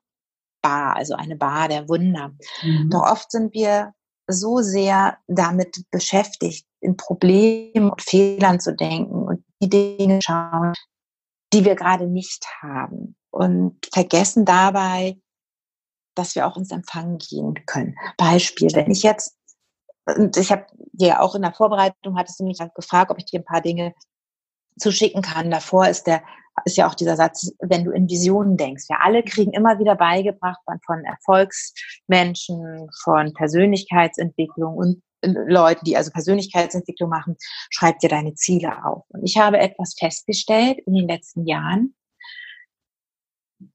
also 0.63 1.15
eine 1.15 1.35
Bar 1.35 1.69
der 1.69 1.89
Wunder. 1.89 2.33
Mhm. 2.61 2.89
Doch 2.91 3.03
oft 3.03 3.31
sind 3.31 3.53
wir 3.53 3.93
so 4.27 4.61
sehr 4.61 5.17
damit 5.27 5.83
beschäftigt, 5.89 6.67
in 6.79 6.97
Problemen 6.97 7.89
und 7.89 8.01
Fehlern 8.01 8.59
zu 8.59 8.75
denken 8.75 9.23
und 9.23 9.43
die 9.61 9.69
Dinge 9.69 10.19
schauen, 10.21 10.73
die 11.53 11.65
wir 11.65 11.75
gerade 11.75 12.07
nicht 12.07 12.45
haben. 12.61 13.15
Und 13.31 13.87
vergessen 13.91 14.45
dabei, 14.45 15.19
dass 16.15 16.35
wir 16.35 16.47
auch 16.47 16.57
ins 16.57 16.71
Empfangen 16.71 17.17
gehen 17.17 17.53
können. 17.65 17.95
Beispiel, 18.17 18.69
wenn 18.73 18.91
ich 18.91 19.03
jetzt 19.03 19.36
und 20.15 20.37
ich 20.37 20.51
habe 20.51 20.65
dir 20.93 21.21
auch 21.21 21.35
in 21.35 21.41
der 21.41 21.53
Vorbereitung 21.53 22.17
hattest 22.17 22.39
du 22.39 22.45
mich 22.45 22.59
gefragt, 22.75 23.11
ob 23.11 23.17
ich 23.17 23.25
dir 23.25 23.39
ein 23.39 23.45
paar 23.45 23.61
Dinge 23.61 23.93
zuschicken 24.77 25.21
kann. 25.21 25.51
Davor 25.51 25.87
ist 25.87 26.07
der 26.07 26.23
ist 26.65 26.77
ja 26.77 26.87
auch 26.87 26.95
dieser 26.95 27.15
Satz, 27.15 27.51
wenn 27.59 27.83
du 27.83 27.91
in 27.91 28.09
Visionen 28.09 28.57
denkst. 28.57 28.89
Wir 28.89 29.01
alle 29.01 29.23
kriegen 29.23 29.53
immer 29.53 29.79
wieder 29.79 29.95
beigebracht 29.95 30.59
von 30.85 31.03
Erfolgsmenschen, 31.03 32.89
von 33.03 33.33
Persönlichkeitsentwicklung 33.33 34.75
und 34.75 35.03
äh, 35.21 35.33
Leuten, 35.47 35.85
die 35.85 35.97
also 35.97 36.11
Persönlichkeitsentwicklung 36.11 37.09
machen, 37.09 37.35
schreib 37.69 37.99
dir 37.99 38.09
deine 38.09 38.33
Ziele 38.35 38.83
auf. 38.85 39.03
Und 39.09 39.23
ich 39.23 39.37
habe 39.37 39.59
etwas 39.59 39.95
festgestellt 39.97 40.79
in 40.85 40.93
den 40.93 41.07
letzten 41.07 41.45
Jahren. 41.45 41.95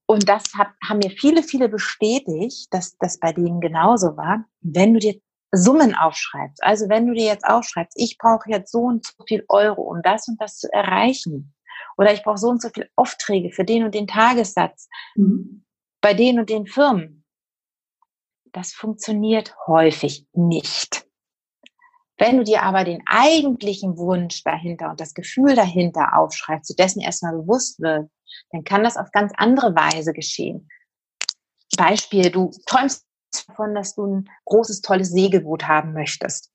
Und 0.05 0.29
das 0.29 0.43
hat, 0.55 0.69
haben 0.87 0.99
mir 0.99 1.11
viele, 1.11 1.43
viele 1.43 1.67
bestätigt, 1.69 2.67
dass 2.71 2.97
das 2.97 3.19
bei 3.19 3.33
denen 3.33 3.59
genauso 3.59 4.15
war. 4.15 4.45
Wenn 4.61 4.93
du 4.93 4.99
dir 4.99 5.19
Summen 5.55 5.95
aufschreibst. 5.95 6.63
Also 6.63 6.89
wenn 6.89 7.05
du 7.05 7.13
dir 7.13 7.25
jetzt 7.25 7.45
aufschreibst, 7.45 7.95
ich 7.99 8.17
brauche 8.17 8.49
jetzt 8.49 8.71
so 8.71 8.79
und 8.79 9.05
so 9.05 9.23
viel 9.27 9.45
Euro, 9.49 9.83
um 9.83 10.01
das 10.01 10.27
und 10.27 10.41
das 10.41 10.57
zu 10.57 10.71
erreichen. 10.73 11.53
Oder 11.95 12.11
ich 12.11 12.23
brauche 12.23 12.39
so 12.39 12.49
und 12.49 12.61
so 12.61 12.69
viel 12.69 12.89
Aufträge 12.95 13.51
für 13.51 13.63
den 13.63 13.83
und 13.83 13.93
den 13.93 14.07
Tagessatz 14.07 14.89
mhm. 15.15 15.63
bei 16.01 16.15
den 16.15 16.39
und 16.39 16.49
den 16.49 16.65
Firmen. 16.65 17.23
Das 18.51 18.73
funktioniert 18.73 19.55
häufig 19.67 20.25
nicht. 20.33 21.05
Wenn 22.17 22.37
du 22.37 22.43
dir 22.43 22.63
aber 22.63 22.83
den 22.83 23.03
eigentlichen 23.05 23.97
Wunsch 23.97 24.43
dahinter 24.43 24.91
und 24.91 24.99
das 24.99 25.13
Gefühl 25.13 25.55
dahinter 25.55 26.17
aufschreibst, 26.17 26.67
zu 26.67 26.75
dessen 26.75 27.01
erstmal 27.01 27.33
bewusst 27.33 27.79
wird, 27.79 28.09
dann 28.51 28.63
kann 28.63 28.83
das 28.83 28.97
auf 28.97 29.11
ganz 29.11 29.33
andere 29.37 29.75
Weise 29.75 30.13
geschehen. 30.13 30.69
Beispiel, 31.75 32.31
du 32.31 32.51
träumst 32.65 33.05
davon, 33.41 33.75
dass 33.75 33.95
du 33.95 34.05
ein 34.05 34.29
großes, 34.45 34.81
tolles 34.81 35.11
Segelboot 35.11 35.67
haben 35.67 35.93
möchtest. 35.93 36.49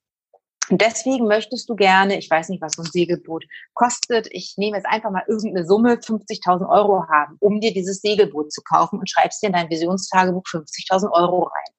Und 0.70 0.82
deswegen 0.82 1.26
möchtest 1.26 1.68
du 1.68 1.76
gerne, 1.76 2.18
ich 2.18 2.30
weiß 2.30 2.50
nicht, 2.50 2.60
was 2.60 2.74
so 2.74 2.82
ein 2.82 2.90
Segelboot 2.90 3.46
kostet, 3.72 4.28
ich 4.30 4.54
nehme 4.58 4.76
jetzt 4.76 4.86
einfach 4.86 5.10
mal 5.10 5.24
irgendeine 5.26 5.66
Summe, 5.66 5.94
50.000 5.94 6.68
Euro 6.68 7.08
haben, 7.08 7.36
um 7.40 7.60
dir 7.60 7.72
dieses 7.72 8.00
Segelboot 8.00 8.52
zu 8.52 8.62
kaufen 8.62 8.98
und 8.98 9.08
schreibst 9.08 9.42
dir 9.42 9.46
in 9.46 9.54
dein 9.54 9.70
Visionstagebuch 9.70 10.42
50.000 10.44 11.10
Euro 11.10 11.44
rein. 11.44 11.74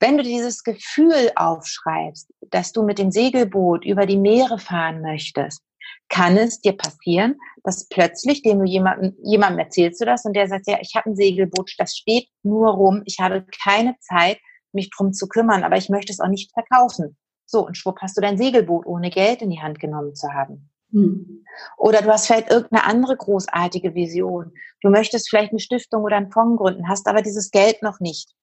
Wenn 0.00 0.16
du 0.16 0.22
dieses 0.22 0.62
Gefühl 0.62 1.32
aufschreibst, 1.34 2.32
dass 2.50 2.72
du 2.72 2.84
mit 2.84 2.98
dem 2.98 3.10
Segelboot 3.10 3.84
über 3.84 4.06
die 4.06 4.16
Meere 4.16 4.58
fahren 4.58 5.02
möchtest, 5.02 5.60
kann 6.08 6.36
es 6.36 6.60
dir 6.60 6.76
passieren, 6.76 7.38
dass 7.64 7.88
plötzlich, 7.88 8.42
dem 8.42 8.60
du 8.60 8.64
jemandem, 8.64 9.14
jemandem 9.22 9.60
erzählst 9.60 10.00
du 10.00 10.04
das 10.04 10.24
und 10.24 10.34
der 10.34 10.48
sagt, 10.48 10.66
ja, 10.66 10.78
ich 10.80 10.94
habe 10.94 11.10
ein 11.10 11.16
Segelboot, 11.16 11.74
das 11.78 11.96
steht 11.96 12.28
nur 12.42 12.70
rum, 12.70 13.02
ich 13.04 13.18
habe 13.20 13.44
keine 13.62 13.96
Zeit, 14.00 14.38
mich 14.72 14.90
drum 14.90 15.12
zu 15.12 15.28
kümmern, 15.28 15.64
aber 15.64 15.76
ich 15.76 15.88
möchte 15.88 16.12
es 16.12 16.20
auch 16.20 16.28
nicht 16.28 16.52
verkaufen. 16.52 17.16
So, 17.46 17.66
und 17.66 17.76
schwupp 17.76 18.00
hast 18.00 18.16
du 18.16 18.20
dein 18.20 18.38
Segelboot 18.38 18.86
ohne 18.86 19.10
Geld 19.10 19.42
in 19.42 19.50
die 19.50 19.60
Hand 19.60 19.80
genommen 19.80 20.14
zu 20.14 20.32
haben. 20.32 20.70
Hm. 20.92 21.44
Oder 21.76 22.02
du 22.02 22.08
hast 22.08 22.26
vielleicht 22.26 22.50
irgendeine 22.50 22.84
andere 22.84 23.16
großartige 23.16 23.94
Vision. 23.94 24.52
Du 24.82 24.90
möchtest 24.90 25.28
vielleicht 25.28 25.52
eine 25.52 25.60
Stiftung 25.60 26.02
oder 26.02 26.16
einen 26.16 26.30
Fonds 26.30 26.58
gründen, 26.58 26.88
hast 26.88 27.06
aber 27.06 27.22
dieses 27.22 27.50
Geld 27.50 27.82
noch 27.82 28.00
nicht. 28.00 28.34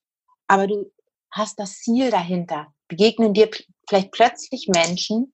Aber 0.47 0.67
du 0.67 0.91
hast 1.31 1.59
das 1.59 1.79
Ziel 1.79 2.11
dahinter. 2.11 2.67
Begegnen 2.87 3.33
dir 3.33 3.49
vielleicht 3.87 4.11
plötzlich 4.11 4.67
Menschen, 4.73 5.33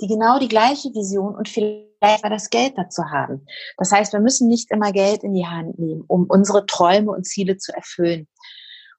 die 0.00 0.06
genau 0.06 0.38
die 0.38 0.48
gleiche 0.48 0.88
Vision 0.90 1.34
und 1.34 1.48
vielleicht 1.48 2.24
das 2.24 2.50
Geld 2.50 2.76
dazu 2.76 3.04
haben. 3.04 3.46
Das 3.76 3.92
heißt, 3.92 4.12
wir 4.12 4.20
müssen 4.20 4.48
nicht 4.48 4.70
immer 4.70 4.92
Geld 4.92 5.22
in 5.22 5.34
die 5.34 5.46
Hand 5.46 5.78
nehmen, 5.78 6.04
um 6.08 6.26
unsere 6.28 6.66
Träume 6.66 7.12
und 7.12 7.26
Ziele 7.26 7.56
zu 7.56 7.72
erfüllen. 7.72 8.26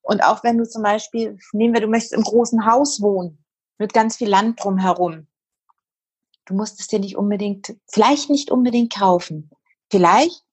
Und 0.01 0.23
auch 0.23 0.43
wenn 0.43 0.57
du 0.57 0.67
zum 0.67 0.83
Beispiel, 0.83 1.37
nehmen 1.51 1.73
wir, 1.73 1.81
du 1.81 1.87
möchtest 1.87 2.13
im 2.13 2.23
großen 2.23 2.65
Haus 2.65 3.01
wohnen, 3.01 3.43
mit 3.77 3.93
ganz 3.93 4.17
viel 4.17 4.29
Land 4.29 4.63
drumherum. 4.63 5.27
Du 6.45 6.53
musst 6.53 6.79
es 6.79 6.87
dir 6.87 6.99
nicht 6.99 7.17
unbedingt, 7.17 7.75
vielleicht 7.91 8.29
nicht 8.29 8.51
unbedingt 8.51 8.93
kaufen. 8.93 9.49
Vielleicht 9.89 10.43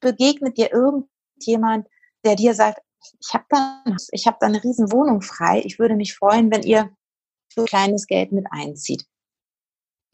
begegnet 0.00 0.58
dir 0.58 0.72
irgendjemand, 0.72 1.88
der 2.24 2.36
dir 2.36 2.54
sagt, 2.54 2.80
ich 3.20 3.34
habe 3.34 3.44
da, 3.48 3.84
ich 4.12 4.24
da 4.24 4.36
eine 4.40 4.62
riesen 4.62 4.90
Wohnung 4.90 5.20
frei. 5.20 5.62
Ich 5.64 5.78
würde 5.78 5.94
mich 5.94 6.14
freuen, 6.14 6.50
wenn 6.50 6.62
ihr 6.62 6.90
für 7.54 7.64
kleines 7.64 8.06
Geld 8.06 8.32
mit 8.32 8.46
einzieht. 8.50 9.04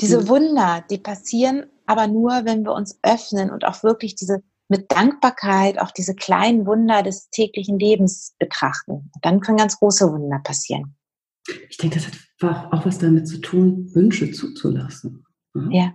Diese 0.01 0.23
mhm. 0.23 0.29
Wunder, 0.29 0.85
die 0.91 0.99
passieren 0.99 1.67
aber 1.87 2.07
nur, 2.07 2.45
wenn 2.45 2.65
wir 2.65 2.73
uns 2.73 2.99
öffnen 3.03 3.51
und 3.51 3.65
auch 3.65 3.83
wirklich 3.83 4.15
diese 4.15 4.43
mit 4.71 4.93
Dankbarkeit 4.93 5.81
auch 5.81 5.91
diese 5.91 6.15
kleinen 6.15 6.65
Wunder 6.65 7.03
des 7.03 7.29
täglichen 7.31 7.79
Lebens 7.79 8.37
betrachten. 8.39 9.11
Dann 9.21 9.41
können 9.41 9.59
ganz 9.59 9.77
große 9.79 10.11
Wunder 10.11 10.39
passieren. 10.45 10.95
Ich 11.69 11.77
denke, 11.77 11.97
das 11.99 12.07
hat 12.07 12.73
auch 12.73 12.87
was 12.87 12.99
damit 12.99 13.27
zu 13.27 13.39
tun, 13.39 13.93
Wünsche 13.95 14.31
zuzulassen. 14.31 15.25
Ja, 15.71 15.93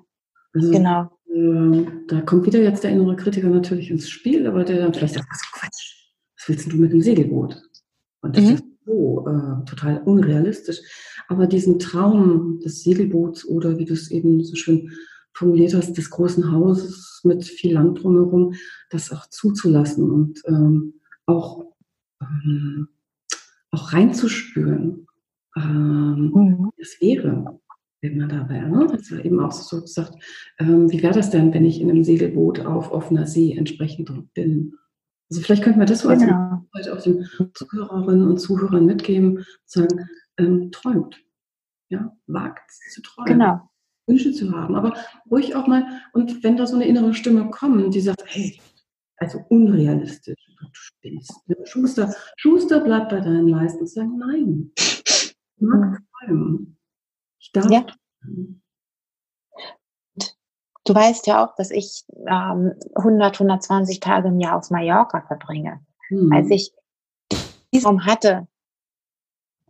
also, 0.54 0.72
genau. 0.72 1.10
Äh, 1.34 1.86
da 2.08 2.22
kommt 2.22 2.46
wieder 2.46 2.60
jetzt 2.60 2.84
der 2.84 2.92
innere 2.92 3.16
Kritiker 3.16 3.48
natürlich 3.48 3.90
ins 3.90 4.10
Spiel, 4.10 4.46
aber 4.46 4.66
der 4.66 4.80
dann 4.80 4.94
vielleicht 4.94 5.14
sagt, 5.14 5.30
was 5.32 5.52
Quatsch, 5.54 6.12
was 6.38 6.50
willst 6.50 6.72
du 6.72 6.76
mit 6.76 6.92
dem 6.92 7.02
Segelboot? 7.02 7.58
Und 8.22 8.36
das 8.36 8.44
mhm. 8.44 8.54
ist 8.56 8.64
so 8.86 9.26
äh, 9.28 9.66
total 9.66 10.02
unrealistisch. 10.04 10.82
Aber 11.28 11.48
diesen 11.48 11.80
Traum 11.80 12.60
des 12.60 12.84
Segelboots 12.84 13.46
oder 13.48 13.78
wie 13.78 13.86
du 13.86 13.94
es 13.94 14.12
eben 14.12 14.44
so 14.44 14.56
schön 14.56 14.92
formuliert 15.34 15.74
hast, 15.74 15.98
des 15.98 16.10
großen 16.10 16.52
Hauses 16.52 17.22
mit 17.24 17.44
viel 17.44 17.74
Land 17.74 18.02
drumherum, 18.02 18.54
das 18.90 19.12
auch 19.12 19.28
zuzulassen 19.28 20.10
und 20.10 20.42
ähm, 20.48 20.94
auch, 21.26 21.66
ähm, 22.22 22.88
auch 23.72 23.92
reinzuspüren, 23.92 25.08
ähm, 25.58 26.32
mhm. 26.34 26.72
das 26.78 26.98
wäre, 27.02 27.60
wenn 28.02 28.18
man 28.18 28.30
da 28.30 28.48
wäre. 28.48 28.70
Ne? 28.70 28.88
Das 28.90 29.12
war 29.12 29.24
eben 29.24 29.40
auch 29.40 29.52
so 29.52 29.82
gesagt, 29.82 30.14
ähm, 30.60 30.92
wie 30.92 31.04
wäre 31.04 31.14
das 31.14 31.32
denn, 31.32 31.54
wenn 31.54 31.66
ich 31.66 31.82
in 31.82 31.90
einem 31.90 32.04
Segelboot 32.04 32.62
auf 32.62 32.92
offener 32.92 33.28
See 33.28 33.54
entsprechend 33.54 34.12
bin? 34.34 34.76
Also 35.30 35.42
vielleicht 35.42 35.64
könnten 35.64 35.80
wir 35.80 35.88
das 35.88 36.02
so 36.02 36.10
genau. 36.10 36.66
als 36.72 36.88
auch 36.88 37.02
den 37.02 37.28
Zuhörerinnen 37.54 38.28
und 38.28 38.38
Zuhörern 38.38 38.86
mitgeben, 38.86 39.44
sagen, 39.66 40.08
ähm, 40.38 40.72
träumt. 40.72 41.22
Ja, 41.90 42.16
wagt 42.28 42.72
zu 42.72 43.02
träumen. 43.02 43.34
Genau. 43.34 43.70
Wünsche 44.08 44.32
zu 44.32 44.52
haben, 44.52 44.76
aber 44.76 44.94
ruhig 45.32 45.56
auch 45.56 45.66
mal, 45.66 46.02
und 46.14 46.44
wenn 46.44 46.58
da 46.58 46.68
so 46.68 46.76
eine 46.76 46.86
innere 46.86 47.14
Stimme 47.14 47.50
kommt, 47.50 47.94
die 47.94 48.02
sagt, 48.02 48.24
hey, 48.28 48.60
also 49.18 49.40
unrealistisch, 49.50 50.38
du 50.60 50.66
spinnst. 50.74 51.34
Schuster, 51.64 52.14
Schuster 52.36 52.82
bleibt 52.82 53.10
bei 53.10 53.20
deinen 53.20 53.48
Leisten 53.48 53.80
und 53.82 53.90
sagen, 53.90 54.18
nein, 54.18 54.72
ich 54.76 55.36
mag 55.58 56.02
träumen. 56.20 56.78
Ich 57.40 57.52
darf 57.52 57.70
ja. 57.72 57.86
Du 60.88 60.94
weißt 60.94 61.26
ja 61.26 61.44
auch, 61.44 61.56
dass 61.56 61.72
ich 61.72 62.04
ähm, 62.28 62.74
100, 62.96 63.36
120 63.36 64.00
Tage 64.00 64.28
im 64.28 64.40
Jahr 64.40 64.58
auf 64.58 64.70
Mallorca 64.70 65.22
verbringe. 65.22 65.84
Hm. 66.10 66.32
Als 66.32 66.50
ich 66.52 66.72
diesen 67.74 68.06
hatte, 68.06 68.48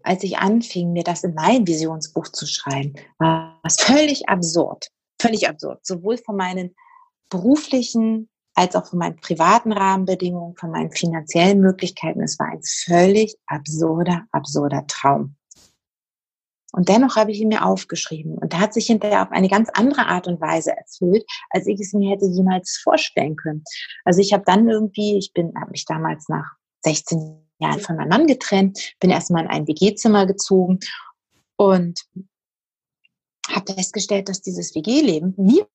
als 0.06 0.24
ich 0.24 0.38
anfing, 0.38 0.93
mir 0.93 1.03
das 1.03 1.24
in 1.24 1.34
mein 1.34 1.68
Visionsbuch 1.68 2.28
zu 2.30 2.45
schreiben, 2.45 2.93
war 3.18 3.60
es 3.64 3.78
völlig 3.78 4.30
absurd. 4.30 4.89
Völlig 5.20 5.47
absurd. 5.49 5.86
Sowohl 5.86 6.18
von 6.18 6.36
meinen 6.36 6.76
beruflichen 7.30 8.30
als 8.53 8.76
auch 8.76 8.88
von 8.88 8.99
meinen 8.99 9.18
privaten 9.18 9.74
Rahmenbedingungen, 9.74 10.56
von 10.56 10.72
meinen 10.72 10.91
finanziellen 10.91 11.60
Möglichkeiten. 11.60 12.22
Es 12.22 12.39
war 12.39 12.47
ein 12.47 12.62
völlig 12.64 13.36
absurder, 13.47 14.26
absurder 14.32 14.86
Traum. 14.88 15.36
Und 16.72 16.89
dennoch 16.89 17.16
habe 17.16 17.32
ich 17.32 17.39
ihn 17.39 17.49
mir 17.49 17.66
aufgeschrieben. 17.66 18.38
Und 18.38 18.53
da 18.53 18.60
hat 18.60 18.74
sich 18.74 18.88
hinterher 18.88 19.24
auf 19.24 19.32
eine 19.32 19.47
ganz 19.47 19.70
andere 19.74 20.08
Art 20.08 20.28
und 20.28 20.41
Weise 20.41 20.76
erfüllt, 20.76 21.26
als 21.49 21.68
ich 21.68 21.80
es 21.80 21.93
mir 21.93 22.12
hätte 22.12 22.26
jemals 22.26 22.80
vorstellen 22.84 23.36
können. 23.36 23.64
Also 24.03 24.20
ich 24.20 24.34
habe 24.34 24.43
dann 24.45 24.68
irgendwie, 24.68 25.18
ich 25.18 25.32
bin, 25.34 25.53
habe 25.60 25.72
mich 25.72 25.86
damals 25.86 26.28
nach 26.28 26.56
16 26.84 27.45
Jahren 27.60 27.80
von 27.80 27.95
meinem 27.95 28.10
Mann 28.10 28.28
getrennt, 28.28 28.93
bin 28.99 29.10
erstmal 29.10 29.43
in 29.43 29.49
ein 29.49 29.68
WG-Zimmer 29.68 30.26
gezogen 30.26 30.80
und 31.56 32.01
habe 33.49 33.74
festgestellt, 33.74 34.30
dass 34.30 34.41
dieses 34.41 34.76
WG-Leben 34.76 35.34
mir 35.38 35.68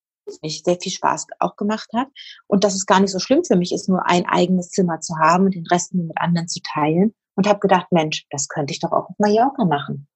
sehr 0.43 0.79
viel 0.81 0.93
Spaß 0.93 1.27
auch 1.41 1.57
gemacht 1.57 1.89
hat 1.95 2.09
und 2.47 2.63
dass 2.63 2.75
es 2.75 2.87
gar 2.87 3.01
nicht 3.01 3.11
so 3.11 3.19
schlimm 3.19 3.45
für 3.45 3.57
mich 3.57 3.73
ist, 3.73 3.89
nur 3.89 4.07
ein 4.07 4.27
eigenes 4.27 4.71
Zimmer 4.71 5.01
zu 5.01 5.17
haben 5.19 5.47
und 5.47 5.55
den 5.55 5.67
Rest 5.67 5.95
mit 5.95 6.17
anderen 6.19 6.49
zu 6.49 6.61
teilen 6.63 7.15
und 7.35 7.49
habe 7.49 7.61
gedacht, 7.61 7.87
Mensch, 7.91 8.27
das 8.31 8.49
könnte 8.49 8.73
ich 8.73 8.81
doch 8.81 8.93
auch 8.93 9.09
auf 9.09 9.19
Mallorca 9.19 9.65
machen. 9.65 10.07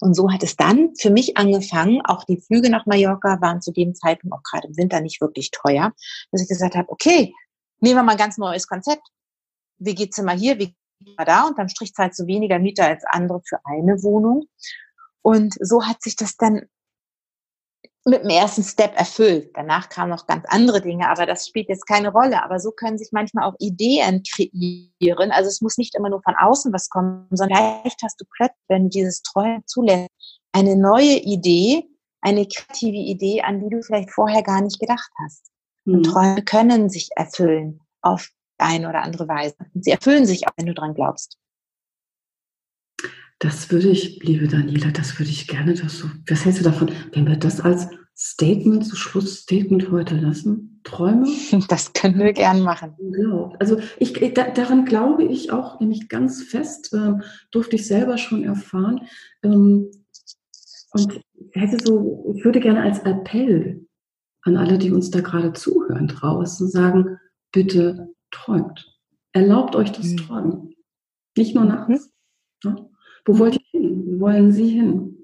Und 0.00 0.14
so 0.14 0.32
hat 0.32 0.42
es 0.42 0.56
dann 0.56 0.94
für 0.98 1.10
mich 1.10 1.36
angefangen, 1.36 2.00
auch 2.04 2.24
die 2.24 2.40
Flüge 2.40 2.70
nach 2.70 2.86
Mallorca 2.86 3.40
waren 3.40 3.60
zu 3.60 3.70
dem 3.70 3.94
Zeitpunkt 3.94 4.34
auch 4.34 4.42
gerade 4.42 4.68
im 4.68 4.76
Winter 4.76 5.00
nicht 5.00 5.20
wirklich 5.20 5.50
teuer, 5.50 5.92
dass 6.32 6.42
ich 6.42 6.48
gesagt 6.48 6.74
habe, 6.74 6.88
okay, 6.88 7.34
nehmen 7.80 7.96
wir 7.96 8.02
mal 8.02 8.12
ein 8.12 8.18
ganz 8.18 8.38
neues 8.38 8.66
Konzept. 8.66 9.06
WG-Zimmer 9.78 10.32
hier, 10.32 10.58
da, 11.24 11.46
unterm 11.46 11.68
Strich 11.68 11.94
zahlst 11.94 12.18
du 12.18 12.26
weniger 12.26 12.58
Miete 12.58 12.84
als 12.84 13.04
andere 13.06 13.40
für 13.44 13.58
eine 13.64 14.02
Wohnung. 14.02 14.44
Und 15.22 15.54
so 15.60 15.84
hat 15.84 16.02
sich 16.02 16.16
das 16.16 16.36
dann 16.36 16.62
mit 18.06 18.22
dem 18.22 18.30
ersten 18.30 18.62
Step 18.62 18.98
erfüllt. 18.98 19.50
Danach 19.54 19.88
kamen 19.90 20.10
noch 20.10 20.26
ganz 20.26 20.44
andere 20.48 20.80
Dinge, 20.80 21.08
aber 21.08 21.26
das 21.26 21.46
spielt 21.46 21.68
jetzt 21.68 21.86
keine 21.86 22.10
Rolle. 22.10 22.42
Aber 22.42 22.58
so 22.58 22.70
können 22.70 22.96
sich 22.96 23.10
manchmal 23.12 23.44
auch 23.44 23.54
Ideen 23.58 24.22
kreieren. 24.22 25.30
Also 25.30 25.48
es 25.48 25.60
muss 25.60 25.76
nicht 25.76 25.94
immer 25.94 26.08
nur 26.08 26.22
von 26.22 26.34
außen 26.34 26.72
was 26.72 26.88
kommen, 26.88 27.26
sondern 27.30 27.80
vielleicht 27.82 28.02
hast 28.02 28.20
du 28.20 28.24
plötzlich, 28.34 28.64
wenn 28.68 28.84
du 28.84 28.88
dieses 28.90 29.22
Träumen 29.22 29.62
zulässt, 29.66 30.08
eine 30.52 30.76
neue 30.76 31.16
Idee, 31.16 31.84
eine 32.22 32.46
kreative 32.46 32.96
Idee, 32.96 33.42
an 33.42 33.60
die 33.60 33.68
du 33.68 33.82
vielleicht 33.82 34.10
vorher 34.10 34.42
gar 34.42 34.62
nicht 34.62 34.80
gedacht 34.80 35.10
hast. 35.22 35.50
Und 35.84 35.98
mhm. 35.98 36.02
Träume 36.02 36.42
können 36.42 36.88
sich 36.88 37.10
erfüllen 37.16 37.80
auf 38.02 38.30
eine 38.60 38.88
oder 38.88 39.02
andere 39.02 39.28
Weise. 39.28 39.56
Und 39.74 39.84
sie 39.84 39.90
erfüllen 39.90 40.26
sich 40.26 40.46
auch, 40.46 40.52
wenn 40.56 40.66
du 40.66 40.74
dran 40.74 40.94
glaubst. 40.94 41.38
Das 43.38 43.70
würde 43.70 43.88
ich, 43.88 44.22
liebe 44.22 44.48
Daniela, 44.48 44.90
das 44.90 45.18
würde 45.18 45.30
ich 45.30 45.48
gerne, 45.48 45.74
dass 45.74 46.00
du, 46.00 46.08
was 46.28 46.44
hältst 46.44 46.60
du 46.60 46.64
davon, 46.64 46.90
wenn 47.12 47.26
wir 47.26 47.36
das 47.36 47.60
als 47.60 47.88
Statement, 48.14 48.84
so 48.84 48.96
Schlussstatement 48.96 49.90
heute 49.90 50.16
lassen? 50.16 50.80
Träume? 50.84 51.26
Das 51.68 51.92
können 51.94 52.18
wir 52.18 52.34
gern 52.34 52.60
machen. 52.60 52.94
Genau. 52.98 53.54
Also 53.58 53.78
ich, 53.98 54.12
da, 54.34 54.50
daran 54.50 54.84
glaube 54.84 55.24
ich 55.24 55.52
auch 55.52 55.80
nämlich 55.80 56.08
ganz 56.08 56.42
fest, 56.42 56.92
äh, 56.92 57.14
durfte 57.50 57.76
ich 57.76 57.86
selber 57.86 58.18
schon 58.18 58.44
erfahren. 58.44 59.06
Ähm, 59.42 59.90
und 60.92 61.20
hätte 61.52 61.78
so, 61.82 62.34
ich 62.36 62.44
würde 62.44 62.60
gerne 62.60 62.82
als 62.82 62.98
Appell 63.00 63.86
an 64.42 64.56
alle, 64.56 64.76
die 64.76 64.90
uns 64.90 65.10
da 65.10 65.20
gerade 65.20 65.52
zuhören 65.52 66.08
draußen, 66.08 66.68
sagen, 66.68 67.18
bitte 67.52 68.08
träumt. 68.30 68.98
Erlaubt 69.32 69.76
euch 69.76 69.92
das 69.92 70.06
mhm. 70.06 70.16
Träumen. 70.16 70.74
Nicht 71.36 71.54
nur 71.54 71.64
nachts. 71.64 72.12
Ja? 72.64 72.76
Wo 73.24 73.38
wollt 73.38 73.54
ihr 73.54 73.80
hin? 73.80 74.04
Wo 74.06 74.20
wollen 74.20 74.52
Sie 74.52 74.68
hin? 74.68 75.22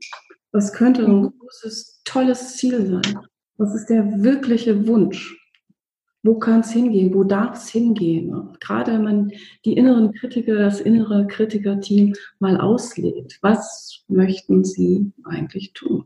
Was 0.53 0.73
könnte 0.73 1.05
ein 1.05 1.23
mhm. 1.23 1.33
großes, 1.39 2.03
tolles 2.05 2.57
Ziel 2.57 2.87
sein? 2.87 3.19
Was 3.57 3.75
ist 3.75 3.87
der 3.87 4.23
wirkliche 4.23 4.87
Wunsch? 4.87 5.37
Wo 6.23 6.39
kann 6.39 6.61
es 6.61 6.73
hingehen? 6.73 7.15
Wo 7.15 7.25
darf 7.25 7.57
es 7.57 7.69
hingehen? 7.69 8.57
Gerade 8.61 8.93
wenn 8.93 9.05
man 9.05 9.33
die 9.65 9.75
inneren 9.75 10.13
Kritiker, 10.13 10.57
das 10.57 10.81
innere 10.81 11.27
Kritikerteam 11.27 12.15
mal 12.41 12.61
auslegt. 12.61 13.39
Was 13.43 14.05
möchten 14.09 14.65
Sie 14.65 15.13
eigentlich 15.25 15.73
tun? 15.73 16.05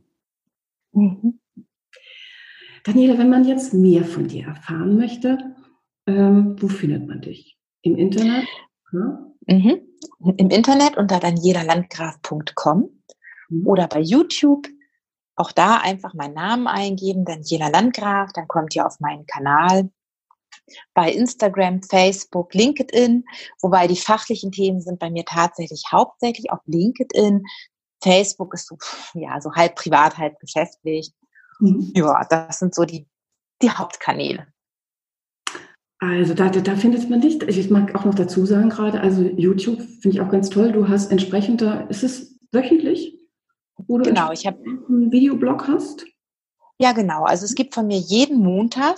Mhm. 0.92 1.38
Daniela, 2.84 3.18
wenn 3.18 3.30
man 3.30 3.44
jetzt 3.44 3.74
mehr 3.74 4.04
von 4.04 4.28
dir 4.28 4.46
erfahren 4.46 4.96
möchte, 4.96 5.38
ähm, 6.16 6.56
wo 6.60 6.68
findet 6.68 7.06
man 7.06 7.20
dich? 7.20 7.56
Im 7.82 7.96
Internet? 7.96 8.46
Ja? 8.92 9.26
Mhm. 9.46 9.80
Im 10.36 10.50
Internet 10.50 10.96
unter 10.96 11.18
danielalandgraf.com 11.18 12.90
mhm. 13.48 13.66
oder 13.66 13.86
bei 13.88 14.00
YouTube. 14.00 14.66
Auch 15.36 15.52
da 15.52 15.76
einfach 15.76 16.12
meinen 16.12 16.34
Namen 16.34 16.66
eingeben, 16.66 17.24
Daniela 17.24 17.68
Landgraf, 17.68 18.32
dann 18.34 18.46
kommt 18.46 18.74
ihr 18.74 18.86
auf 18.86 19.00
meinen 19.00 19.26
Kanal. 19.26 19.90
Bei 20.94 21.10
Instagram, 21.10 21.82
Facebook, 21.82 22.54
LinkedIn, 22.54 23.24
wobei 23.62 23.86
die 23.86 23.96
fachlichen 23.96 24.52
Themen 24.52 24.80
sind 24.80 24.98
bei 24.98 25.10
mir 25.10 25.24
tatsächlich 25.24 25.84
hauptsächlich 25.90 26.50
auf 26.52 26.60
LinkedIn. 26.66 27.42
Facebook 28.02 28.54
ist 28.54 28.68
so, 28.68 28.76
ja, 29.14 29.40
so 29.40 29.52
halb 29.52 29.76
privat, 29.76 30.18
halb 30.18 30.38
geschäftlich. 30.38 31.12
Mhm. 31.58 31.92
Ja, 31.94 32.24
das 32.28 32.58
sind 32.58 32.74
so 32.74 32.84
die, 32.84 33.08
die 33.62 33.70
Hauptkanäle. 33.70 34.46
Also 36.00 36.32
da, 36.32 36.48
da 36.48 36.76
findet 36.76 37.10
man 37.10 37.20
dich. 37.20 37.42
Ich 37.42 37.70
mag 37.70 37.94
auch 37.94 38.06
noch 38.06 38.14
dazu 38.14 38.46
sagen 38.46 38.70
gerade, 38.70 39.00
also 39.00 39.22
YouTube 39.22 39.82
finde 40.00 40.16
ich 40.16 40.20
auch 40.22 40.30
ganz 40.30 40.48
toll. 40.48 40.72
Du 40.72 40.88
hast 40.88 41.12
entsprechend 41.12 41.60
da, 41.60 41.82
ist 41.82 42.02
es 42.02 42.38
wöchentlich? 42.52 43.18
Wo 43.86 43.98
du 43.98 44.04
genau, 44.04 44.32
ich 44.32 44.46
habe 44.46 44.58
einen 44.64 45.12
Videoblog 45.12 45.68
hast? 45.68 46.06
Ja, 46.78 46.92
genau. 46.92 47.24
Also 47.24 47.44
es 47.44 47.54
gibt 47.54 47.74
von 47.74 47.86
mir 47.86 47.98
jeden 47.98 48.38
Montag 48.38 48.96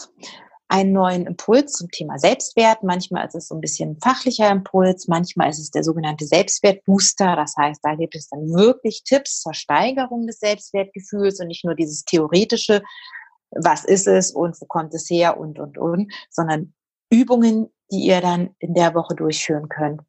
einen 0.68 0.92
neuen 0.92 1.26
Impuls 1.26 1.72
zum 1.72 1.90
Thema 1.90 2.18
Selbstwert. 2.18 2.84
Manchmal 2.84 3.26
ist 3.26 3.34
es 3.34 3.48
so 3.48 3.56
ein 3.56 3.60
bisschen 3.60 3.98
fachlicher 4.00 4.48
Impuls, 4.50 5.08
manchmal 5.08 5.50
ist 5.50 5.58
es 5.58 5.72
der 5.72 5.82
sogenannte 5.82 6.24
Selbstwertbooster. 6.24 7.34
Das 7.34 7.56
heißt, 7.58 7.80
da 7.82 7.96
gibt 7.96 8.14
es 8.14 8.28
dann 8.28 8.48
wirklich 8.54 9.02
Tipps 9.04 9.42
zur 9.42 9.54
Steigerung 9.54 10.28
des 10.28 10.38
Selbstwertgefühls 10.38 11.40
und 11.40 11.48
nicht 11.48 11.64
nur 11.64 11.74
dieses 11.74 12.04
theoretische, 12.04 12.82
was 13.50 13.84
ist 13.84 14.06
es 14.06 14.30
und 14.30 14.58
wo 14.60 14.66
kommt 14.66 14.94
es 14.94 15.10
her 15.10 15.36
und, 15.36 15.58
und, 15.58 15.76
und, 15.76 16.12
sondern 16.30 16.72
Übungen, 17.12 17.68
die 17.90 18.06
ihr 18.06 18.20
dann 18.20 18.56
in 18.58 18.74
der 18.74 18.94
Woche 18.94 19.14
durchführen 19.14 19.68
könnt. 19.68 20.00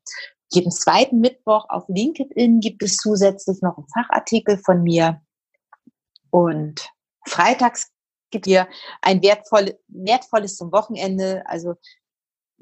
Jeden 0.51 0.71
zweiten 0.71 1.19
Mittwoch 1.19 1.65
auf 1.69 1.83
LinkedIn 1.89 2.59
gibt 2.61 2.81
es 2.81 2.97
zusätzlich 2.97 3.61
noch 3.61 3.77
einen 3.77 3.87
Fachartikel 3.93 4.57
von 4.57 4.83
mir. 4.83 5.21
Und 6.29 6.89
freitags 7.27 7.91
gibt 8.31 8.47
ihr 8.47 8.67
ein 9.01 9.21
wertvoll, 9.21 9.77
wertvolles 9.87 10.55
zum 10.55 10.71
Wochenende, 10.71 11.43
also 11.45 11.75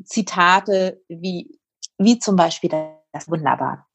Zitate 0.03 1.01
wie, 1.07 1.59
wie 1.97 2.17
zum 2.17 2.35
Beispiel 2.35 2.69
das 3.13 3.29
Wunderbar. 3.29 3.87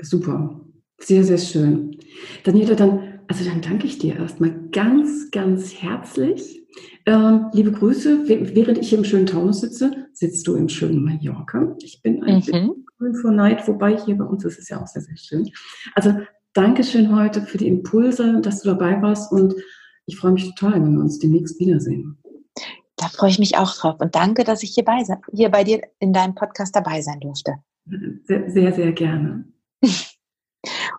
Super. 0.00 0.60
Sehr, 1.00 1.24
sehr 1.24 1.38
schön. 1.38 1.98
Daniela, 2.44 2.74
dann, 2.74 3.17
also 3.28 3.44
dann 3.44 3.60
danke 3.60 3.86
ich 3.86 3.98
dir 3.98 4.16
erstmal 4.16 4.52
ganz, 4.72 5.30
ganz 5.30 5.74
herzlich. 5.74 6.66
Ähm, 7.06 7.46
liebe 7.52 7.72
Grüße. 7.72 8.28
Während 8.28 8.78
ich 8.78 8.88
hier 8.88 8.98
im 8.98 9.04
schönen 9.04 9.26
Taunus 9.26 9.60
sitze, 9.60 10.08
sitzt 10.12 10.46
du 10.46 10.54
im 10.56 10.68
schönen 10.68 11.04
Mallorca. 11.04 11.76
Ich 11.82 12.02
bin 12.02 12.22
eigentlich 12.22 12.52
mhm. 12.54 12.86
grün 12.96 13.14
vor 13.14 13.30
Neid, 13.30 13.66
wobei 13.68 13.96
hier 13.96 14.16
bei 14.16 14.24
uns 14.24 14.44
ist 14.44 14.58
es 14.58 14.68
ja 14.68 14.82
auch 14.82 14.86
sehr, 14.86 15.02
sehr 15.02 15.16
schön. 15.16 15.50
Also 15.94 16.14
Dankeschön 16.54 17.14
heute 17.14 17.42
für 17.42 17.58
die 17.58 17.68
Impulse, 17.68 18.40
dass 18.40 18.62
du 18.62 18.70
dabei 18.70 19.00
warst 19.02 19.30
und 19.30 19.54
ich 20.06 20.16
freue 20.16 20.32
mich 20.32 20.54
total, 20.54 20.82
wenn 20.82 20.94
wir 20.94 21.00
uns 21.00 21.18
demnächst 21.18 21.60
wiedersehen. 21.60 22.18
Da 22.96 23.08
freue 23.08 23.30
ich 23.30 23.38
mich 23.38 23.56
auch 23.58 23.76
drauf 23.76 24.00
und 24.00 24.14
danke, 24.14 24.42
dass 24.42 24.62
ich 24.62 24.70
hier 24.74 24.84
bei, 24.84 25.04
hier 25.32 25.50
bei 25.50 25.64
dir 25.64 25.82
in 26.00 26.12
deinem 26.12 26.34
Podcast 26.34 26.74
dabei 26.74 27.02
sein 27.02 27.20
durfte. 27.20 27.56
Sehr, 28.24 28.50
sehr, 28.50 28.72
sehr 28.72 28.92
gerne. 28.92 29.44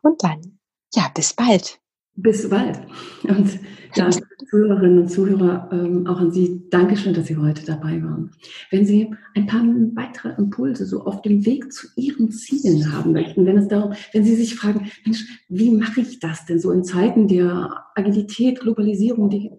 Und 0.02 0.24
dann, 0.24 0.60
ja, 0.94 1.12
bis 1.14 1.34
bald. 1.34 1.80
Bis 2.22 2.50
bald. 2.50 2.80
Und 3.24 3.60
ja, 3.96 4.10
Zuhörerinnen 4.50 5.00
und 5.00 5.10
Zuhörer, 5.10 5.70
ähm, 5.72 6.06
auch 6.06 6.20
an 6.20 6.32
Sie, 6.32 6.64
Dankeschön, 6.70 7.14
dass 7.14 7.28
Sie 7.28 7.38
heute 7.38 7.66
dabei 7.66 8.04
waren. 8.04 8.32
Wenn 8.72 8.86
Sie 8.86 9.14
ein 9.36 9.48
paar 9.48 9.64
weitere 9.96 10.34
Impulse 10.38 10.86
so 10.86 11.06
auf 11.06 11.22
dem 11.22 11.46
Weg 11.46 11.72
zu 11.72 11.88
Ihren 11.96 12.32
Zielen 12.32 12.92
haben 12.92 13.14
möchten, 13.14 13.46
wenn 13.46 13.58
es 13.58 13.68
darum, 13.68 13.94
wenn 14.12 14.24
Sie 14.24 14.36
sich 14.36 14.56
fragen, 14.56 14.92
Mensch, 15.06 15.26
wie 15.48 15.72
mache 15.72 16.02
ich 16.02 16.20
das 16.20 16.46
denn 16.46 16.60
so 16.60 16.72
in 16.72 16.84
Zeiten 16.84 17.28
der 17.28 17.86
Agilität, 17.96 18.60
Globalisierung, 18.60 19.30
die, 19.30 19.52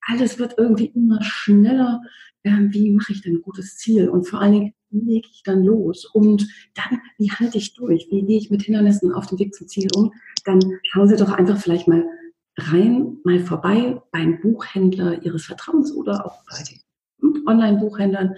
alles 0.00 0.38
wird 0.38 0.54
irgendwie 0.58 0.86
immer 0.86 1.22
schneller. 1.22 2.02
Ähm, 2.42 2.72
wie 2.72 2.90
mache 2.90 3.12
ich 3.12 3.22
denn 3.22 3.36
ein 3.36 3.42
gutes 3.42 3.76
Ziel? 3.76 4.08
Und 4.08 4.28
vor 4.28 4.40
allen 4.40 4.52
Dingen, 4.52 4.74
wie 4.94 5.14
lege 5.14 5.28
ich 5.30 5.42
dann 5.42 5.64
los? 5.64 6.04
Und 6.04 6.48
dann, 6.74 7.00
wie 7.18 7.30
halte 7.30 7.58
ich 7.58 7.74
durch? 7.74 8.06
Wie 8.10 8.22
gehe 8.22 8.38
ich 8.38 8.50
mit 8.50 8.62
Hindernissen 8.62 9.12
auf 9.12 9.26
dem 9.26 9.38
Weg 9.38 9.54
zum 9.54 9.68
Ziel 9.68 9.88
um? 9.94 10.12
Dann 10.44 10.60
schauen 10.84 11.08
Sie 11.08 11.16
doch 11.16 11.32
einfach 11.32 11.58
vielleicht 11.58 11.88
mal 11.88 12.04
rein, 12.56 13.18
mal 13.24 13.40
vorbei 13.40 14.00
beim 14.12 14.40
Buchhändler 14.40 15.22
Ihres 15.24 15.44
Vertrauens 15.44 15.92
oder 15.92 16.24
auch 16.24 16.42
bei 16.48 16.62
den 16.62 17.46
Online-Buchhändlern. 17.46 18.36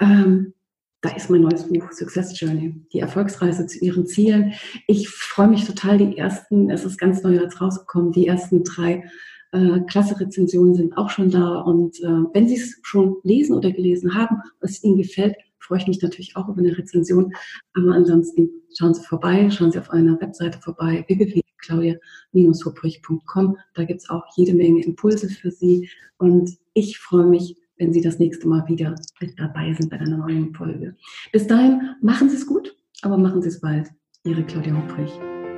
Ähm, 0.00 0.54
da 1.00 1.10
ist 1.10 1.30
mein 1.30 1.42
neues 1.42 1.68
Buch 1.68 1.92
Success 1.92 2.38
Journey, 2.38 2.74
die 2.92 3.00
Erfolgsreise 3.00 3.66
zu 3.66 3.84
Ihren 3.84 4.06
Zielen. 4.06 4.54
Ich 4.86 5.08
freue 5.08 5.48
mich 5.48 5.64
total, 5.64 5.98
die 5.98 6.16
ersten, 6.16 6.70
es 6.70 6.84
ist 6.84 6.98
ganz 6.98 7.22
neu 7.22 7.34
jetzt 7.34 7.60
rausgekommen, 7.60 8.12
die 8.12 8.26
ersten 8.26 8.64
drei 8.64 9.04
äh, 9.52 9.80
klasse 9.88 10.18
Rezensionen 10.18 10.74
sind 10.74 10.96
auch 10.96 11.10
schon 11.10 11.30
da. 11.30 11.60
Und 11.60 12.00
äh, 12.00 12.24
wenn 12.32 12.48
Sie 12.48 12.56
es 12.56 12.78
schon 12.82 13.16
lesen 13.22 13.56
oder 13.56 13.70
gelesen 13.70 14.14
haben 14.14 14.42
es 14.60 14.82
Ihnen 14.82 14.96
gefällt, 14.96 15.36
freue 15.68 15.78
ich 15.78 15.86
mich 15.86 16.02
natürlich 16.02 16.36
auch 16.36 16.48
über 16.48 16.58
eine 16.58 16.76
Rezension. 16.76 17.32
Aber 17.74 17.92
ansonsten 17.92 18.50
schauen 18.76 18.94
Sie 18.94 19.02
vorbei, 19.02 19.48
schauen 19.50 19.70
Sie 19.70 19.78
auf 19.78 19.90
einer 19.90 20.20
Webseite 20.20 20.58
vorbei, 20.58 21.04
www.claudia-hubrich.com. 21.06 23.56
Da 23.74 23.84
gibt 23.84 24.00
es 24.00 24.10
auch 24.10 24.24
jede 24.36 24.54
Menge 24.54 24.82
Impulse 24.82 25.28
für 25.28 25.52
Sie. 25.52 25.88
Und 26.16 26.56
ich 26.72 26.98
freue 26.98 27.26
mich, 27.26 27.56
wenn 27.76 27.92
Sie 27.92 28.00
das 28.00 28.18
nächste 28.18 28.48
Mal 28.48 28.66
wieder 28.66 28.94
mit 29.20 29.38
dabei 29.38 29.76
sind 29.78 29.90
bei 29.90 30.00
einer 30.00 30.16
neuen 30.16 30.54
Folge. 30.54 30.96
Bis 31.32 31.46
dahin, 31.46 31.94
machen 32.00 32.30
Sie 32.30 32.36
es 32.36 32.46
gut, 32.46 32.74
aber 33.02 33.18
machen 33.18 33.42
Sie 33.42 33.48
es 33.48 33.60
bald. 33.60 33.90
Ihre 34.24 34.42
Claudia 34.42 34.74
Hubrich. 34.74 35.12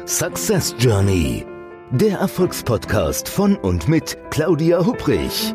Success 0.05 0.75
Journey. 0.79 1.47
Der 1.93 2.19
Erfolgspodcast 2.19 3.29
von 3.29 3.57
und 3.57 3.89
mit 3.89 4.19
Claudia 4.31 4.85
Hubrich. 4.85 5.55